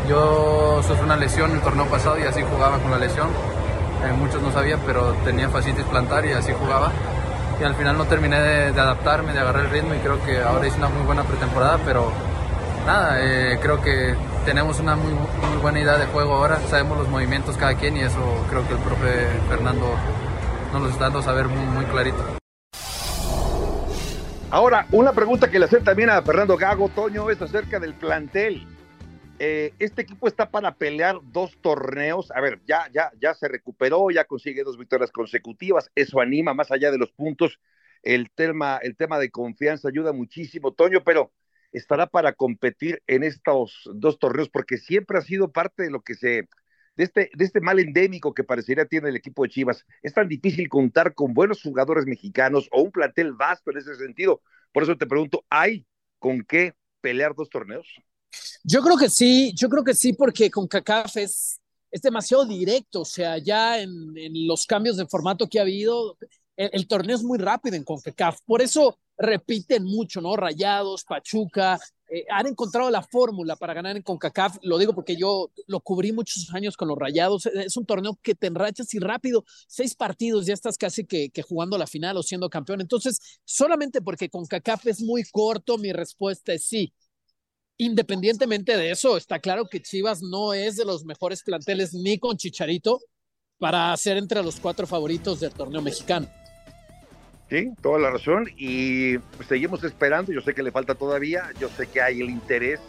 yo 0.09 0.81
sufrí 0.81 1.03
una 1.03 1.17
lesión 1.17 1.51
el 1.51 1.61
torneo 1.61 1.85
pasado 1.85 2.17
y 2.17 2.23
así 2.23 2.41
jugaba 2.41 2.79
con 2.79 2.89
la 2.89 2.97
lesión. 2.97 3.29
Eh, 3.29 4.11
muchos 4.17 4.41
no 4.41 4.51
sabían, 4.51 4.81
pero 4.87 5.13
tenía 5.23 5.49
fascitis 5.49 5.85
plantar 5.85 6.25
y 6.25 6.31
así 6.31 6.51
jugaba 6.51 6.91
y 7.59 7.63
al 7.63 7.75
final 7.75 7.97
no 7.97 8.05
terminé 8.05 8.39
de, 8.39 8.79
adaptarme, 8.79 9.33
de 9.33 9.39
agarrar 9.39 9.65
el 9.65 9.71
ritmo 9.71 9.93
y 9.93 9.99
creo 9.99 10.23
que 10.23 10.41
ahora 10.41 10.67
hice 10.67 10.77
una 10.77 10.89
muy 10.89 11.03
buena 11.03 11.23
pretemporada, 11.23 11.77
pero 11.85 12.11
nada, 12.85 13.17
eh, 13.21 13.59
creo 13.61 13.81
que 13.81 14.15
tenemos 14.45 14.79
una 14.79 14.95
muy, 14.95 15.13
buena 15.61 15.79
idea 15.79 15.97
de 15.97 16.05
juego 16.07 16.35
ahora, 16.35 16.59
sabemos 16.69 16.97
los 16.97 17.09
movimientos 17.09 17.57
cada 17.57 17.75
quien 17.75 17.97
y 17.97 18.01
eso 18.01 18.21
creo 18.49 18.65
que 18.65 18.73
el 18.73 18.79
profe 18.79 19.27
Fernando 19.49 19.87
nos 20.71 20.81
lo 20.83 20.89
está 20.89 21.05
dando 21.05 21.19
a 21.19 21.23
saber 21.23 21.47
muy, 21.47 21.65
muy 21.65 21.85
clarito. 21.85 22.39
Ahora, 24.51 24.87
una 24.91 25.11
pregunta 25.11 25.49
que 25.49 25.59
le 25.59 25.65
hacen 25.65 25.83
también 25.83 26.09
a 26.09 26.21
Fernando 26.23 26.57
Gago, 26.57 26.89
Toño, 26.89 27.29
es 27.29 27.41
acerca 27.41 27.79
del 27.79 27.93
plantel. 27.93 28.65
Eh, 29.39 29.73
este 29.79 30.01
equipo 30.01 30.27
está 30.27 30.51
para 30.51 30.75
pelear 30.75 31.19
dos 31.31 31.57
torneos. 31.61 32.29
A 32.31 32.41
ver, 32.41 32.59
ya, 32.67 32.89
ya, 32.91 33.11
ya 33.19 33.33
se 33.33 33.47
recuperó, 33.47 34.11
ya 34.11 34.25
consigue 34.25 34.63
dos 34.63 34.77
victorias 34.77 35.11
consecutivas. 35.11 35.89
Eso 35.95 36.19
anima 36.19 36.53
más 36.53 36.71
allá 36.71 36.91
de 36.91 36.97
los 36.97 37.11
puntos. 37.11 37.59
El 38.03 38.29
tema, 38.31 38.79
el 38.83 38.95
tema 38.97 39.17
de 39.17 39.31
confianza 39.31 39.87
ayuda 39.89 40.11
muchísimo, 40.13 40.73
Toño, 40.73 41.03
pero 41.03 41.31
estará 41.71 42.07
para 42.07 42.33
competir 42.33 43.01
en 43.07 43.23
estos 43.23 43.89
dos 43.93 44.19
torneos 44.19 44.49
porque 44.49 44.77
siempre 44.77 45.17
ha 45.17 45.21
sido 45.21 45.51
parte 45.51 45.83
de 45.83 45.91
lo 45.91 46.01
que 46.01 46.15
se 46.15 46.47
de 46.95 47.05
este, 47.05 47.29
de 47.33 47.45
este 47.45 47.61
mal 47.61 47.79
endémico 47.79 48.33
que 48.33 48.43
parecería 48.43 48.85
tiene 48.85 49.07
el 49.07 49.15
equipo 49.15 49.43
de 49.43 49.49
Chivas. 49.49 49.85
Es 50.01 50.13
tan 50.13 50.27
difícil 50.27 50.67
contar 50.67 51.13
con 51.13 51.33
buenos 51.33 51.61
jugadores 51.61 52.05
mexicanos 52.05 52.67
o 52.73 52.81
un 52.81 52.91
plantel 52.91 53.33
vasto 53.33 53.71
en 53.71 53.77
ese 53.77 53.95
sentido. 53.95 54.41
Por 54.73 54.83
eso 54.83 54.97
te 54.97 55.07
pregunto, 55.07 55.45
¿hay 55.49 55.85
con 56.19 56.41
qué 56.41 56.73
pelear 56.99 57.35
dos 57.35 57.49
torneos? 57.49 57.87
Yo 58.63 58.81
creo 58.81 58.97
que 58.97 59.09
sí, 59.09 59.53
yo 59.55 59.69
creo 59.69 59.83
que 59.83 59.93
sí, 59.93 60.13
porque 60.13 60.51
con 60.51 60.67
CACAF 60.67 61.17
es, 61.17 61.59
es 61.91 62.01
demasiado 62.01 62.45
directo, 62.45 63.01
o 63.01 63.05
sea, 63.05 63.37
ya 63.37 63.79
en, 63.79 64.13
los 64.47 64.65
cambios 64.65 64.97
de 64.97 65.07
formato 65.07 65.47
que 65.47 65.59
ha 65.59 65.63
habido, 65.63 66.17
el, 66.55 66.87
torneo 66.87 67.15
es 67.15 67.23
muy 67.23 67.37
rápido 67.37 67.75
en 67.75 67.83
CONCACAF, 67.83 68.41
por 68.45 68.61
eso 68.61 68.99
repiten 69.17 69.83
mucho, 69.83 70.21
¿no? 70.21 70.35
Rayados, 70.35 71.03
Pachuca, 71.03 71.79
eh, 72.09 72.25
han 72.29 72.47
encontrado 72.47 72.89
la 72.89 73.03
fórmula 73.03 73.55
para 73.55 73.73
ganar 73.73 73.97
en 73.97 74.03
CONCACAF, 74.03 74.57
lo 74.61 74.77
digo 74.77 74.93
porque 74.93 75.15
yo 75.15 75.51
lo 75.67 75.79
cubrí 75.81 76.11
muchos 76.11 76.53
años 76.53 76.77
con 76.77 76.87
los 76.87 76.97
Rayados, 76.97 77.45
es 77.47 77.75
un 77.75 77.85
torneo 77.85 78.17
que 78.21 78.35
te 78.35 78.47
enrachas 78.47 78.93
y 78.93 78.99
rápido, 78.99 79.43
seis 79.67 79.95
partidos, 79.95 80.45
ya 80.45 80.53
estás 80.53 80.77
casi 80.77 81.05
que, 81.05 81.29
que 81.29 81.41
jugando 81.41 81.77
la 81.77 81.87
final 81.87 82.17
o 82.17 82.23
siendo 82.23 82.49
campeón, 82.49 82.81
entonces 82.81 83.39
solamente 83.43 84.01
porque 84.01 84.29
CONCACAF 84.29 84.87
es 84.87 85.01
muy 85.01 85.23
corto, 85.23 85.77
mi 85.77 85.91
respuesta 85.91 86.53
es 86.53 86.65
sí, 86.65 86.93
Independientemente 87.81 88.75
de 88.75 88.91
eso, 88.91 89.15
está 89.15 89.39
claro 89.39 89.69
que 89.69 89.81
Chivas 89.81 90.21
no 90.21 90.53
es 90.53 90.75
de 90.75 90.83
los 90.83 91.05
mejores 91.05 91.43
planteles 91.43 91.93
ni 91.93 92.19
con 92.19 92.35
Chicharito 92.35 92.99
para 93.57 93.95
ser 93.95 94.17
entre 94.17 94.43
los 94.43 94.59
cuatro 94.59 94.85
favoritos 94.85 95.39
del 95.39 95.53
torneo 95.53 95.81
mexicano. 95.81 96.27
Sí, 97.49 97.71
toda 97.81 97.97
la 97.97 98.11
razón 98.11 98.49
y 98.57 99.15
seguimos 99.47 99.81
esperando, 99.85 100.33
yo 100.33 100.41
sé 100.41 100.53
que 100.53 100.61
le 100.61 100.73
falta 100.73 100.93
todavía, 100.93 101.51
yo 101.57 101.69
sé 101.69 101.87
que 101.87 102.01
hay 102.01 102.19
el 102.19 102.29
interés 102.29 102.81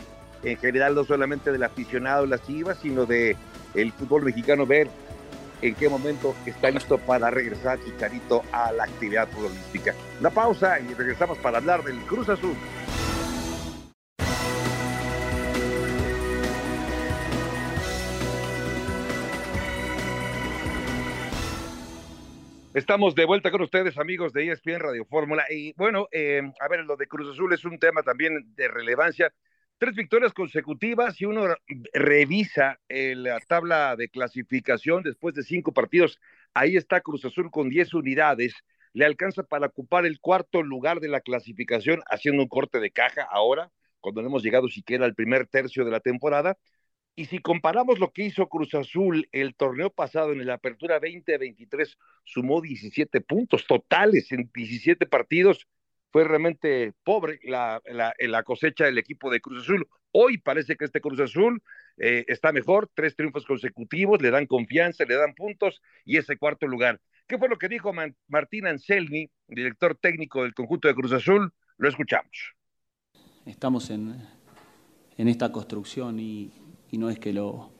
en 0.42 0.56
general 0.56 0.96
no 0.96 1.04
solamente 1.04 1.52
del 1.52 1.62
aficionado 1.62 2.22
de 2.22 2.28
las 2.28 2.44
Chivas, 2.44 2.78
sino 2.82 3.06
de 3.06 3.36
fútbol 3.96 4.24
mexicano 4.24 4.66
ver 4.66 4.88
en 5.62 5.76
qué 5.76 5.88
momento 5.88 6.34
está 6.46 6.68
listo 6.68 6.98
para 6.98 7.30
regresar 7.30 7.78
Chicharito 7.84 8.42
a 8.50 8.72
la 8.72 8.84
actividad 8.84 9.28
futbolística. 9.28 9.94
Una 10.18 10.30
pausa 10.30 10.80
y 10.80 10.92
regresamos 10.94 11.38
para 11.38 11.58
hablar 11.58 11.84
del 11.84 11.98
Cruz 12.00 12.28
Azul. 12.28 12.56
Estamos 22.72 23.16
de 23.16 23.24
vuelta 23.24 23.50
con 23.50 23.62
ustedes, 23.62 23.98
amigos 23.98 24.32
de 24.32 24.48
ESPN 24.48 24.78
Radio 24.78 25.04
Fórmula. 25.04 25.44
Y 25.50 25.72
bueno, 25.72 26.06
eh, 26.12 26.40
a 26.60 26.68
ver, 26.68 26.84
lo 26.84 26.96
de 26.96 27.08
Cruz 27.08 27.28
Azul 27.28 27.52
es 27.52 27.64
un 27.64 27.80
tema 27.80 28.04
también 28.04 28.54
de 28.54 28.68
relevancia. 28.68 29.34
Tres 29.76 29.96
victorias 29.96 30.32
consecutivas 30.32 31.20
y 31.20 31.24
uno 31.24 31.48
revisa 31.92 32.78
eh, 32.88 33.16
la 33.16 33.40
tabla 33.40 33.96
de 33.96 34.08
clasificación 34.08 35.02
después 35.02 35.34
de 35.34 35.42
cinco 35.42 35.72
partidos. 35.72 36.20
Ahí 36.54 36.76
está 36.76 37.00
Cruz 37.00 37.24
Azul 37.24 37.50
con 37.50 37.70
diez 37.70 37.92
unidades. 37.92 38.54
Le 38.92 39.04
alcanza 39.04 39.42
para 39.42 39.66
ocupar 39.66 40.06
el 40.06 40.20
cuarto 40.20 40.62
lugar 40.62 41.00
de 41.00 41.08
la 41.08 41.20
clasificación, 41.20 42.02
haciendo 42.06 42.40
un 42.44 42.48
corte 42.48 42.78
de 42.78 42.92
caja 42.92 43.26
ahora, 43.32 43.72
cuando 43.98 44.22
no 44.22 44.28
hemos 44.28 44.44
llegado 44.44 44.68
siquiera 44.68 45.06
al 45.06 45.16
primer 45.16 45.48
tercio 45.48 45.84
de 45.84 45.90
la 45.90 45.98
temporada. 45.98 46.56
Y 47.20 47.26
si 47.26 47.38
comparamos 47.38 47.98
lo 47.98 48.12
que 48.12 48.24
hizo 48.24 48.48
Cruz 48.48 48.72
Azul 48.72 49.28
el 49.30 49.54
torneo 49.54 49.90
pasado 49.90 50.32
en 50.32 50.46
la 50.46 50.54
Apertura 50.54 50.94
2023, 50.94 51.98
sumó 52.24 52.62
17 52.62 53.20
puntos 53.20 53.66
totales 53.66 54.32
en 54.32 54.50
17 54.54 55.04
partidos. 55.04 55.68
Fue 56.12 56.24
realmente 56.24 56.94
pobre 57.04 57.38
la, 57.42 57.82
la, 57.84 58.42
cosecha 58.42 58.86
del 58.86 58.96
equipo 58.96 59.30
de 59.30 59.42
Cruz 59.42 59.64
Azul. 59.64 59.86
Hoy 60.12 60.38
parece 60.38 60.76
que 60.76 60.86
este 60.86 61.02
Cruz 61.02 61.20
Azul 61.20 61.62
eh, 61.98 62.24
está 62.26 62.52
mejor, 62.52 62.88
tres 62.94 63.14
triunfos 63.14 63.44
consecutivos, 63.44 64.22
le 64.22 64.30
dan 64.30 64.46
confianza, 64.46 65.04
le 65.04 65.16
dan 65.16 65.34
puntos 65.34 65.82
y 66.06 66.16
ese 66.16 66.38
cuarto 66.38 66.66
lugar. 66.66 67.02
¿Qué 67.26 67.36
fue 67.36 67.50
lo 67.50 67.58
que 67.58 67.68
dijo 67.68 67.92
Martín 68.28 68.66
Anselmi, 68.66 69.30
director 69.46 69.94
técnico 69.94 70.42
del 70.44 70.54
conjunto 70.54 70.88
de 70.88 70.94
Cruz 70.94 71.12
Azul? 71.12 71.52
Lo 71.76 71.86
escuchamos. 71.86 72.54
Estamos 73.44 73.90
en, 73.90 74.26
en 75.18 75.28
esta 75.28 75.52
construcción 75.52 76.18
y, 76.18 76.50
y 76.90 76.98
no 76.98 77.10
es 77.10 77.18
que 77.18 77.32
lo, 77.32 77.70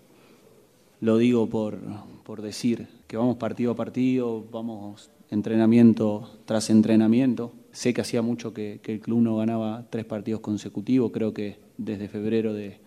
lo 1.00 1.18
digo 1.18 1.48
por, 1.48 1.78
por 2.24 2.42
decir, 2.42 2.88
que 3.06 3.16
vamos 3.16 3.36
partido 3.36 3.72
a 3.72 3.76
partido, 3.76 4.44
vamos 4.52 5.10
entrenamiento 5.30 6.30
tras 6.44 6.70
entrenamiento. 6.70 7.52
Sé 7.72 7.94
que 7.94 8.00
hacía 8.00 8.22
mucho 8.22 8.52
que, 8.52 8.80
el 8.84 9.00
club 9.00 9.20
no 9.20 9.36
ganaba 9.36 9.86
tres 9.90 10.04
partidos 10.04 10.40
consecutivos, 10.40 11.12
creo 11.12 11.32
que 11.32 11.58
desde 11.78 12.08
febrero 12.08 12.52
de, 12.52 12.78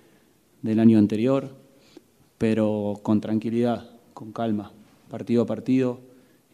del 0.61 0.79
año 0.79 0.97
anterior, 0.97 1.55
pero 2.37 2.99
con 3.01 3.21
tranquilidad, 3.21 3.89
con 4.13 4.31
calma, 4.31 4.71
partido 5.09 5.43
a 5.43 5.45
partido 5.45 5.99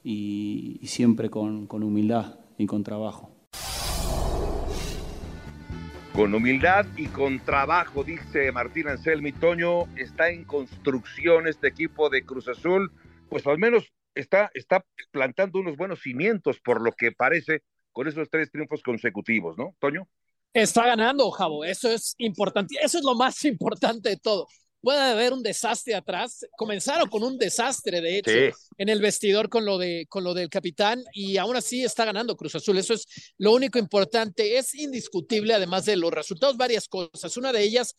y, 0.03 0.77
y 0.81 0.87
siempre 0.87 1.29
con, 1.29 1.67
con 1.67 1.83
humildad 1.83 2.35
y 2.57 2.65
con 2.65 2.83
trabajo. 2.83 3.29
Con 6.19 6.35
humildad 6.35 6.85
y 6.97 7.05
con 7.07 7.39
trabajo, 7.39 8.03
dice 8.03 8.51
Martín 8.51 8.89
Anselmi 8.89 9.31
Toño, 9.31 9.85
está 9.95 10.27
en 10.27 10.43
construcción 10.43 11.47
este 11.47 11.69
equipo 11.69 12.09
de 12.09 12.25
Cruz 12.25 12.49
Azul, 12.49 12.91
pues 13.29 13.47
al 13.47 13.57
menos 13.57 13.85
está, 14.13 14.51
está 14.53 14.83
plantando 15.11 15.59
unos 15.59 15.77
buenos 15.77 16.01
cimientos, 16.01 16.59
por 16.59 16.81
lo 16.81 16.91
que 16.91 17.13
parece, 17.13 17.63
con 17.93 18.09
esos 18.09 18.29
tres 18.29 18.51
triunfos 18.51 18.83
consecutivos, 18.83 19.57
¿no, 19.57 19.77
Toño? 19.79 20.09
Está 20.51 20.87
ganando, 20.87 21.31
Javo, 21.31 21.63
eso 21.63 21.89
es 21.89 22.15
importante, 22.17 22.75
eso 22.83 22.97
es 22.97 23.05
lo 23.05 23.15
más 23.15 23.45
importante 23.45 24.09
de 24.09 24.17
todo 24.17 24.45
puede 24.81 24.99
haber 24.99 25.33
un 25.33 25.43
desastre 25.43 25.95
atrás. 25.95 26.45
Comenzaron 26.57 27.09
con 27.09 27.23
un 27.23 27.37
desastre, 27.37 28.01
de 28.01 28.17
hecho, 28.17 28.31
sí. 28.31 28.73
en 28.77 28.89
el 28.89 29.01
vestidor 29.01 29.49
con 29.49 29.65
lo, 29.65 29.77
de, 29.77 30.05
con 30.09 30.23
lo 30.23 30.33
del 30.33 30.49
capitán 30.49 31.03
y 31.13 31.37
aún 31.37 31.55
así 31.55 31.83
está 31.83 32.05
ganando 32.05 32.35
Cruz 32.35 32.55
Azul. 32.55 32.77
Eso 32.77 32.93
es 32.93 33.05
lo 33.37 33.53
único 33.53 33.79
importante. 33.79 34.57
Es 34.57 34.75
indiscutible, 34.75 35.53
además 35.53 35.85
de 35.85 35.95
los 35.95 36.11
resultados, 36.11 36.57
varias 36.57 36.87
cosas. 36.87 37.35
Una 37.37 37.51
de 37.51 37.61
ellas, 37.61 37.95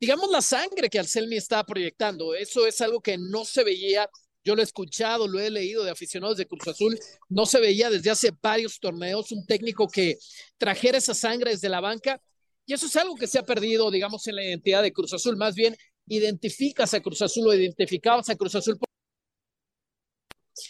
digamos, 0.00 0.30
la 0.30 0.42
sangre 0.42 0.88
que 0.88 0.98
Alcelmi 0.98 1.36
está 1.36 1.64
proyectando. 1.64 2.34
Eso 2.34 2.66
es 2.66 2.80
algo 2.80 3.00
que 3.00 3.18
no 3.18 3.44
se 3.44 3.64
veía. 3.64 4.08
Yo 4.44 4.54
lo 4.54 4.62
he 4.62 4.64
escuchado, 4.64 5.28
lo 5.28 5.40
he 5.40 5.50
leído 5.50 5.84
de 5.84 5.90
aficionados 5.90 6.38
de 6.38 6.46
Cruz 6.46 6.68
Azul. 6.68 6.98
No 7.28 7.44
se 7.44 7.60
veía 7.60 7.90
desde 7.90 8.10
hace 8.10 8.32
varios 8.40 8.78
torneos 8.80 9.32
un 9.32 9.44
técnico 9.44 9.88
que 9.88 10.16
trajera 10.56 10.98
esa 10.98 11.14
sangre 11.14 11.50
desde 11.50 11.68
la 11.68 11.80
banca. 11.80 12.20
Y 12.64 12.74
eso 12.74 12.86
es 12.86 12.96
algo 12.96 13.14
que 13.14 13.26
se 13.26 13.38
ha 13.38 13.44
perdido, 13.44 13.90
digamos, 13.90 14.26
en 14.26 14.36
la 14.36 14.44
identidad 14.44 14.82
de 14.82 14.92
Cruz 14.92 15.14
Azul. 15.14 15.36
Más 15.38 15.54
bien, 15.54 15.74
identificas 16.08 16.94
a 16.94 17.00
Cruz 17.00 17.22
Azul 17.22 17.48
o 17.48 17.54
identificabas 17.54 18.28
a 18.28 18.36
Cruz 18.36 18.54
Azul. 18.54 18.78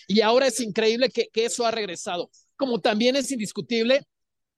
Y 0.06 0.20
ahora 0.20 0.46
es 0.46 0.60
increíble 0.60 1.08
que, 1.10 1.28
eso 1.34 1.64
ha 1.66 1.70
regresado. 1.70 2.30
Como 2.56 2.80
también 2.80 3.16
es 3.16 3.30
indiscutible, 3.30 4.02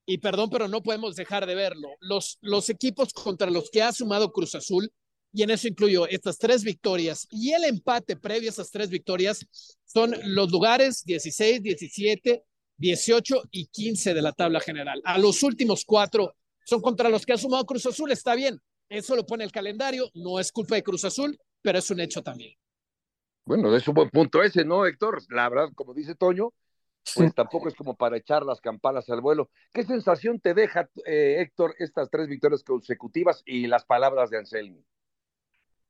y 0.07 0.19
perdón, 0.19 0.51
pero 0.51 0.69
no 0.69 0.83
podemos 0.83 1.15
dejar 1.17 1.47
de 1.47 1.55
verlo, 1.55 1.89
los, 2.01 2.39
los 2.41 2.69
equipos 2.71 3.13
contra 3.13 3.51
los 3.51 3.71
que 3.71 3.83
ha 3.83 3.93
sumado 3.93 4.33
Cruz 4.33 4.55
Azul, 4.55 4.91
y 5.33 5.43
en 5.43 5.51
eso 5.51 5.69
incluyo 5.69 6.09
estas 6.09 6.39
tres 6.39 6.65
victorias 6.65 7.29
y 7.31 7.53
el 7.53 7.65
empate 7.65 8.17
previo 8.17 8.49
a 8.49 8.53
esas 8.53 8.71
tres 8.71 8.91
victorias, 8.91 9.47
son 9.85 10.15
los 10.25 10.51
lugares 10.51 11.05
16, 11.05 11.63
17, 11.63 12.43
18 12.77 13.43
y 13.53 13.67
15 13.67 14.15
de 14.15 14.23
la 14.23 14.33
tabla 14.33 14.61
general. 14.61 15.01
A 15.05 15.19
los 15.19 15.43
últimos 15.43 15.85
cuatro 15.85 16.35
son 16.65 16.81
contra 16.81 17.09
los 17.09 17.25
que 17.25 17.33
ha 17.33 17.39
sumado 17.39 17.67
Cruz 17.67 17.87
Azul, 17.87 18.11
está 18.11 18.35
bien, 18.35 18.61
eso 18.91 19.17
lo 19.17 19.25
pone 19.25 19.45
el 19.45 19.53
calendario, 19.53 20.11
no 20.15 20.39
es 20.39 20.53
culpa 20.53 20.75
de 20.75 20.83
Cruz 20.83 21.05
Azul, 21.05 21.39
pero 21.63 21.79
es 21.79 21.91
un 21.91 22.01
hecho 22.01 22.23
también. 22.23 22.55
Bueno, 23.47 23.75
es 23.75 23.87
un 23.89 23.95
buen 23.95 24.11
punto 24.11 24.43
ese, 24.43 24.65
¿no, 24.65 24.85
Héctor? 24.85 25.23
La 25.31 25.49
verdad, 25.49 25.71
como 25.75 25.95
dice 25.95 26.15
Toño, 26.15 26.53
pues 27.15 27.31
sí. 27.31 27.35
tampoco 27.35 27.69
es 27.69 27.75
como 27.75 27.97
para 27.97 28.17
echar 28.17 28.45
las 28.45 28.61
campanas 28.61 29.09
al 29.09 29.21
vuelo. 29.21 29.49
¿Qué 29.73 29.85
sensación 29.85 30.41
te 30.41 30.55
deja, 30.55 30.89
eh, 31.07 31.37
Héctor, 31.41 31.75
estas 31.79 32.11
tres 32.11 32.29
victorias 32.29 32.63
consecutivas 32.63 33.43
y 33.47 33.67
las 33.67 33.85
palabras 33.85 34.31
de 34.31 34.39
Anselmi? 34.39 34.85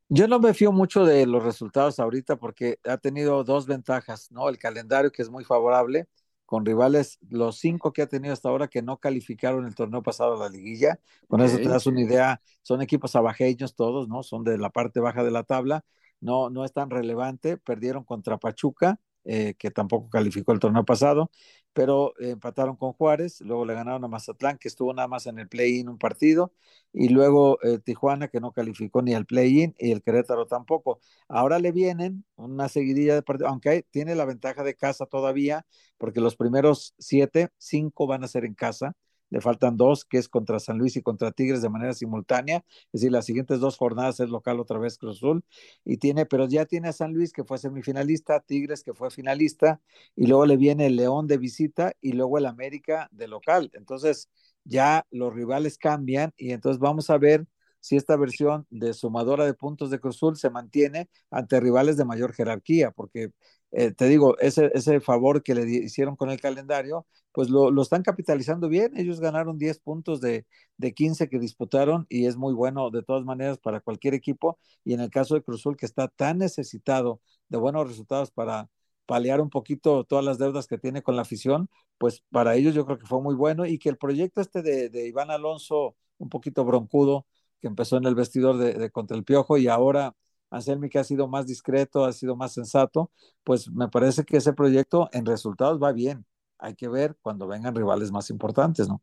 Yo 0.09 0.27
no 0.27 0.41
me 0.41 0.55
fío 0.55 0.73
mucho 0.73 1.05
de 1.05 1.25
los 1.27 1.43
resultados 1.43 2.01
ahorita 2.01 2.37
porque 2.37 2.79
ha 2.85 2.99
tenido 2.99 3.45
dos 3.45 3.67
ventajas, 3.67 4.31
¿no? 4.31 4.49
El 4.49 4.59
calendario 4.59 5.13
que 5.13 5.23
es 5.23 5.31
muy 5.31 5.45
favorable 5.45 6.09
con 6.51 6.67
rivales, 6.67 7.21
los 7.29 7.61
cinco 7.61 7.93
que 7.93 8.03
ha 8.03 8.09
tenido 8.09 8.33
hasta 8.33 8.49
ahora 8.49 8.67
que 8.67 8.83
no 8.83 8.99
calificaron 8.99 9.67
el 9.67 9.77
torneo 9.77 10.03
pasado 10.03 10.35
a 10.35 10.37
la 10.37 10.49
liguilla. 10.49 10.99
Con 11.29 11.41
okay. 11.41 11.55
eso 11.55 11.63
te 11.63 11.69
das 11.69 11.87
una 11.87 12.01
idea, 12.01 12.43
son 12.63 12.83
equipos 12.83 13.15
abajeños 13.15 13.77
todos, 13.77 14.09
¿no? 14.09 14.25
Son 14.25 14.43
de 14.43 14.59
la 14.59 14.71
parte 14.71 14.99
baja 14.99 15.23
de 15.23 15.31
la 15.31 15.45
tabla, 15.45 15.85
no, 16.21 16.51
no 16.51 16.65
es 16.65 16.73
tan 16.73 16.91
relevante, 16.91 17.57
perdieron 17.57 18.03
contra 18.03 18.39
Pachuca, 18.39 18.99
eh, 19.33 19.55
que 19.59 19.71
tampoco 19.71 20.11
calificó 20.11 20.51
el 20.53 20.59
torneo 20.59 20.85
pasado, 20.85 21.31
pero 21.73 22.15
eh, 22.19 22.31
empataron 22.31 22.75
con 22.77 22.93
Juárez, 22.95 23.41
luego 23.43 23.65
le 23.65 23.75
ganaron 23.75 24.05
a 24.05 24.09
Mazatlán, 24.09 24.59
que 24.59 24.67
estuvo 24.67 24.93
nada 24.93 25.07
más 25.07 25.27
en 25.27 25.39
el 25.39 25.49
play-in 25.49 25.89
un 25.89 25.99
partido, 25.99 26.53
y 26.93 27.11
luego 27.11 27.59
eh, 27.63 27.79
Tijuana, 27.79 28.27
que 28.29 28.41
no 28.41 28.51
calificó 28.53 29.03
ni 29.03 29.15
al 29.15 29.27
play-in, 29.27 29.75
y 29.79 29.93
el 29.93 30.03
Querétaro 30.03 30.47
tampoco. 30.47 31.01
Ahora 31.29 31.61
le 31.61 31.71
vienen 31.71 32.25
una 32.35 32.69
seguidilla 32.69 33.15
de 33.15 33.23
partidos, 33.23 33.51
aunque 33.53 33.85
tiene 33.93 34.17
la 34.17 34.25
ventaja 34.25 34.65
de 34.65 34.75
casa 34.75 35.07
todavía, 35.07 35.65
porque 35.97 36.21
los 36.21 36.35
primeros 36.37 36.95
siete, 36.99 37.51
cinco 37.57 38.07
van 38.09 38.25
a 38.25 38.29
ser 38.29 38.45
en 38.45 38.55
casa, 38.55 38.95
le 39.31 39.41
faltan 39.41 39.77
dos, 39.77 40.05
que 40.05 40.19
es 40.19 40.29
contra 40.29 40.61
San 40.61 40.79
Luis 40.79 40.97
y 40.97 41.03
contra 41.03 41.33
Tigres 41.33 41.63
de 41.63 41.69
manera 41.69 41.95
simultánea, 41.95 42.65
es 42.93 43.01
decir, 43.01 43.13
las 43.13 43.25
siguientes 43.25 43.61
dos 43.61 43.77
jornadas 43.77 44.21
es 44.21 44.29
local 44.29 44.61
otra 44.61 44.79
vez 44.79 44.99
Cruz 44.99 45.19
Azul, 45.19 45.45
y 45.85 45.97
tiene, 45.97 46.27
pero 46.27 46.47
ya 46.49 46.67
tiene 46.67 46.89
a 46.89 46.93
San 46.93 47.13
Luis 47.13 47.33
que 47.33 47.45
fue 47.45 47.59
semifinalista, 47.59 48.41
Tigres 48.41 48.83
que 48.83 48.95
fue 48.95 49.11
finalista, 49.11 49.81
y 50.17 50.27
luego 50.27 50.47
le 50.47 50.57
viene 50.57 50.87
el 50.87 50.97
León 50.97 51.27
de 51.27 51.39
visita 51.39 51.93
y 52.01 52.13
luego 52.13 52.39
el 52.39 52.47
América 52.47 53.09
de 53.13 53.29
local, 53.29 53.71
entonces 53.75 54.29
ya 54.65 55.07
los 55.11 55.33
rivales 55.35 55.79
cambian 55.79 56.33
y 56.37 56.53
entonces 56.53 56.79
vamos 56.79 57.11
a 57.11 57.19
ver 57.19 57.47
si 57.81 57.97
esta 57.97 58.17
versión 58.17 58.67
de 58.69 58.93
sumadora 58.93 59.47
de 59.47 59.55
puntos 59.55 59.91
de 59.91 59.99
Cruz 59.99 60.17
Azul 60.17 60.37
se 60.37 60.51
mantiene 60.51 61.09
ante 61.31 61.61
rivales 61.61 61.97
de 61.97 62.05
mayor 62.05 62.33
jerarquía, 62.35 62.91
porque 62.91 63.33
eh, 63.73 63.93
te 63.93 64.07
digo, 64.09 64.37
ese, 64.39 64.71
ese 64.75 65.01
favor 65.01 65.43
que 65.43 65.55
le 65.55 65.63
hicieron 65.71 66.17
con 66.17 66.31
el 66.31 66.41
calendario, 66.41 67.07
pues 67.33 67.49
lo, 67.51 67.71
lo, 67.71 67.83
están 67.83 68.03
capitalizando 68.03 68.69
bien. 68.69 68.97
Ellos 68.97 69.21
ganaron 69.21 69.59
10 69.59 69.79
puntos 69.79 70.21
de, 70.21 70.47
de 70.77 70.93
15 70.95 71.29
que 71.29 71.39
disputaron 71.39 72.07
y 72.09 72.27
es 72.27 72.37
muy 72.37 72.53
bueno 72.55 72.91
de 72.91 73.03
todas 73.03 73.25
maneras 73.25 73.59
para 73.59 73.81
cualquier 73.81 74.15
equipo. 74.15 74.59
Y 74.85 74.95
en 74.95 75.01
el 75.01 75.11
caso 75.11 75.35
de 75.35 75.43
Cruzul, 75.43 75.77
que 75.77 75.87
está 75.87 76.09
tan 76.09 76.39
necesitado 76.39 77.21
de 77.49 77.59
buenos 77.59 77.87
resultados 77.89 78.31
para 78.33 78.69
paliar 79.07 79.41
un 79.41 79.51
poquito 79.51 80.05
todas 80.05 80.25
las 80.25 80.39
deudas 80.39 80.67
que 80.67 80.79
tiene 80.79 81.03
con 81.03 81.17
la 81.17 81.23
afición, 81.23 81.69
pues 81.99 82.23
para 82.31 82.55
ellos 82.57 82.75
yo 82.75 82.87
creo 82.87 82.99
que 82.99 83.07
fue 83.07 83.21
muy 83.21 83.35
bueno 83.35 83.67
y 83.67 83.79
que 83.79 83.89
el 83.89 83.99
proyecto 83.99 84.41
este 84.41 84.63
de, 84.63 84.89
de 84.89 85.07
Iván 85.09 85.31
Alonso, 85.31 85.97
un 86.19 86.29
poquito 86.29 86.65
broncudo, 86.65 87.27
que 87.61 87.69
empezó 87.69 87.97
en 87.97 88.05
el 88.07 88.15
vestidor 88.15 88.57
de, 88.59 88.75
de 88.75 88.91
contra 88.91 89.17
el 89.17 89.25
Piojo 89.25 89.59
y 89.59 89.69
ahora 89.69 90.15
Anselmi 90.51 90.89
que 90.89 90.99
ha 90.99 91.05
sido 91.05 91.29
más 91.29 91.47
discreto, 91.47 92.05
ha 92.05 92.13
sido 92.13 92.37
más 92.37 92.53
sensato, 92.53 93.11
pues 93.45 93.71
me 93.71 93.89
parece 93.89 94.25
que 94.25 94.37
ese 94.37 94.53
proyecto 94.53 95.09
en 95.13 95.25
resultados 95.25 95.81
va 95.83 95.93
bien. 95.93 96.27
Hay 96.59 96.75
que 96.75 96.89
ver 96.89 97.17
cuando 97.23 97.47
vengan 97.47 97.75
rivales 97.75 98.11
más 98.13 98.29
importantes, 98.31 98.89
¿no? 98.89 99.03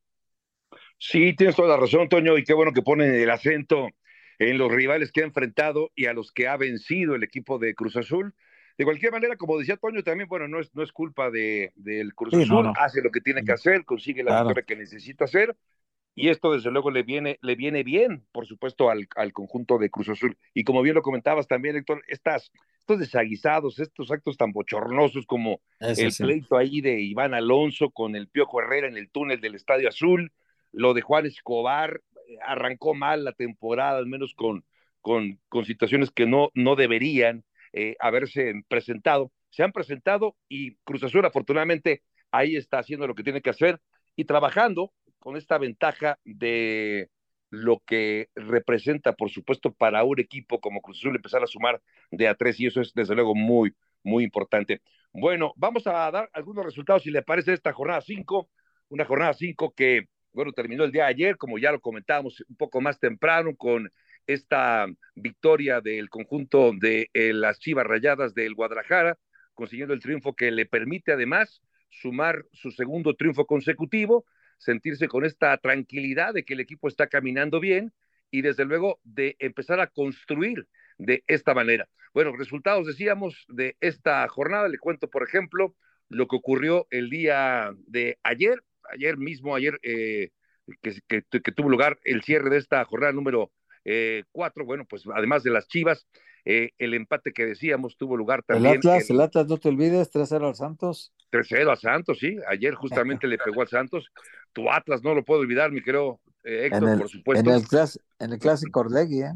Sí, 0.99 1.35
tienes 1.35 1.55
toda 1.55 1.69
la 1.69 1.77
razón, 1.77 2.09
Toño, 2.09 2.37
y 2.37 2.43
qué 2.43 2.53
bueno 2.53 2.73
que 2.73 2.81
ponen 2.81 3.13
el 3.13 3.29
acento 3.29 3.87
en 4.39 4.57
los 4.57 4.71
rivales 4.71 5.11
que 5.11 5.21
ha 5.21 5.25
enfrentado 5.25 5.91
y 5.95 6.05
a 6.05 6.13
los 6.13 6.31
que 6.31 6.47
ha 6.47 6.57
vencido 6.57 7.15
el 7.15 7.23
equipo 7.23 7.57
de 7.59 7.73
Cruz 7.73 7.95
Azul. 7.95 8.35
De 8.77 8.85
cualquier 8.85 9.11
manera, 9.11 9.37
como 9.37 9.57
decía 9.57 9.77
Toño, 9.77 10.03
también, 10.03 10.29
bueno, 10.29 10.47
no 10.47 10.59
es, 10.59 10.73
no 10.75 10.83
es 10.83 10.91
culpa 10.91 11.31
de, 11.31 11.71
del 11.75 12.13
Cruz 12.13 12.33
sí, 12.33 12.43
Azul, 12.43 12.57
no, 12.57 12.63
no. 12.63 12.73
hace 12.77 13.01
lo 13.01 13.09
que 13.09 13.21
tiene 13.21 13.43
que 13.43 13.51
hacer, 13.51 13.85
consigue 13.85 14.23
la 14.23 14.31
claro. 14.31 14.49
victoria 14.49 14.65
que 14.65 14.75
necesita 14.75 15.25
hacer, 15.25 15.55
y 16.19 16.29
esto 16.29 16.51
desde 16.51 16.71
luego 16.71 16.89
le 16.89 17.03
viene, 17.03 17.37
le 17.43 17.55
viene 17.55 17.83
bien, 17.83 18.25
por 18.31 18.47
supuesto, 18.47 18.89
al, 18.89 19.07
al, 19.15 19.33
conjunto 19.33 19.77
de 19.77 19.91
Cruz 19.91 20.09
Azul. 20.09 20.35
Y 20.55 20.63
como 20.63 20.81
bien 20.81 20.95
lo 20.95 21.03
comentabas 21.03 21.47
también, 21.47 21.75
Héctor, 21.75 22.01
estas 22.07 22.51
actos 22.79 22.97
desaguisados, 22.97 23.77
estos 23.77 24.09
actos 24.09 24.35
tan 24.35 24.51
bochornosos 24.51 25.27
como 25.27 25.61
el 25.79 26.11
pleito 26.17 26.57
ahí 26.57 26.81
de 26.81 27.01
Iván 27.01 27.35
Alonso 27.35 27.91
con 27.91 28.15
el 28.15 28.29
Piojo 28.29 28.59
Herrera 28.59 28.87
en 28.87 28.97
el 28.97 29.11
túnel 29.11 29.39
del 29.41 29.53
Estadio 29.53 29.89
Azul, 29.89 30.31
lo 30.71 30.95
de 30.95 31.01
Juan 31.01 31.27
Escobar, 31.27 32.01
eh, 32.27 32.37
arrancó 32.43 32.95
mal 32.95 33.23
la 33.23 33.33
temporada, 33.33 33.99
al 33.99 34.07
menos 34.07 34.33
con, 34.33 34.65
con, 35.01 35.39
con 35.49 35.65
situaciones 35.65 36.09
que 36.09 36.25
no, 36.25 36.49
no 36.55 36.75
deberían 36.75 37.45
eh, 37.73 37.95
haberse 37.99 38.53
presentado. 38.67 39.31
Se 39.51 39.61
han 39.61 39.71
presentado 39.71 40.35
y 40.49 40.77
Cruz 40.77 41.03
Azul 41.03 41.23
afortunadamente 41.27 42.01
ahí 42.31 42.55
está 42.55 42.79
haciendo 42.79 43.05
lo 43.05 43.13
que 43.13 43.23
tiene 43.23 43.43
que 43.43 43.51
hacer 43.51 43.79
y 44.15 44.25
trabajando 44.25 44.91
con 45.19 45.37
esta 45.37 45.57
ventaja 45.57 46.19
de 46.23 47.09
lo 47.49 47.81
que 47.85 48.29
representa, 48.35 49.13
por 49.13 49.29
supuesto, 49.29 49.73
para 49.73 50.03
un 50.03 50.19
equipo 50.19 50.59
como 50.59 50.81
Cruz 50.81 50.99
Azul 50.99 51.15
empezar 51.15 51.43
a 51.43 51.47
sumar 51.47 51.81
de 52.11 52.27
a 52.27 52.35
tres 52.35 52.59
y 52.59 52.67
eso 52.67 52.81
es 52.81 52.93
desde 52.93 53.15
luego 53.15 53.35
muy, 53.35 53.73
muy 54.03 54.23
importante. 54.23 54.81
Bueno, 55.13 55.53
vamos 55.55 55.87
a 55.87 56.11
dar 56.11 56.29
algunos 56.33 56.65
resultados 56.65 57.03
si 57.03 57.11
le 57.11 57.21
parece 57.21 57.53
esta 57.53 57.73
jornada 57.73 58.01
5, 58.01 58.49
una 58.89 59.05
jornada 59.05 59.33
5 59.33 59.73
que, 59.75 60.07
bueno, 60.33 60.51
terminó 60.51 60.83
el 60.83 60.91
día 60.91 61.03
de 61.03 61.09
ayer, 61.09 61.37
como 61.37 61.57
ya 61.57 61.71
lo 61.71 61.79
comentábamos 61.79 62.43
un 62.47 62.55
poco 62.55 62.81
más 62.81 62.99
temprano, 62.99 63.55
con 63.55 63.89
esta 64.27 64.85
victoria 65.15 65.79
del 65.81 66.09
conjunto 66.09 66.73
de 66.77 67.09
eh, 67.13 67.33
las 67.33 67.59
Chivas 67.59 67.87
Rayadas 67.87 68.33
del 68.33 68.53
Guadalajara, 68.53 69.17
consiguiendo 69.53 69.93
el 69.93 70.01
triunfo 70.01 70.35
que 70.35 70.51
le 70.51 70.65
permite 70.65 71.13
además 71.13 71.61
sumar 71.89 72.45
su 72.51 72.71
segundo 72.71 73.15
triunfo 73.15 73.45
consecutivo, 73.45 74.25
sentirse 74.57 75.07
con 75.07 75.25
esta 75.25 75.57
tranquilidad 75.57 76.33
de 76.33 76.43
que 76.43 76.53
el 76.53 76.59
equipo 76.59 76.87
está 76.87 77.07
caminando 77.07 77.59
bien 77.59 77.93
y 78.31 78.41
desde 78.41 78.65
luego 78.65 78.99
de 79.03 79.35
empezar 79.39 79.79
a 79.79 79.87
construir 79.87 80.67
de 80.97 81.23
esta 81.27 81.53
manera. 81.53 81.87
Bueno, 82.13 82.35
resultados 82.35 82.87
decíamos 82.87 83.45
de 83.47 83.77
esta 83.79 84.27
jornada, 84.27 84.67
le 84.67 84.79
cuento 84.79 85.09
por 85.09 85.23
ejemplo 85.23 85.75
lo 86.09 86.27
que 86.27 86.35
ocurrió 86.35 86.87
el 86.89 87.09
día 87.09 87.73
de 87.85 88.17
ayer, 88.23 88.63
ayer 88.91 89.17
mismo, 89.17 89.55
ayer 89.55 89.79
eh, 89.83 90.31
que, 90.81 91.21
tuvo 91.51 91.69
lugar 91.69 91.99
el 92.03 92.23
cierre 92.23 92.49
de 92.49 92.57
esta 92.57 92.83
jornada 92.85 93.13
número 93.13 93.51
eh, 93.89 94.25
cuatro, 94.33 94.65
bueno, 94.65 94.83
pues 94.85 95.03
además 95.15 95.43
de 95.43 95.51
las 95.51 95.65
Chivas, 95.69 96.05
eh, 96.43 96.71
el 96.77 96.93
empate 96.93 97.31
que 97.31 97.45
decíamos 97.45 97.95
tuvo 97.95 98.17
lugar 98.17 98.43
también. 98.43 98.73
El 98.73 98.77
Atlas, 98.79 99.09
el 99.09 99.21
Atlas, 99.21 99.47
no 99.47 99.57
te 99.57 99.69
olvides, 99.69 100.11
3-0 100.11 100.45
al 100.45 100.55
Santos. 100.55 101.13
3-0 101.31 101.69
al 101.69 101.77
Santos, 101.77 102.19
sí. 102.19 102.35
Ayer 102.49 102.75
justamente 102.75 103.27
le 103.27 103.37
pegó 103.37 103.61
al 103.61 103.69
Santos. 103.69 104.11
Tu 104.51 104.69
Atlas 104.69 105.03
no 105.03 105.15
lo 105.15 105.23
puedo 105.23 105.39
olvidar, 105.39 105.71
mi 105.71 105.81
querido 105.81 106.19
eh, 106.43 106.65
Héctor, 106.65 106.99
por 106.99 107.09
supuesto. 107.09 107.49
En 107.49 107.55
el, 107.55 107.89
en 108.19 108.33
el 108.33 108.39
clásico 108.39 108.81
Orlegui, 108.81 109.21
¿eh? 109.21 109.33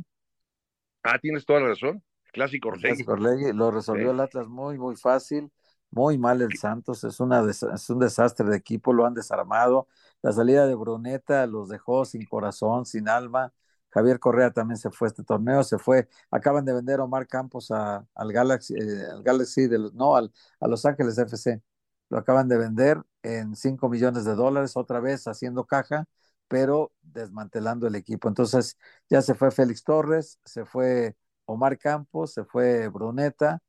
Ah, 1.04 1.18
tienes 1.18 1.46
toda 1.46 1.62
la 1.62 1.68
razón. 1.70 2.04
Clásico 2.34 2.70
Orlegui. 2.70 2.88
Clásico 2.88 3.14
Orlegui 3.14 3.54
lo 3.54 3.72
resolvió 3.72 4.12
el 4.12 4.20
Atlas 4.20 4.50
muy, 4.50 4.78
muy 4.78 4.98
fácil. 4.98 5.50
Muy 5.92 6.18
mal 6.18 6.42
el 6.42 6.58
Santos, 6.58 7.04
es, 7.04 7.20
una 7.20 7.42
es 7.50 7.90
un 7.90 8.00
desastre 8.00 8.50
de 8.50 8.56
equipo, 8.58 8.94
lo 8.94 9.06
han 9.06 9.14
desarmado. 9.14 9.88
La 10.22 10.32
salida 10.32 10.66
de 10.66 10.76
Bruneta 10.76 11.46
los 11.48 11.68
dejó 11.68 12.06
sin 12.06 12.26
corazón, 12.26 12.86
sin 12.86 13.10
alma 13.10 13.54
Javier 13.92 14.20
Correa 14.20 14.52
también 14.52 14.78
se 14.78 14.90
fue 14.92 15.08
a 15.08 15.10
este 15.10 15.24
torneo, 15.24 15.64
se 15.64 15.78
fue, 15.78 16.08
acaban 16.32 16.66
de 16.66 16.74
vender 16.74 17.00
Omar 17.00 17.28
Campos 17.28 17.72
a, 17.72 18.06
al 18.16 18.32
Galaxy, 18.34 18.74
eh, 18.76 19.06
al 19.12 19.24
Galaxy 19.24 19.68
de, 19.68 19.80
no, 19.94 20.16
al, 20.16 20.32
a 20.60 20.68
Los 20.68 20.86
Ángeles 20.86 21.18
FC. 21.18 21.62
Lo 22.10 22.18
acaban 22.18 22.48
de 22.48 22.58
vender 22.58 23.02
en 23.24 23.56
5 23.56 23.90
millones 23.90 24.26
de 24.26 24.36
dólares, 24.36 24.76
otra 24.76 25.00
vez 25.00 25.28
haciendo 25.28 25.66
caja, 25.66 26.06
pero 26.48 26.92
desmantelando 27.02 27.88
el 27.88 27.96
equipo. 27.96 28.28
Entonces 28.28 28.78
ya 29.10 29.22
se 29.22 29.36
fue 29.36 29.52
Félix 29.52 29.84
Torres, 29.84 30.40
se 30.46 30.66
fue 30.66 31.16
Omar 31.46 31.78
Campos, 31.78 32.34
se 32.34 32.44
fue 32.44 32.88
Bruneta, 32.90 33.62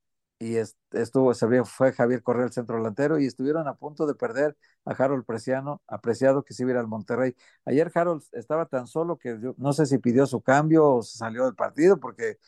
y 0.43 0.57
estuvo, 0.57 1.32
se 1.34 1.47
fue 1.64 1.93
Javier 1.93 2.20
Correa 2.20 2.47
el 2.47 2.53
centro 2.53 2.76
delantero 2.76 3.16
y 3.20 3.26
estuvieron 3.26 3.68
a 3.68 3.74
punto 3.74 4.07
de 4.07 4.16
perder 4.16 4.57
a 4.84 4.90
Harold 4.90 5.24
Preciano, 5.24 5.82
apreciado 5.86 6.43
que 6.43 6.53
se 6.53 6.64
iba 6.64 6.80
al 6.80 6.88
Monterrey. 6.88 7.36
Ayer 7.64 7.93
Harold 7.95 8.24
estaba 8.32 8.66
tan 8.66 8.88
solo 8.88 9.18
que 9.18 9.38
no 9.57 9.72
sé 9.72 9.86
si 9.86 9.99
pidió 9.99 10.26
su 10.26 10.40
cambio 10.40 10.84
o 10.88 11.03
se 11.03 11.16
salió 11.16 11.45
del 11.45 11.55
partido, 11.55 12.01
porque 12.01 12.38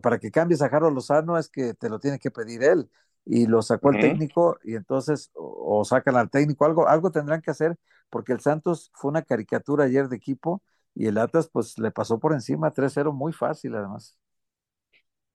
para 0.00 0.18
que 0.18 0.30
cambies 0.30 0.62
a 0.62 0.66
Harold 0.66 0.94
Lozano 0.94 1.36
es 1.36 1.50
que 1.50 1.74
te 1.74 1.90
lo 1.90 1.98
tiene 2.00 2.18
que 2.18 2.30
pedir 2.30 2.62
él 2.62 2.88
y 3.26 3.46
lo 3.46 3.60
sacó 3.60 3.90
el 3.90 4.00
técnico 4.00 4.58
y 4.64 4.74
entonces 4.74 5.30
o, 5.34 5.84
sacan 5.84 6.16
al 6.16 6.30
técnico, 6.30 6.64
algo, 6.64 6.88
algo 6.88 7.10
tendrán 7.10 7.42
que 7.42 7.50
hacer 7.50 7.76
porque 8.08 8.32
el 8.32 8.40
Santos 8.40 8.90
fue 8.94 9.10
una 9.10 9.22
caricatura 9.22 9.84
ayer 9.84 10.08
de 10.08 10.16
equipo 10.16 10.62
y 10.94 11.08
el 11.08 11.18
Atlas 11.18 11.50
pues 11.52 11.78
le 11.78 11.90
pasó 11.90 12.18
por 12.18 12.32
encima 12.32 12.72
3-0 12.72 13.12
muy 13.12 13.34
fácil 13.34 13.74
además. 13.74 14.18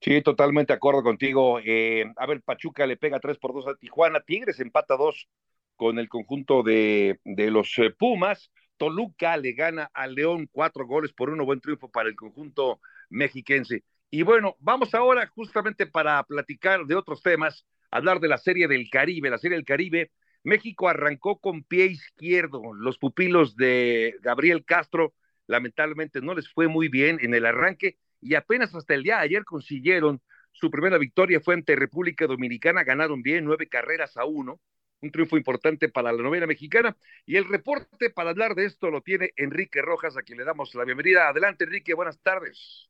Sí, 0.01 0.21
totalmente 0.21 0.71
de 0.73 0.77
acuerdo 0.77 1.03
contigo. 1.03 1.59
Eh, 1.63 2.05
a 2.15 2.25
ver, 2.25 2.41
Pachuca 2.41 2.85
le 2.87 2.95
pega 2.97 3.19
3 3.19 3.37
por 3.37 3.53
2 3.53 3.67
a 3.67 3.75
Tijuana, 3.75 4.21
Tigres 4.21 4.59
empata 4.59 4.95
2 4.95 5.27
con 5.75 5.99
el 5.99 6.07
conjunto 6.07 6.63
de, 6.63 7.19
de 7.25 7.51
los 7.51 7.77
eh, 7.79 7.91
Pumas, 7.91 8.51
Toluca 8.77 9.35
le 9.37 9.53
gana 9.53 9.89
al 9.93 10.15
León 10.15 10.47
cuatro 10.51 10.85
goles 10.87 11.11
por 11.13 11.29
uno, 11.29 11.45
buen 11.45 11.59
triunfo 11.61 11.89
para 11.91 12.07
el 12.09 12.15
conjunto 12.15 12.79
mexiquense. 13.09 13.83
Y 14.09 14.23
bueno, 14.23 14.55
vamos 14.59 14.93
ahora 14.93 15.27
justamente 15.27 15.85
para 15.85 16.23
platicar 16.23 16.85
de 16.85 16.95
otros 16.95 17.21
temas, 17.21 17.65
hablar 17.91 18.19
de 18.21 18.29
la 18.29 18.37
Serie 18.37 18.67
del 18.67 18.89
Caribe, 18.89 19.29
la 19.29 19.37
Serie 19.37 19.57
del 19.57 19.65
Caribe. 19.65 20.11
México 20.43 20.87
arrancó 20.87 21.39
con 21.39 21.63
pie 21.63 21.87
izquierdo, 21.87 22.73
los 22.73 22.97
pupilos 22.97 23.55
de 23.57 24.15
Gabriel 24.21 24.63
Castro 24.63 25.13
lamentablemente 25.47 26.21
no 26.21 26.33
les 26.35 26.47
fue 26.49 26.67
muy 26.69 26.87
bien 26.87 27.17
en 27.21 27.33
el 27.33 27.45
arranque 27.45 27.97
y 28.21 28.35
apenas 28.35 28.73
hasta 28.75 28.93
el 28.93 29.03
día 29.03 29.17
de 29.17 29.23
ayer 29.23 29.45
consiguieron 29.45 30.21
su 30.51 30.69
primera 30.69 30.97
victoria 30.97 31.39
fue 31.39 31.53
ante 31.53 31.75
República 31.75 32.27
Dominicana, 32.27 32.83
ganaron 32.83 33.21
bien 33.21 33.45
nueve 33.45 33.69
carreras 33.69 34.17
a 34.17 34.25
uno, 34.25 34.59
un 35.01 35.11
triunfo 35.11 35.37
importante 35.37 35.87
para 35.89 36.11
la 36.11 36.21
novena 36.21 36.45
mexicana. 36.45 36.97
Y 37.25 37.37
el 37.37 37.47
reporte 37.47 38.09
para 38.09 38.31
hablar 38.31 38.55
de 38.55 38.65
esto 38.65 38.89
lo 38.89 39.01
tiene 39.01 39.31
Enrique 39.37 39.81
Rojas, 39.81 40.17
a 40.17 40.21
quien 40.21 40.37
le 40.37 40.43
damos 40.43 40.75
la 40.75 40.83
bienvenida. 40.83 41.29
Adelante, 41.29 41.63
Enrique, 41.63 41.93
buenas 41.93 42.19
tardes. 42.19 42.89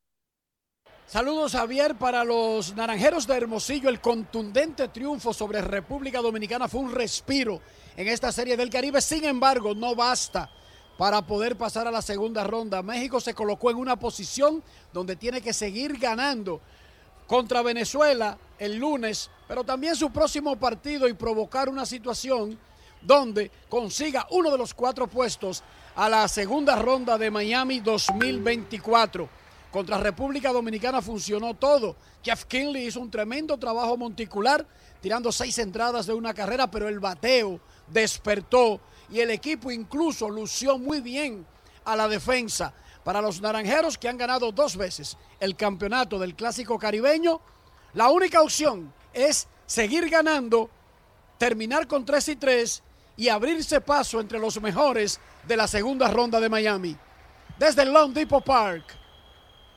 Saludos, 1.06 1.54
Javier, 1.54 1.96
para 1.96 2.24
los 2.24 2.76
naranjeros 2.76 3.28
de 3.28 3.38
Hermosillo. 3.38 3.90
El 3.90 4.00
contundente 4.00 4.88
triunfo 4.88 5.34
sobre 5.34 5.62
República 5.62 6.22
Dominicana 6.22 6.68
fue 6.68 6.82
un 6.82 6.94
respiro 6.94 7.62
en 7.96 8.08
esta 8.08 8.32
serie 8.32 8.58
del 8.58 8.70
Caribe. 8.70 9.02
Sin 9.02 9.26
embargo, 9.26 9.76
no 9.76 9.96
basta 9.96 10.50
para 11.00 11.22
poder 11.22 11.56
pasar 11.56 11.88
a 11.88 11.91
la 11.91 12.02
segunda 12.02 12.43
ronda. 12.43 12.84
México 12.84 13.22
se 13.22 13.34
colocó 13.34 13.72
en 13.72 13.78
una 13.78 13.97
posición 13.97 14.62
donde 14.91 15.16
tiene 15.16 15.41
que 15.41 15.54
seguir 15.54 15.97
ganando 15.97 16.60
contra 17.26 17.62
Venezuela 17.62 18.38
el 18.58 18.76
lunes, 18.76 19.32
pero 19.47 19.64
también 19.64 19.95
su 19.95 20.12
próximo 20.12 20.58
partido 20.58 21.08
y 21.08 21.14
provocar 21.14 21.70
una 21.70 21.86
situación 21.86 22.60
donde 23.02 23.50
consiga 23.70 24.28
uno 24.32 24.52
de 24.52 24.58
los 24.58 24.74
cuatro 24.74 25.08
puestos 25.08 25.64
a 25.95 26.10
la 26.10 26.28
segunda 26.28 26.76
ronda 26.76 27.18
de 27.18 27.32
Miami 27.32 27.80
2024. 27.80 29.30
Contra 29.72 30.00
República 30.00 30.52
Dominicana 30.52 31.02
funcionó 31.02 31.54
todo. 31.54 31.95
Jeff 32.22 32.43
Kinley 32.43 32.88
hizo 32.88 33.00
un 33.00 33.10
tremendo 33.10 33.58
trabajo 33.58 33.95
monticular, 33.95 34.68
tirando 35.00 35.32
seis 35.32 35.60
entradas 35.60 36.08
de 36.08 36.14
una 36.14 36.34
carrera, 36.34 36.70
pero 36.70 36.89
el 36.89 37.00
bateo 37.00 37.62
despertó 37.88 38.82
y 39.12 39.20
el 39.20 39.32
equipo 39.32 39.72
incluso 39.72 40.30
lució 40.30 40.78
muy 40.78 41.01
bien 41.01 41.45
a 41.86 41.95
la 41.95 42.07
defensa. 42.07 42.74
Para 43.03 43.22
los 43.22 43.41
naranjeros 43.41 43.97
que 43.97 44.07
han 44.10 44.18
ganado 44.18 44.51
dos 44.51 44.76
veces 44.76 45.18
el 45.39 45.55
campeonato 45.55 46.20
del 46.20 46.36
clásico 46.36 46.78
caribeño, 46.78 47.41
la 47.93 48.10
única 48.10 48.41
opción 48.41 48.93
es 49.14 49.47
seguir 49.66 50.10
ganando, 50.10 50.70
terminar 51.38 51.88
con 51.88 52.05
3 52.05 52.30
y 52.30 52.36
3 52.36 52.84
y 53.18 53.30
abrirse 53.30 53.82
paso 53.82 54.20
entre 54.20 54.39
los 54.39 54.62
mejores 54.62 55.20
de 55.47 55.57
la 55.57 55.68
segunda 55.68 56.10
ronda 56.10 56.39
de 56.39 56.49
Miami. 56.49 56.95
Desde 57.57 57.82
el 57.82 57.91
Long 57.91 58.14
Depot 58.14 58.43
Park, 58.43 58.86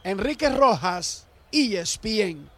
Enrique 0.04 0.48
Rojas, 0.48 1.26
ESPN. 1.50 2.50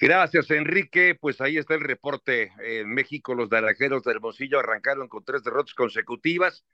Gracias, 0.00 0.50
Enrique. 0.50 1.14
Pues 1.14 1.42
ahí 1.42 1.58
está 1.58 1.74
el 1.74 1.82
reporte. 1.82 2.52
En 2.64 2.88
México, 2.94 3.34
los 3.34 3.50
naranjeros 3.50 4.02
de 4.02 4.12
Hermosillo 4.12 4.58
arrancaron 4.58 5.08
con 5.08 5.22
tres 5.24 5.44
derrotas 5.44 5.74
consecutivas. 5.74 6.64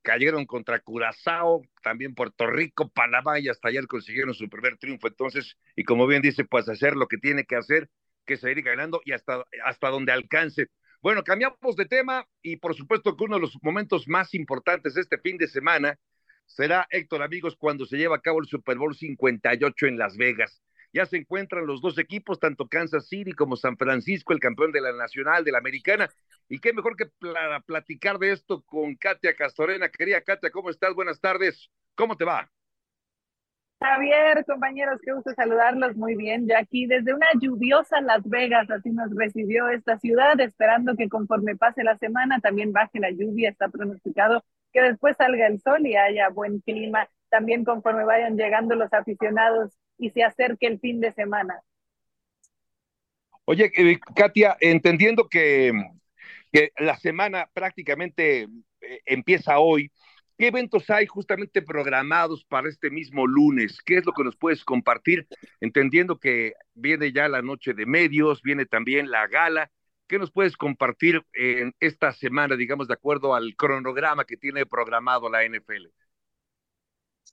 Cayeron 0.00 0.46
contra 0.46 0.80
Curazao, 0.80 1.62
también 1.82 2.14
Puerto 2.14 2.46
Rico, 2.46 2.88
Panamá 2.88 3.40
y 3.40 3.48
hasta 3.48 3.68
ayer 3.68 3.86
consiguieron 3.86 4.32
su 4.32 4.48
primer 4.48 4.78
triunfo. 4.78 5.06
Entonces, 5.06 5.58
y 5.74 5.84
como 5.84 6.06
bien 6.06 6.22
dice, 6.22 6.44
pues 6.44 6.66
hacer 6.68 6.96
lo 6.96 7.08
que 7.08 7.18
tiene 7.18 7.44
que 7.44 7.56
hacer, 7.56 7.90
que 8.24 8.38
seguir 8.38 8.62
ganando 8.62 9.02
y 9.04 9.12
hasta, 9.12 9.44
hasta 9.64 9.90
donde 9.90 10.12
alcance. 10.12 10.68
Bueno, 11.02 11.24
cambiamos 11.24 11.76
de 11.76 11.84
tema 11.84 12.26
y 12.40 12.56
por 12.56 12.74
supuesto 12.74 13.16
que 13.16 13.24
uno 13.24 13.34
de 13.36 13.42
los 13.42 13.58
momentos 13.60 14.08
más 14.08 14.32
importantes 14.32 14.94
de 14.94 15.02
este 15.02 15.18
fin 15.18 15.36
de 15.36 15.48
semana 15.48 15.98
será, 16.46 16.86
Héctor, 16.90 17.22
amigos, 17.22 17.54
cuando 17.58 17.84
se 17.84 17.98
lleva 17.98 18.16
a 18.16 18.22
cabo 18.22 18.40
el 18.40 18.46
Super 18.46 18.78
Bowl 18.78 18.96
58 18.96 19.86
en 19.88 19.98
Las 19.98 20.16
Vegas. 20.16 20.62
Ya 20.96 21.04
se 21.04 21.18
encuentran 21.18 21.66
los 21.66 21.82
dos 21.82 21.98
equipos, 21.98 22.40
tanto 22.40 22.68
Kansas 22.68 23.06
City 23.06 23.32
como 23.32 23.56
San 23.56 23.76
Francisco, 23.76 24.32
el 24.32 24.40
campeón 24.40 24.72
de 24.72 24.80
la 24.80 24.94
Nacional, 24.94 25.44
de 25.44 25.52
la 25.52 25.58
Americana. 25.58 26.08
Y 26.48 26.58
qué 26.58 26.72
mejor 26.72 26.96
que 26.96 27.04
platicar 27.66 28.18
de 28.18 28.32
esto 28.32 28.62
con 28.62 28.96
Katia 28.96 29.36
Castorena. 29.36 29.90
Querida 29.90 30.22
Katia, 30.22 30.48
¿cómo 30.48 30.70
estás? 30.70 30.94
Buenas 30.94 31.20
tardes. 31.20 31.68
¿Cómo 31.96 32.16
te 32.16 32.24
va? 32.24 32.50
Javier, 33.78 34.42
compañeros, 34.46 34.98
qué 35.04 35.12
gusto 35.12 35.34
saludarlos 35.34 35.96
muy 35.96 36.16
bien. 36.16 36.48
Ya 36.48 36.60
aquí 36.60 36.86
desde 36.86 37.12
una 37.12 37.26
lluviosa 37.38 38.00
Las 38.00 38.26
Vegas, 38.26 38.70
así 38.70 38.88
nos 38.88 39.14
recibió 39.14 39.68
esta 39.68 39.98
ciudad, 39.98 40.40
esperando 40.40 40.96
que 40.96 41.10
conforme 41.10 41.56
pase 41.56 41.84
la 41.84 41.98
semana 41.98 42.40
también 42.40 42.72
baje 42.72 43.00
la 43.00 43.10
lluvia. 43.10 43.50
Está 43.50 43.68
pronosticado 43.68 44.42
que 44.72 44.80
después 44.80 45.14
salga 45.18 45.46
el 45.46 45.60
sol 45.60 45.86
y 45.86 45.94
haya 45.94 46.30
buen 46.30 46.60
clima, 46.60 47.06
también 47.28 47.66
conforme 47.66 48.06
vayan 48.06 48.38
llegando 48.38 48.74
los 48.76 48.90
aficionados 48.94 49.76
y 49.98 50.10
se 50.10 50.22
acerque 50.22 50.66
el 50.66 50.78
fin 50.80 51.00
de 51.00 51.12
semana. 51.12 51.62
Oye, 53.44 53.70
eh, 53.76 53.98
Katia, 54.14 54.56
entendiendo 54.60 55.28
que, 55.28 55.72
que 56.52 56.72
la 56.78 56.96
semana 56.96 57.48
prácticamente 57.54 58.48
eh, 58.80 59.00
empieza 59.06 59.58
hoy, 59.58 59.90
¿Qué 60.38 60.48
eventos 60.48 60.90
hay 60.90 61.06
justamente 61.06 61.62
programados 61.62 62.44
para 62.44 62.68
este 62.68 62.90
mismo 62.90 63.26
lunes? 63.26 63.80
¿Qué 63.82 63.96
es 63.96 64.04
lo 64.04 64.12
que 64.12 64.22
nos 64.22 64.36
puedes 64.36 64.64
compartir? 64.64 65.26
Entendiendo 65.60 66.18
que 66.18 66.52
viene 66.74 67.10
ya 67.10 67.26
la 67.28 67.40
noche 67.40 67.72
de 67.72 67.86
medios, 67.86 68.42
viene 68.42 68.66
también 68.66 69.10
la 69.10 69.26
gala. 69.28 69.70
¿Qué 70.06 70.18
nos 70.18 70.30
puedes 70.30 70.58
compartir 70.58 71.24
en 71.32 71.74
esta 71.80 72.12
semana, 72.12 72.54
digamos, 72.54 72.86
de 72.86 72.94
acuerdo 72.94 73.34
al 73.34 73.56
cronograma 73.56 74.26
que 74.26 74.36
tiene 74.36 74.66
programado 74.66 75.30
la 75.30 75.42
NFL? 75.42 75.86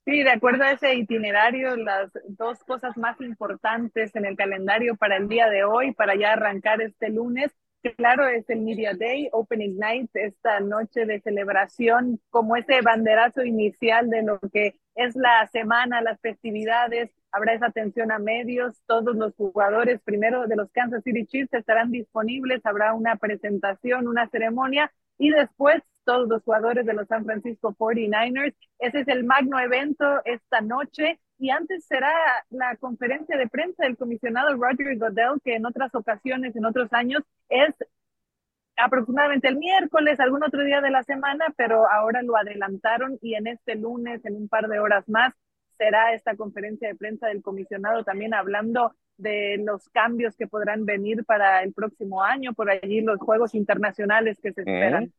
Sí, 0.06 0.22
de 0.22 0.32
acuerdo 0.32 0.64
a 0.66 0.72
ese 0.72 0.96
itinerario, 0.96 1.78
las 1.78 2.12
dos 2.28 2.62
cosas 2.66 2.98
más 2.98 3.20
importantes 3.22 4.14
en 4.16 4.26
el 4.26 4.36
calendario 4.36 4.96
para 4.98 5.16
el 5.16 5.30
día 5.30 5.50
de 5.50 5.64
hoy, 5.64 5.94
para 5.94 6.16
ya 6.16 6.34
arrancar 6.34 6.82
este 6.82 7.10
lunes, 7.10 7.54
Claro, 7.98 8.30
es 8.30 8.50
el 8.50 8.62
Media 8.62 8.94
Day, 8.94 9.28
Opening 9.34 9.78
Night, 9.78 10.10
esta 10.14 10.62
noche 10.62 11.06
de 11.06 11.20
celebración, 11.20 12.22
como 12.30 12.56
ese 12.56 12.80
banderazo 12.82 13.44
inicial 13.44 14.10
de 14.10 14.24
lo 14.24 14.40
que 14.40 14.76
es 14.96 15.16
la 15.18 15.46
semana, 15.52 16.02
las 16.02 16.20
festividades. 16.22 17.12
Habrá 17.30 17.54
esa 17.54 17.66
atención 17.68 18.12
a 18.14 18.20
medios, 18.20 18.82
todos 18.86 19.16
los 19.18 19.36
jugadores 19.36 20.00
primero 20.02 20.48
de 20.48 20.56
los 20.56 20.72
Kansas 20.72 21.04
City 21.04 21.26
Chiefs 21.26 21.54
estarán 21.54 21.92
disponibles, 21.92 22.66
habrá 22.66 22.94
una 22.94 23.18
presentación, 23.18 24.08
una 24.08 24.30
ceremonia 24.30 24.90
y 25.18 25.32
después 25.32 25.82
todos 26.04 26.28
los 26.28 26.44
jugadores 26.44 26.86
de 26.86 26.94
los 26.94 27.08
San 27.08 27.26
Francisco 27.26 27.76
49ers. 27.78 28.56
Ese 28.80 29.02
es 29.02 29.08
el 29.08 29.24
magno 29.24 29.60
evento 29.60 30.06
esta 30.26 30.62
noche 30.62 31.20
y 31.38 31.50
antes 31.50 31.86
será 31.86 32.14
la 32.50 32.76
conferencia 32.78 33.38
de 33.38 33.48
prensa 33.48 33.84
del 33.84 33.98
comisionado 33.98 34.56
Roger 34.56 34.98
Goodell, 34.98 35.42
que 35.44 35.56
en 35.56 35.66
otras 35.66 35.94
ocasiones, 35.96 36.56
en 36.56 36.66
otros 36.66 36.92
años, 36.94 37.24
es 37.50 37.76
aproximadamente 38.78 39.48
el 39.48 39.58
miércoles, 39.58 40.20
algún 40.20 40.44
otro 40.44 40.64
día 40.64 40.82
de 40.82 40.90
la 40.90 41.04
semana, 41.04 41.46
pero 41.58 41.90
ahora 41.90 42.22
lo 42.22 42.38
adelantaron 42.38 43.18
y 43.22 43.36
en 43.36 43.48
este 43.48 43.76
lunes, 43.76 44.24
en 44.26 44.36
un 44.36 44.48
par 44.48 44.68
de 44.68 44.80
horas 44.80 45.08
más, 45.10 45.34
será 45.78 46.14
esta 46.14 46.36
conferencia 46.36 46.88
de 46.88 46.96
prensa 46.96 47.28
del 47.28 47.42
comisionado 47.42 48.04
también 48.04 48.34
hablando 48.34 48.96
de 49.18 49.58
los 49.64 49.90
cambios 49.90 50.36
que 50.36 50.48
podrán 50.48 50.86
venir 50.86 51.24
para 51.26 51.62
el 51.64 51.74
próximo 51.74 52.24
año, 52.24 52.54
por 52.54 52.70
allí 52.70 53.02
los 53.02 53.20
juegos 53.20 53.54
internacionales 53.54 54.40
que 54.42 54.54
se 54.54 54.62
esperan. 54.62 55.12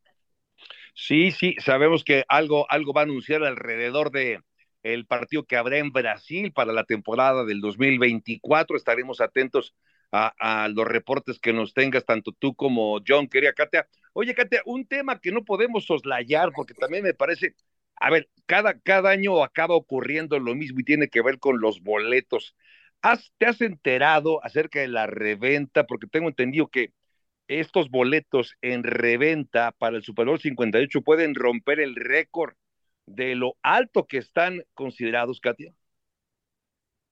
Sí, 0.95 1.33
sí, 1.33 1.57
sabemos 1.59 2.05
que 2.05 2.25
algo, 2.29 2.71
algo 2.71 2.93
va 2.93 3.03
a 3.03 3.05
anunciar 3.05 3.43
alrededor 3.45 4.11
de, 4.11 4.41
el 4.85 5.07
partido 5.07 5.45
que 5.45 5.57
habrá 5.57 5.79
en 5.79 5.91
Brasil 5.91 6.53
para 6.53 6.73
la 6.73 6.85
temporada 6.85 7.45
del 7.45 7.61
2024. 7.61 8.77
Estaremos 8.77 9.21
atentos 9.21 9.75
a, 10.13 10.69
los 10.69 10.87
reportes 10.87 11.41
que 11.41 11.53
nos 11.53 11.75
tengas, 11.75 12.05
tanto 12.05 12.31
tú 12.39 12.55
como 12.55 13.01
John, 13.07 13.27
quería 13.27 13.53
Katia. 13.53 13.89
Oye, 14.13 14.35
Katia, 14.35 14.63
un 14.65 14.87
tema 14.87 15.19
que 15.19 15.33
no 15.33 15.45
podemos 15.45 15.87
soslayar, 15.87 16.53
porque 16.55 16.75
también 16.75 17.03
me 17.03 17.15
parece, 17.15 17.57
a 17.97 18.11
ver, 18.11 18.29
cada, 18.47 18.79
cada 18.79 19.11
año 19.11 19.43
acaba 19.43 19.75
ocurriendo 19.75 20.39
lo 20.39 20.55
mismo 20.55 20.81
y 20.81 20.85
tiene 20.85 21.09
que 21.09 21.23
ver 21.23 21.41
con 21.41 21.61
los 21.61 21.81
boletos. 21.83 22.55
¿Has, 23.03 23.33
¿Te 23.39 23.47
has 23.47 23.61
enterado 23.61 24.45
acerca 24.45 24.81
de 24.81 24.89
la 24.89 25.07
reventa? 25.07 25.85
Porque 25.87 26.07
tengo 26.07 26.29
entendido 26.29 26.69
que 26.69 26.93
estos 27.49 27.91
boletos 27.91 28.55
en 28.63 28.83
reventa 28.83 29.73
para 29.73 29.97
el 29.97 30.03
Super 30.03 30.27
Bowl 30.27 30.41
58 30.41 31.03
pueden 31.03 31.35
romper 31.35 31.81
el 31.81 31.95
récord 31.97 32.55
de 33.07 33.35
lo 33.35 33.57
alto 33.63 34.07
que 34.07 34.19
están 34.19 34.63
considerados, 34.75 35.41
Katia? 35.41 35.73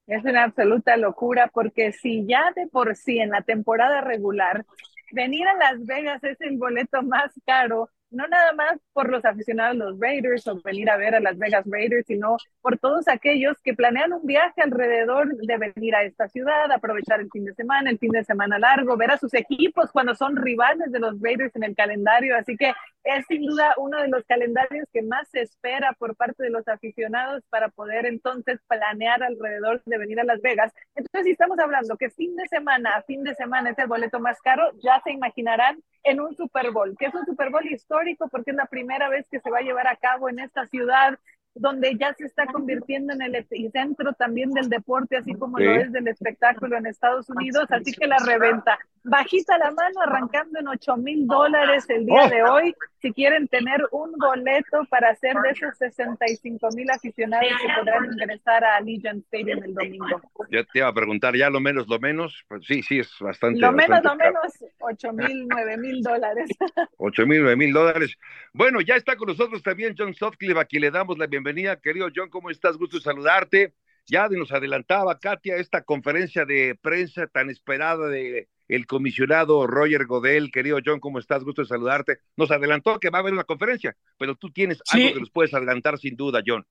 Es 0.07 0.23
una 0.25 0.43
absoluta 0.43 0.97
locura 0.97 1.49
porque 1.53 1.93
si 1.93 2.25
ya 2.25 2.51
de 2.55 2.67
por 2.67 2.95
sí 2.95 3.19
en 3.19 3.29
la 3.29 3.41
temporada 3.41 4.01
regular 4.01 4.65
venir 5.13 5.47
a 5.47 5.55
Las 5.55 5.85
Vegas 5.85 6.23
es 6.23 6.41
el 6.41 6.57
boleto 6.57 7.03
más 7.03 7.31
caro 7.45 7.89
no 8.13 8.27
nada 8.27 8.53
más 8.53 8.79
por 8.93 9.09
los 9.09 9.25
aficionados 9.25 9.75
los 9.75 9.99
Raiders 9.99 10.47
o 10.47 10.61
venir 10.61 10.89
a 10.89 10.97
ver 10.97 11.15
a 11.15 11.19
Las 11.19 11.37
Vegas 11.37 11.65
Raiders, 11.65 12.05
sino 12.05 12.37
por 12.61 12.77
todos 12.77 13.07
aquellos 13.07 13.57
que 13.61 13.73
planean 13.73 14.13
un 14.13 14.25
viaje 14.25 14.61
alrededor 14.61 15.35
de 15.35 15.57
venir 15.57 15.95
a 15.95 16.03
esta 16.03 16.27
ciudad, 16.27 16.71
aprovechar 16.71 17.19
el 17.19 17.29
fin 17.31 17.45
de 17.45 17.53
semana, 17.53 17.89
el 17.89 17.99
fin 17.99 18.11
de 18.11 18.23
semana 18.23 18.59
largo, 18.59 18.95
ver 18.97 19.11
a 19.11 19.17
sus 19.17 19.33
equipos 19.33 19.91
cuando 19.91 20.15
son 20.15 20.35
rivales 20.35 20.91
de 20.91 20.99
los 20.99 21.19
Raiders 21.19 21.55
en 21.55 21.63
el 21.63 21.75
calendario. 21.75 22.37
Así 22.37 22.55
que 22.55 22.73
es 23.03 23.25
sin 23.27 23.45
duda 23.45 23.73
uno 23.77 24.01
de 24.01 24.07
los 24.07 24.23
calendarios 24.25 24.87
que 24.93 25.01
más 25.01 25.27
se 25.29 25.41
espera 25.41 25.93
por 25.99 26.15
parte 26.15 26.43
de 26.43 26.49
los 26.49 26.67
aficionados 26.67 27.43
para 27.49 27.69
poder 27.69 28.05
entonces 28.05 28.59
planear 28.67 29.23
alrededor 29.23 29.81
de 29.85 29.97
venir 29.97 30.19
a 30.19 30.23
Las 30.23 30.41
Vegas. 30.41 30.71
Entonces, 30.95 31.25
si 31.25 31.31
estamos 31.31 31.59
hablando 31.59 31.97
que 31.97 32.09
fin 32.09 32.35
de 32.35 32.47
semana 32.47 32.91
a 32.95 33.01
fin 33.03 33.23
de 33.23 33.35
semana 33.35 33.71
es 33.71 33.79
el 33.79 33.87
boleto 33.87 34.19
más 34.19 34.39
caro, 34.41 34.71
ya 34.81 35.01
se 35.03 35.11
imaginarán 35.11 35.83
en 36.03 36.21
un 36.21 36.35
Super 36.35 36.71
Bowl, 36.71 36.95
que 36.97 37.05
es 37.07 37.13
un 37.13 37.25
Super 37.25 37.49
Bowl 37.49 37.65
histórico 37.65 38.02
porque 38.31 38.51
es 38.51 38.57
la 38.57 38.65
primera 38.65 39.09
vez 39.09 39.25
que 39.29 39.39
se 39.39 39.49
va 39.49 39.59
a 39.59 39.63
llevar 39.63 39.87
a 39.87 39.95
cabo 39.95 40.29
en 40.29 40.39
esta 40.39 40.65
ciudad 40.67 41.17
donde 41.55 41.95
ya 41.97 42.13
se 42.13 42.25
está 42.25 42.47
convirtiendo 42.47 43.13
en 43.13 43.21
el 43.21 43.35
epicentro 43.35 44.13
también 44.13 44.51
del 44.51 44.69
deporte, 44.69 45.17
así 45.17 45.33
como 45.35 45.59
lo 45.59 45.71
es 45.75 45.91
del 45.91 46.07
espectáculo 46.07 46.77
en 46.77 46.87
Estados 46.87 47.29
Unidos. 47.29 47.65
Así 47.69 47.93
que 47.93 48.07
la 48.07 48.17
reventa, 48.17 48.79
bajita 49.03 49.57
la 49.57 49.71
mano, 49.71 50.01
arrancando 50.01 50.59
en 50.59 50.67
8 50.67 50.97
mil 50.97 51.27
dólares 51.27 51.85
el 51.89 52.05
día 52.05 52.27
de 52.29 52.43
hoy. 52.43 52.73
Si 53.01 53.11
quieren 53.11 53.47
tener 53.49 53.81
un 53.91 54.13
boleto 54.13 54.85
para 54.89 55.09
hacer 55.09 55.35
de 55.35 55.49
esos 55.49 55.77
65 55.77 56.69
mil 56.73 56.89
aficionados 56.89 57.49
que 57.61 57.67
podrán 57.77 58.05
ingresar 58.05 58.63
a 58.63 58.77
Allegiant 58.77 59.25
Stadium 59.25 59.61
el 59.63 59.73
domingo. 59.73 60.21
Ya 60.49 60.63
te 60.63 60.79
iba 60.79 60.87
a 60.87 60.93
preguntar, 60.93 61.35
ya 61.35 61.49
lo 61.49 61.59
menos, 61.59 61.87
lo 61.87 61.99
menos, 61.99 62.45
pues 62.47 62.65
sí, 62.65 62.81
sí, 62.81 62.99
es 62.99 63.11
bastante. 63.19 63.59
Lo 63.59 63.73
menos, 63.73 64.01
lo 64.03 64.15
menos, 64.15 64.65
8 64.79 65.13
mil, 65.13 65.47
9 65.49 65.77
mil 65.77 66.01
dólares. 66.01 66.49
8 66.97 67.25
mil, 67.25 67.41
9 67.41 67.55
mil 67.57 67.73
dólares. 67.73 68.17
Bueno, 68.53 68.79
ya 68.79 68.95
está 68.95 69.17
con 69.17 69.27
nosotros 69.27 69.61
también 69.61 69.95
John 69.97 70.13
Softcliffe, 70.13 70.59
aquí 70.59 70.79
le 70.79 70.91
damos 70.91 71.17
la 71.17 71.27
bienvenida. 71.27 71.79
Querido 71.79 72.07
John, 72.15 72.29
¿cómo 72.29 72.49
estás? 72.49 72.77
Gusto 72.77 72.99
saludarte. 72.99 73.73
Ya 74.05 74.27
nos 74.27 74.51
adelantaba 74.51 75.17
Katia 75.17 75.55
esta 75.55 75.83
conferencia 75.83 76.45
de 76.45 76.77
prensa 76.81 77.27
tan 77.27 77.49
esperada 77.49 78.09
de 78.09 78.49
el 78.67 78.87
comisionado 78.87 79.67
Roger 79.67 80.05
Godel. 80.05 80.51
Querido 80.51 80.79
John, 80.83 80.99
¿cómo 80.99 81.19
estás? 81.19 81.43
Gusto 81.43 81.61
de 81.61 81.67
saludarte. 81.67 82.19
Nos 82.35 82.51
adelantó 82.51 82.99
que 82.99 83.09
va 83.09 83.19
a 83.19 83.21
haber 83.21 83.33
una 83.33 83.43
conferencia, 83.43 83.95
pero 84.17 84.35
tú 84.35 84.51
tienes 84.51 84.81
algo 84.91 85.13
que 85.13 85.19
nos 85.19 85.31
puedes 85.31 85.53
adelantar 85.53 85.97
sin 85.97 86.15
duda, 86.15 86.41
John. 86.45 86.65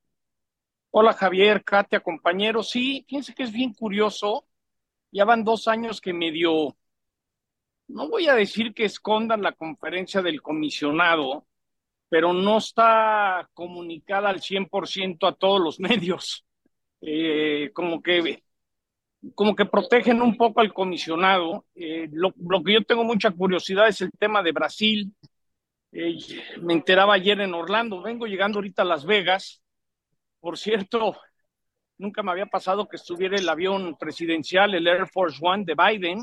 Hola 0.91 1.15
Javier, 1.15 1.65
Katia, 1.65 2.01
compañeros. 2.01 2.71
Sí, 2.71 3.05
fíjense 3.09 3.35
que 3.35 3.45
es 3.45 3.53
bien 3.53 3.73
curioso. 3.73 4.47
Ya 5.11 5.25
van 5.25 5.45
dos 5.45 5.69
años 5.69 6.01
que 6.01 6.13
me 6.13 6.31
dio, 6.31 6.77
no 7.89 8.09
voy 8.09 8.29
a 8.29 8.35
decir 8.35 8.73
que 8.75 8.85
escondan 8.85 9.43
la 9.43 9.53
conferencia 9.53 10.23
del 10.23 10.41
comisionado, 10.43 11.47
pero 12.09 12.33
no 12.33 12.59
está 12.59 13.49
comunicada 13.55 14.29
al 14.29 14.41
100% 14.41 15.27
a 15.27 15.33
todos 15.35 15.61
los 15.61 15.81
medios. 15.81 16.45
Eh, 17.01 17.71
como 17.75 18.03
que 18.03 18.43
como 19.35 19.55
que 19.55 19.67
protegen 19.67 20.21
un 20.21 20.37
poco 20.37 20.61
al 20.61 20.73
comisionado. 20.73 21.65
Eh, 21.75 22.09
lo, 22.13 22.33
que 22.65 22.75
yo 22.75 22.83
tengo 22.85 23.05
mucha 23.05 23.31
curiosidad 23.31 23.89
es 23.89 24.01
el 24.01 24.11
tema 24.19 24.43
de 24.43 24.53
Brasil. 24.53 25.15
Eh, 25.93 26.19
me 26.61 26.75
enteraba 26.75 27.15
ayer 27.15 27.41
en 27.41 27.55
Orlando, 27.55 28.03
vengo 28.03 28.27
llegando 28.27 28.59
ahorita 28.59 28.83
a 28.83 28.87
Las 28.87 29.05
Vegas. 29.05 29.63
Por 30.41 30.59
cierto, 30.59 31.17
nunca 31.99 32.23
me 32.23 32.33
había 32.33 32.47
pasado 32.47 32.89
que 32.89 32.97
estuviera 32.97 33.37
el 33.37 33.49
avión 33.49 33.97
presidencial, 33.97 34.75
el 34.75 34.87
Air 34.87 35.07
Force 35.09 35.39
One 35.41 35.65
de 35.65 35.75
Biden. 35.75 36.21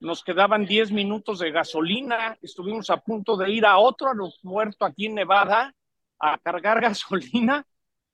Nos 0.00 0.22
quedaban 0.22 0.66
10 0.66 0.92
minutos 0.92 1.38
de 1.38 1.52
gasolina. 1.52 2.36
Estuvimos 2.42 2.90
a 2.90 2.98
punto 2.98 3.36
de 3.36 3.50
ir 3.50 3.64
a 3.64 3.78
otro 3.78 4.08
aeropuerto 4.08 4.84
aquí 4.84 5.06
en 5.06 5.14
Nevada 5.14 5.72
a 6.18 6.38
cargar 6.38 6.80
gasolina 6.80 7.64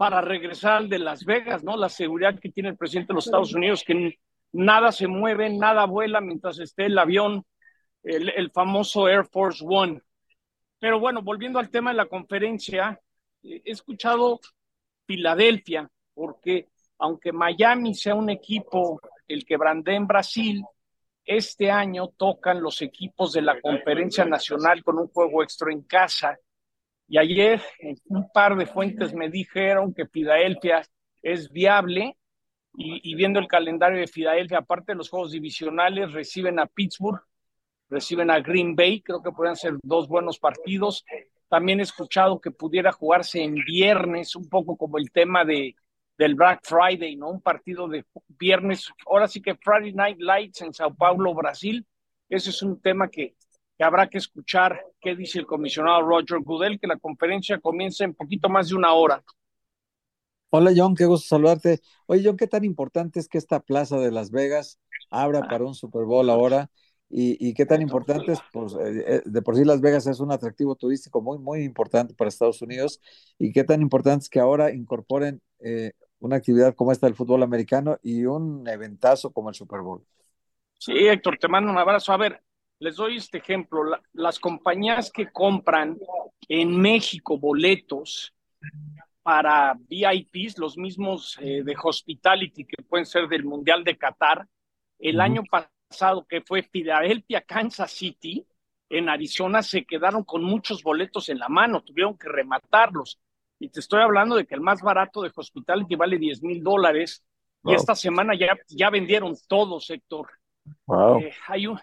para 0.03 0.20
regresar 0.20 0.88
de 0.88 0.98
Las 0.98 1.24
Vegas, 1.24 1.62
¿no? 1.62 1.76
La 1.76 1.88
seguridad 1.88 2.36
que 2.36 2.48
tiene 2.48 2.70
el 2.70 2.76
presidente 2.76 3.12
de 3.12 3.14
los 3.14 3.26
Estados 3.26 3.55
Unidos, 3.55 3.84
que 3.86 4.18
nada 4.50 4.90
se 4.90 5.07
mueve, 5.07 5.48
nada 5.48 5.84
vuela 5.84 6.20
mientras 6.20 6.59
esté 6.59 6.86
el 6.86 6.98
avión, 6.98 7.46
el, 8.03 8.50
famoso 8.50 9.09
Air 9.09 9.26
Force 9.30 9.64
One. 9.64 10.03
Pero 10.80 10.98
bueno, 10.98 11.22
volviendo 11.22 11.61
al 11.61 11.70
tema 11.70 11.90
de 11.90 11.98
la 11.98 12.07
conferencia, 12.07 13.00
he 13.44 13.62
escuchado 13.64 14.40
Filadelfia, 15.07 15.88
porque 16.12 16.66
aunque 16.98 17.30
Miami 17.30 17.94
sea 17.94 18.16
un 18.16 18.28
equipo 18.28 19.00
el 19.28 19.44
que 19.44 19.57
brandé 19.57 19.94
en 19.94 20.09
Brasil, 20.09 20.64
este 21.24 21.70
año 21.70 22.09
tocan 22.09 22.61
los 22.61 22.82
equipos 22.82 23.34
de 23.34 23.42
la 23.42 23.61
conferencia 23.61 24.24
nacional 24.24 24.82
con 24.82 24.98
un 24.98 25.07
juego 25.07 25.44
extra 25.44 25.70
en 25.70 25.82
casa 25.82 26.36
y 27.12 27.18
ayer 27.18 27.60
un 28.06 28.32
par 28.32 28.56
de 28.56 28.64
fuentes 28.64 29.12
me 29.12 29.28
dijeron 29.28 29.92
que 29.92 30.06
Filadelfia 30.06 30.80
es 31.20 31.52
viable 31.52 32.16
y, 32.72 33.14
viendo 33.14 33.38
el 33.38 33.48
calendario 33.48 34.00
de 34.00 34.06
Filadelfia, 34.06 34.60
aparte 34.60 34.92
de 34.92 34.96
los 34.96 35.10
juegos 35.10 35.30
divisionales, 35.30 36.10
reciben 36.10 36.58
a 36.58 36.64
Pittsburgh, 36.64 37.20
reciben 37.90 38.30
a 38.30 38.40
Green 38.40 38.74
Bay, 38.74 39.02
creo 39.02 39.22
que 39.22 39.30
podrían 39.30 39.56
ser 39.56 39.74
dos 39.82 40.08
buenos 40.08 40.38
partidos. 40.38 41.04
También 41.50 41.80
he 41.80 41.82
escuchado 41.82 42.40
que 42.40 42.50
pudiera 42.50 42.92
jugarse 42.92 43.42
en 43.42 43.56
viernes, 43.56 44.34
un 44.34 44.48
poco 44.48 44.78
como 44.78 44.96
el 44.96 45.10
tema 45.10 45.44
de, 45.44 45.76
del 46.16 46.34
Black 46.34 46.60
Friday, 46.62 47.16
¿no? 47.16 47.28
Un 47.28 47.42
partido 47.42 47.88
de 47.88 48.06
viernes, 48.38 48.90
ahora 49.04 49.28
sí 49.28 49.42
que 49.42 49.54
Friday 49.56 49.92
Night 49.92 50.18
Lights 50.18 50.62
en 50.62 50.72
Sao 50.72 50.94
Paulo, 50.94 51.34
Brasil. 51.34 51.86
Ese 52.30 52.48
es 52.48 52.62
un 52.62 52.80
tema 52.80 53.10
que, 53.10 53.36
que 53.83 53.87
habrá 53.87 54.09
que 54.09 54.18
escuchar 54.18 54.80
qué 55.01 55.16
dice 55.16 55.41
el 55.41 55.47
comisionado 55.47 56.03
Roger 56.03 56.39
Goodell, 56.39 56.78
que 56.78 56.87
la 56.87 56.99
conferencia 56.99 57.59
comienza 57.59 58.05
en 58.05 58.14
poquito 58.14 58.49
más 58.49 58.68
de 58.68 58.76
una 58.76 58.93
hora. 58.93 59.24
Hola 60.51 60.70
John, 60.72 60.95
qué 60.95 61.05
gusto 61.05 61.26
saludarte. 61.26 61.80
Oye 62.07 62.22
John, 62.24 62.37
¿qué 62.37 62.47
tan 62.47 62.62
importante 62.62 63.18
es 63.18 63.26
que 63.26 63.39
esta 63.39 63.59
plaza 63.59 63.99
de 63.99 64.12
Las 64.12 64.30
Vegas 64.30 64.78
abra 65.11 65.49
para 65.49 65.64
un 65.64 65.74
Super 65.74 66.05
Bowl 66.05 66.30
ahora? 66.30 66.70
Y, 67.11 67.37
y 67.45 67.55
qué 67.55 67.66
tan 67.66 67.83
importante 67.83 68.30
es, 68.30 68.39
pues 68.53 68.76
eh, 68.80 69.20
de 69.24 69.43
por 69.43 69.57
sí 69.57 69.64
Las 69.64 69.80
Vegas 69.80 70.07
es 70.07 70.20
un 70.20 70.30
atractivo 70.30 70.76
turístico 70.76 71.20
muy, 71.20 71.39
muy 71.41 71.64
importante 71.64 72.14
para 72.14 72.28
Estados 72.28 72.62
Unidos. 72.62 73.01
Y 73.37 73.51
qué 73.51 73.64
tan 73.64 73.83
importante 73.83 74.22
es 74.22 74.28
que 74.28 74.39
ahora 74.39 74.72
incorporen 74.72 75.43
eh, 75.59 75.91
una 76.20 76.37
actividad 76.37 76.76
como 76.76 76.93
esta 76.93 77.09
del 77.09 77.16
fútbol 77.16 77.43
americano 77.43 77.99
y 78.01 78.26
un 78.26 78.64
eventazo 78.68 79.33
como 79.33 79.49
el 79.49 79.57
Super 79.57 79.80
Bowl. 79.80 80.07
Sí, 80.78 80.93
Héctor, 80.93 81.37
te 81.39 81.49
mando 81.49 81.72
un 81.72 81.78
abrazo. 81.78 82.12
A 82.12 82.16
ver, 82.16 82.43
les 82.83 82.97
doy 82.97 83.16
este 83.16 83.39
ejemplo. 83.39 83.85
La, 83.85 84.03
las 84.12 84.39
compañías 84.41 85.11
que 85.11 85.30
compran 85.30 85.99
en 86.49 86.80
México 86.80 87.39
boletos 87.39 88.35
para 89.22 89.74
VIPs, 89.89 90.59
los 90.59 90.76
mismos 90.76 91.39
eh, 91.41 91.62
de 91.62 91.76
Hospitality 91.80 92.64
que 92.64 92.83
pueden 92.83 93.07
ser 93.07 93.28
del 93.28 93.45
Mundial 93.45 93.85
de 93.85 93.97
Qatar, 93.97 94.49
el 94.99 95.20
año 95.20 95.43
pasado 95.49 96.26
que 96.28 96.41
fue 96.41 96.64
Filadelfia, 96.64 97.43
Kansas 97.43 97.93
City, 97.93 98.45
en 98.89 99.09
Arizona 99.09 99.62
se 99.62 99.85
quedaron 99.85 100.24
con 100.24 100.43
muchos 100.43 100.83
boletos 100.83 101.28
en 101.28 101.39
la 101.39 101.49
mano, 101.49 101.83
tuvieron 101.83 102.18
que 102.18 102.28
rematarlos. 102.28 103.18
Y 103.61 103.68
te 103.68 103.78
estoy 103.78 104.03
hablando 104.03 104.35
de 104.35 104.45
que 104.45 104.57
el 104.57 104.61
más 104.61 104.83
barato 104.83 105.22
de 105.22 105.30
Hospitality 105.35 105.95
vale 105.95 106.18
10 106.18 106.43
mil 106.43 106.62
dólares. 106.62 107.24
Wow. 107.62 107.72
Y 107.72 107.76
esta 107.76 107.95
semana 107.95 108.35
ya, 108.35 108.59
ya 108.68 108.91
vendieron 108.91 109.35
todos, 109.47 109.89
Héctor. 109.89 110.30
Wow. 110.87 111.20
Eh, 111.20 111.33
hay 111.47 111.68
un, 111.68 111.78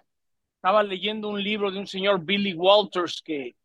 estaba 0.60 0.84
leyendo 0.84 1.30
un 1.30 1.42
libro 1.42 1.72
de 1.72 1.80
un 1.80 1.88
señor 1.88 2.26
Billy 2.26 2.54
Walters 2.54 3.22
que, 3.24 3.56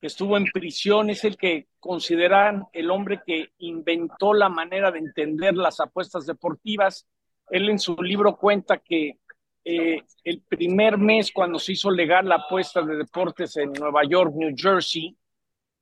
que 0.00 0.06
estuvo 0.06 0.34
en 0.34 0.46
prisión, 0.46 1.10
es 1.10 1.22
el 1.24 1.36
que 1.36 1.68
consideran 1.78 2.64
el 2.72 2.90
hombre 2.90 3.20
que 3.26 3.50
inventó 3.58 4.32
la 4.32 4.48
manera 4.48 4.90
de 4.90 4.98
entender 4.98 5.54
las 5.54 5.78
apuestas 5.78 6.24
deportivas. 6.24 7.06
Él 7.50 7.68
en 7.68 7.78
su 7.78 7.94
libro 7.96 8.34
cuenta 8.38 8.78
que 8.78 9.18
eh, 9.62 10.02
el 10.24 10.40
primer 10.40 10.96
mes 10.96 11.32
cuando 11.32 11.58
se 11.58 11.72
hizo 11.72 11.90
legal 11.90 12.26
la 12.26 12.36
apuesta 12.36 12.80
de 12.80 12.96
deportes 12.96 13.54
en 13.58 13.70
Nueva 13.74 14.04
York, 14.08 14.32
New 14.34 14.54
Jersey, 14.56 15.14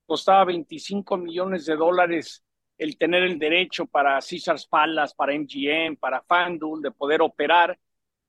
costaba 0.04 0.46
25 0.46 1.16
millones 1.16 1.64
de 1.66 1.76
dólares 1.76 2.42
el 2.76 2.98
tener 2.98 3.22
el 3.22 3.38
derecho 3.38 3.86
para 3.86 4.18
Caesars 4.18 4.66
Palace, 4.66 5.14
para 5.16 5.32
MGM, 5.32 5.94
para 5.94 6.22
FanDuel, 6.22 6.82
de 6.82 6.90
poder 6.90 7.22
operar. 7.22 7.78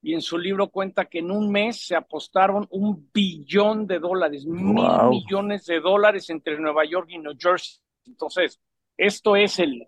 Y 0.08 0.14
en 0.14 0.22
su 0.22 0.38
libro 0.38 0.70
cuenta 0.70 1.04
que 1.04 1.20
en 1.20 1.30
un 1.32 1.52
mes 1.52 1.86
se 1.86 1.94
apostaron 1.94 2.66
un 2.70 3.10
billón 3.14 3.86
de 3.86 4.00
dólares, 4.00 4.46
wow. 4.46 4.56
mil 4.56 5.10
millones 5.10 5.66
de 5.66 5.82
dólares 5.82 6.30
entre 6.30 6.58
Nueva 6.58 6.86
York 6.86 7.10
y 7.10 7.18
New 7.18 7.34
Jersey. 7.38 7.82
Entonces, 8.06 8.58
esto 8.96 9.36
es 9.36 9.60
el, 9.60 9.86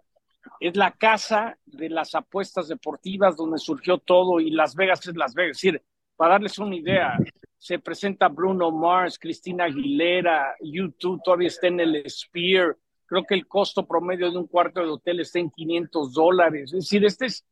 es 0.60 0.76
la 0.76 0.92
casa 0.92 1.58
de 1.66 1.88
las 1.88 2.16
apuestas 2.16 2.68
deportivas 2.68 3.38
donde 3.38 3.60
surgió 3.60 3.98
todo 3.98 4.42
y 4.42 4.52
Las 4.52 4.76
Vegas 4.76 5.08
es 5.08 5.16
Las 5.16 5.34
Vegas. 5.34 5.52
Es 5.52 5.62
decir, 5.62 5.82
para 6.18 6.34
darles 6.34 6.60
una 6.60 6.76
idea, 6.76 7.18
se 7.58 7.80
presenta 7.80 8.28
Bruno 8.28 8.72
Mars, 8.72 9.18
Cristina 9.18 9.64
Aguilera, 9.64 10.54
YouTube 10.60 11.22
todavía 11.24 11.48
está 11.48 11.68
en 11.68 11.80
el 11.80 12.04
Spear. 12.10 12.76
Creo 13.06 13.24
que 13.24 13.36
el 13.36 13.48
costo 13.48 13.88
promedio 13.88 14.30
de 14.30 14.38
un 14.38 14.48
cuarto 14.48 14.82
de 14.82 14.90
hotel 14.90 15.22
está 15.22 15.40
en 15.40 15.50
500 15.50 16.12
dólares. 16.12 16.74
Es 16.74 16.80
decir, 16.82 17.06
este 17.06 17.28
es, 17.28 17.46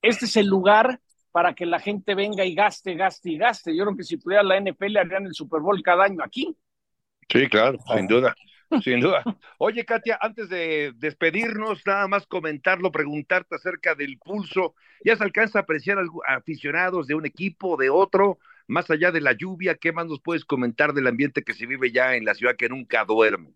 este 0.00 0.26
es 0.26 0.36
el 0.36 0.46
lugar 0.46 1.00
para 1.34 1.52
que 1.52 1.66
la 1.66 1.80
gente 1.80 2.14
venga 2.14 2.44
y 2.44 2.54
gaste, 2.54 2.94
gaste 2.94 3.32
y 3.32 3.38
gaste. 3.38 3.76
Yo 3.76 3.82
creo 3.82 3.96
que 3.96 4.04
si 4.04 4.18
pudiera 4.18 4.44
la 4.44 4.56
NFL 4.56 4.96
harían 4.98 5.26
el 5.26 5.34
Super 5.34 5.60
Bowl 5.60 5.82
cada 5.82 6.04
año 6.04 6.22
aquí. 6.22 6.56
Sí, 7.28 7.48
claro, 7.48 7.76
sin 7.92 8.06
duda. 8.06 8.36
Sin 8.84 9.00
duda. 9.00 9.24
Oye, 9.58 9.84
Katia, 9.84 10.16
antes 10.20 10.48
de 10.48 10.92
despedirnos, 10.94 11.84
nada 11.84 12.06
más 12.06 12.24
comentarlo, 12.28 12.92
preguntarte 12.92 13.56
acerca 13.56 13.96
del 13.96 14.16
pulso. 14.18 14.76
¿Ya 15.04 15.16
se 15.16 15.24
alcanza 15.24 15.58
a 15.58 15.62
apreciar 15.62 15.98
a 15.98 16.36
aficionados 16.36 17.08
de 17.08 17.16
un 17.16 17.26
equipo, 17.26 17.76
de 17.76 17.90
otro, 17.90 18.38
más 18.68 18.88
allá 18.92 19.10
de 19.10 19.20
la 19.20 19.32
lluvia? 19.32 19.74
¿Qué 19.74 19.90
más 19.90 20.06
nos 20.06 20.20
puedes 20.20 20.44
comentar 20.44 20.92
del 20.92 21.08
ambiente 21.08 21.42
que 21.42 21.54
se 21.54 21.66
vive 21.66 21.90
ya 21.90 22.14
en 22.14 22.24
la 22.24 22.34
ciudad 22.34 22.54
que 22.56 22.68
nunca 22.68 23.04
duerme? 23.04 23.54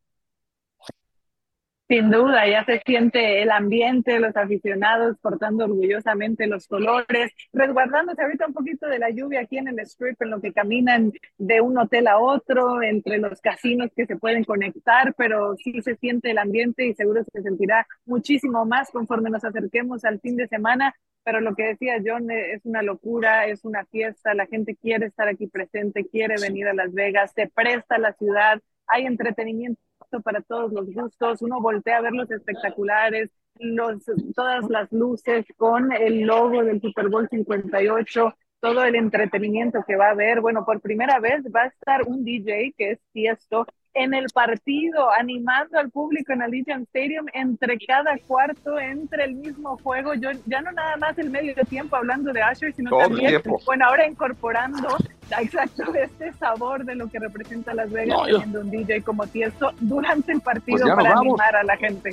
Sin 1.89 2.11
duda, 2.11 2.47
ya 2.47 2.67
se 2.67 2.83
siente 2.85 3.41
el 3.41 3.51
ambiente, 3.51 4.19
los 4.21 4.37
aficionados 4.37 5.17
portando 5.23 5.65
orgullosamente 5.65 6.47
los 6.47 6.67
colores, 6.67 7.33
resguardándose 7.51 8.21
ahorita 8.21 8.47
un 8.47 8.53
poquito 8.53 8.87
de 8.87 8.99
la 8.99 9.09
lluvia 9.09 9.41
aquí 9.41 9.57
en 9.57 9.69
el 9.69 9.79
strip, 9.81 10.21
en 10.21 10.29
lo 10.29 10.43
que 10.43 10.53
caminan 10.53 11.13
de 11.39 11.63
un 11.63 11.79
hotel 11.79 12.09
a 12.09 12.19
otro, 12.19 12.83
entre 12.83 13.17
los 13.17 13.41
casinos 13.41 13.91
que 13.97 14.05
se 14.05 14.17
pueden 14.17 14.45
conectar, 14.45 15.15
pero 15.17 15.57
sí 15.57 15.81
se 15.81 15.97
siente 15.97 16.31
el 16.31 16.37
ambiente 16.37 16.87
y 16.87 16.93
seguro 16.93 17.25
se 17.25 17.43
sentirá 17.43 17.87
muchísimo 18.05 18.67
más 18.67 18.91
conforme 18.91 19.31
nos 19.31 19.45
acerquemos 19.45 20.05
al 20.05 20.21
fin 20.21 20.37
de 20.37 20.47
semana. 20.47 20.95
Pero 21.25 21.41
lo 21.41 21.55
que 21.55 21.69
decía 21.69 22.03
John 22.05 22.31
es 22.31 22.67
una 22.67 22.83
locura, 22.83 23.47
es 23.47 23.65
una 23.65 23.87
fiesta, 23.87 24.35
la 24.35 24.47
gente 24.47 24.77
quiere 24.77 25.07
estar 25.07 25.27
aquí 25.27 25.47
presente, 25.47 26.07
quiere 26.07 26.35
venir 26.39 26.69
a 26.69 26.75
Las 26.75 26.93
Vegas, 26.93 27.33
se 27.35 27.49
presta 27.49 27.97
la 27.97 28.13
ciudad, 28.13 28.61
hay 28.87 29.07
entretenimiento 29.07 29.81
para 30.25 30.41
todos 30.43 30.73
los 30.73 30.93
gustos, 30.93 31.43
uno 31.43 31.61
voltea 31.61 31.99
a 31.99 32.01
ver 32.01 32.13
los 32.13 32.31
espectaculares, 32.31 33.31
los, 33.59 34.05
todas 34.35 34.69
las 34.69 34.91
luces 34.93 35.47
con 35.57 35.93
el 35.93 36.21
logo 36.23 36.65
del 36.65 36.81
Super 36.81 37.09
Bowl 37.09 37.29
58, 37.29 38.35
todo 38.61 38.85
el 38.85 38.95
entretenimiento 38.95 39.85
que 39.87 39.97
va 39.97 40.09
a 40.09 40.11
haber. 40.11 40.41
Bueno, 40.41 40.65
por 40.65 40.81
primera 40.81 41.21
vez 41.21 41.45
va 41.55 41.63
a 41.63 41.67
estar 41.67 42.03
un 42.07 42.25
DJ 42.25 42.75
que 42.77 42.93
es 42.93 42.99
Tiesto 43.13 43.67
en 43.99 44.15
el 44.15 44.27
partido, 44.33 45.11
animando 45.13 45.79
al 45.79 45.91
público 45.91 46.33
en 46.33 46.43
Allegiant 46.43 46.87
Stadium 46.89 47.27
entre 47.33 47.77
cada 47.79 48.17
cuarto, 48.27 48.79
entre 48.79 49.25
el 49.25 49.35
mismo 49.35 49.77
juego. 49.79 50.15
Yo 50.15 50.31
ya 50.47 50.61
no 50.61 50.71
nada 50.73 50.97
más 50.97 51.19
el 51.19 51.31
medio 51.31 51.55
tiempo 51.69 51.97
hablando 51.97 52.33
de 52.33 52.41
Asher, 52.41 52.73
sino 52.75 52.91
Todo 52.91 53.01
también, 53.01 53.43
bueno, 53.67 53.87
ahora 53.87 54.07
incorporando 54.07 54.97
exacto 55.39 55.93
este 55.95 56.33
sabor 56.35 56.85
de 56.85 56.95
lo 56.95 57.09
que 57.09 57.19
representa 57.19 57.75
Las 57.75 57.91
Vegas, 57.91 58.17
no, 58.17 58.25
teniendo 58.25 58.61
un 58.61 58.71
DJ 58.71 59.03
como 59.03 59.27
Tiesto 59.27 59.73
durante 59.81 60.33
el 60.33 60.41
partido 60.41 60.85
pues 60.85 60.95
para 60.95 61.19
animar 61.19 61.57
a 61.57 61.65
la 61.65 61.77
gente. 61.77 62.11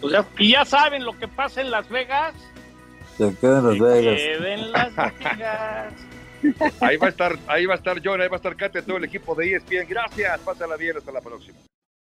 Pues 0.00 0.12
ya, 0.12 0.24
y 0.38 0.52
ya 0.52 0.64
saben 0.64 1.04
lo 1.04 1.18
que 1.18 1.26
pasa 1.26 1.60
en 1.60 1.70
Las 1.70 1.88
Vegas. 1.88 2.34
Se 3.18 3.34
quedan 3.36 3.66
Las 3.66 3.78
Vegas. 3.78 4.20
Se 4.20 4.26
queden 4.26 4.72
Las 4.72 4.96
Vegas. 4.96 5.92
Ahí 6.80 6.96
va 6.96 7.06
a 7.06 7.10
estar, 7.10 7.36
ahí 7.46 7.66
va 7.66 7.74
a 7.74 7.76
estar 7.76 8.00
John, 8.04 8.20
ahí 8.20 8.28
va 8.28 8.36
a 8.36 8.38
estar 8.38 8.56
Katia, 8.56 8.82
todo 8.82 8.96
el 8.96 9.04
equipo 9.04 9.34
de 9.34 9.54
ESPN. 9.54 9.86
Gracias, 9.88 10.40
pásala 10.40 10.76
bien, 10.76 10.96
hasta 10.96 11.12
la 11.12 11.20
próxima. 11.20 11.58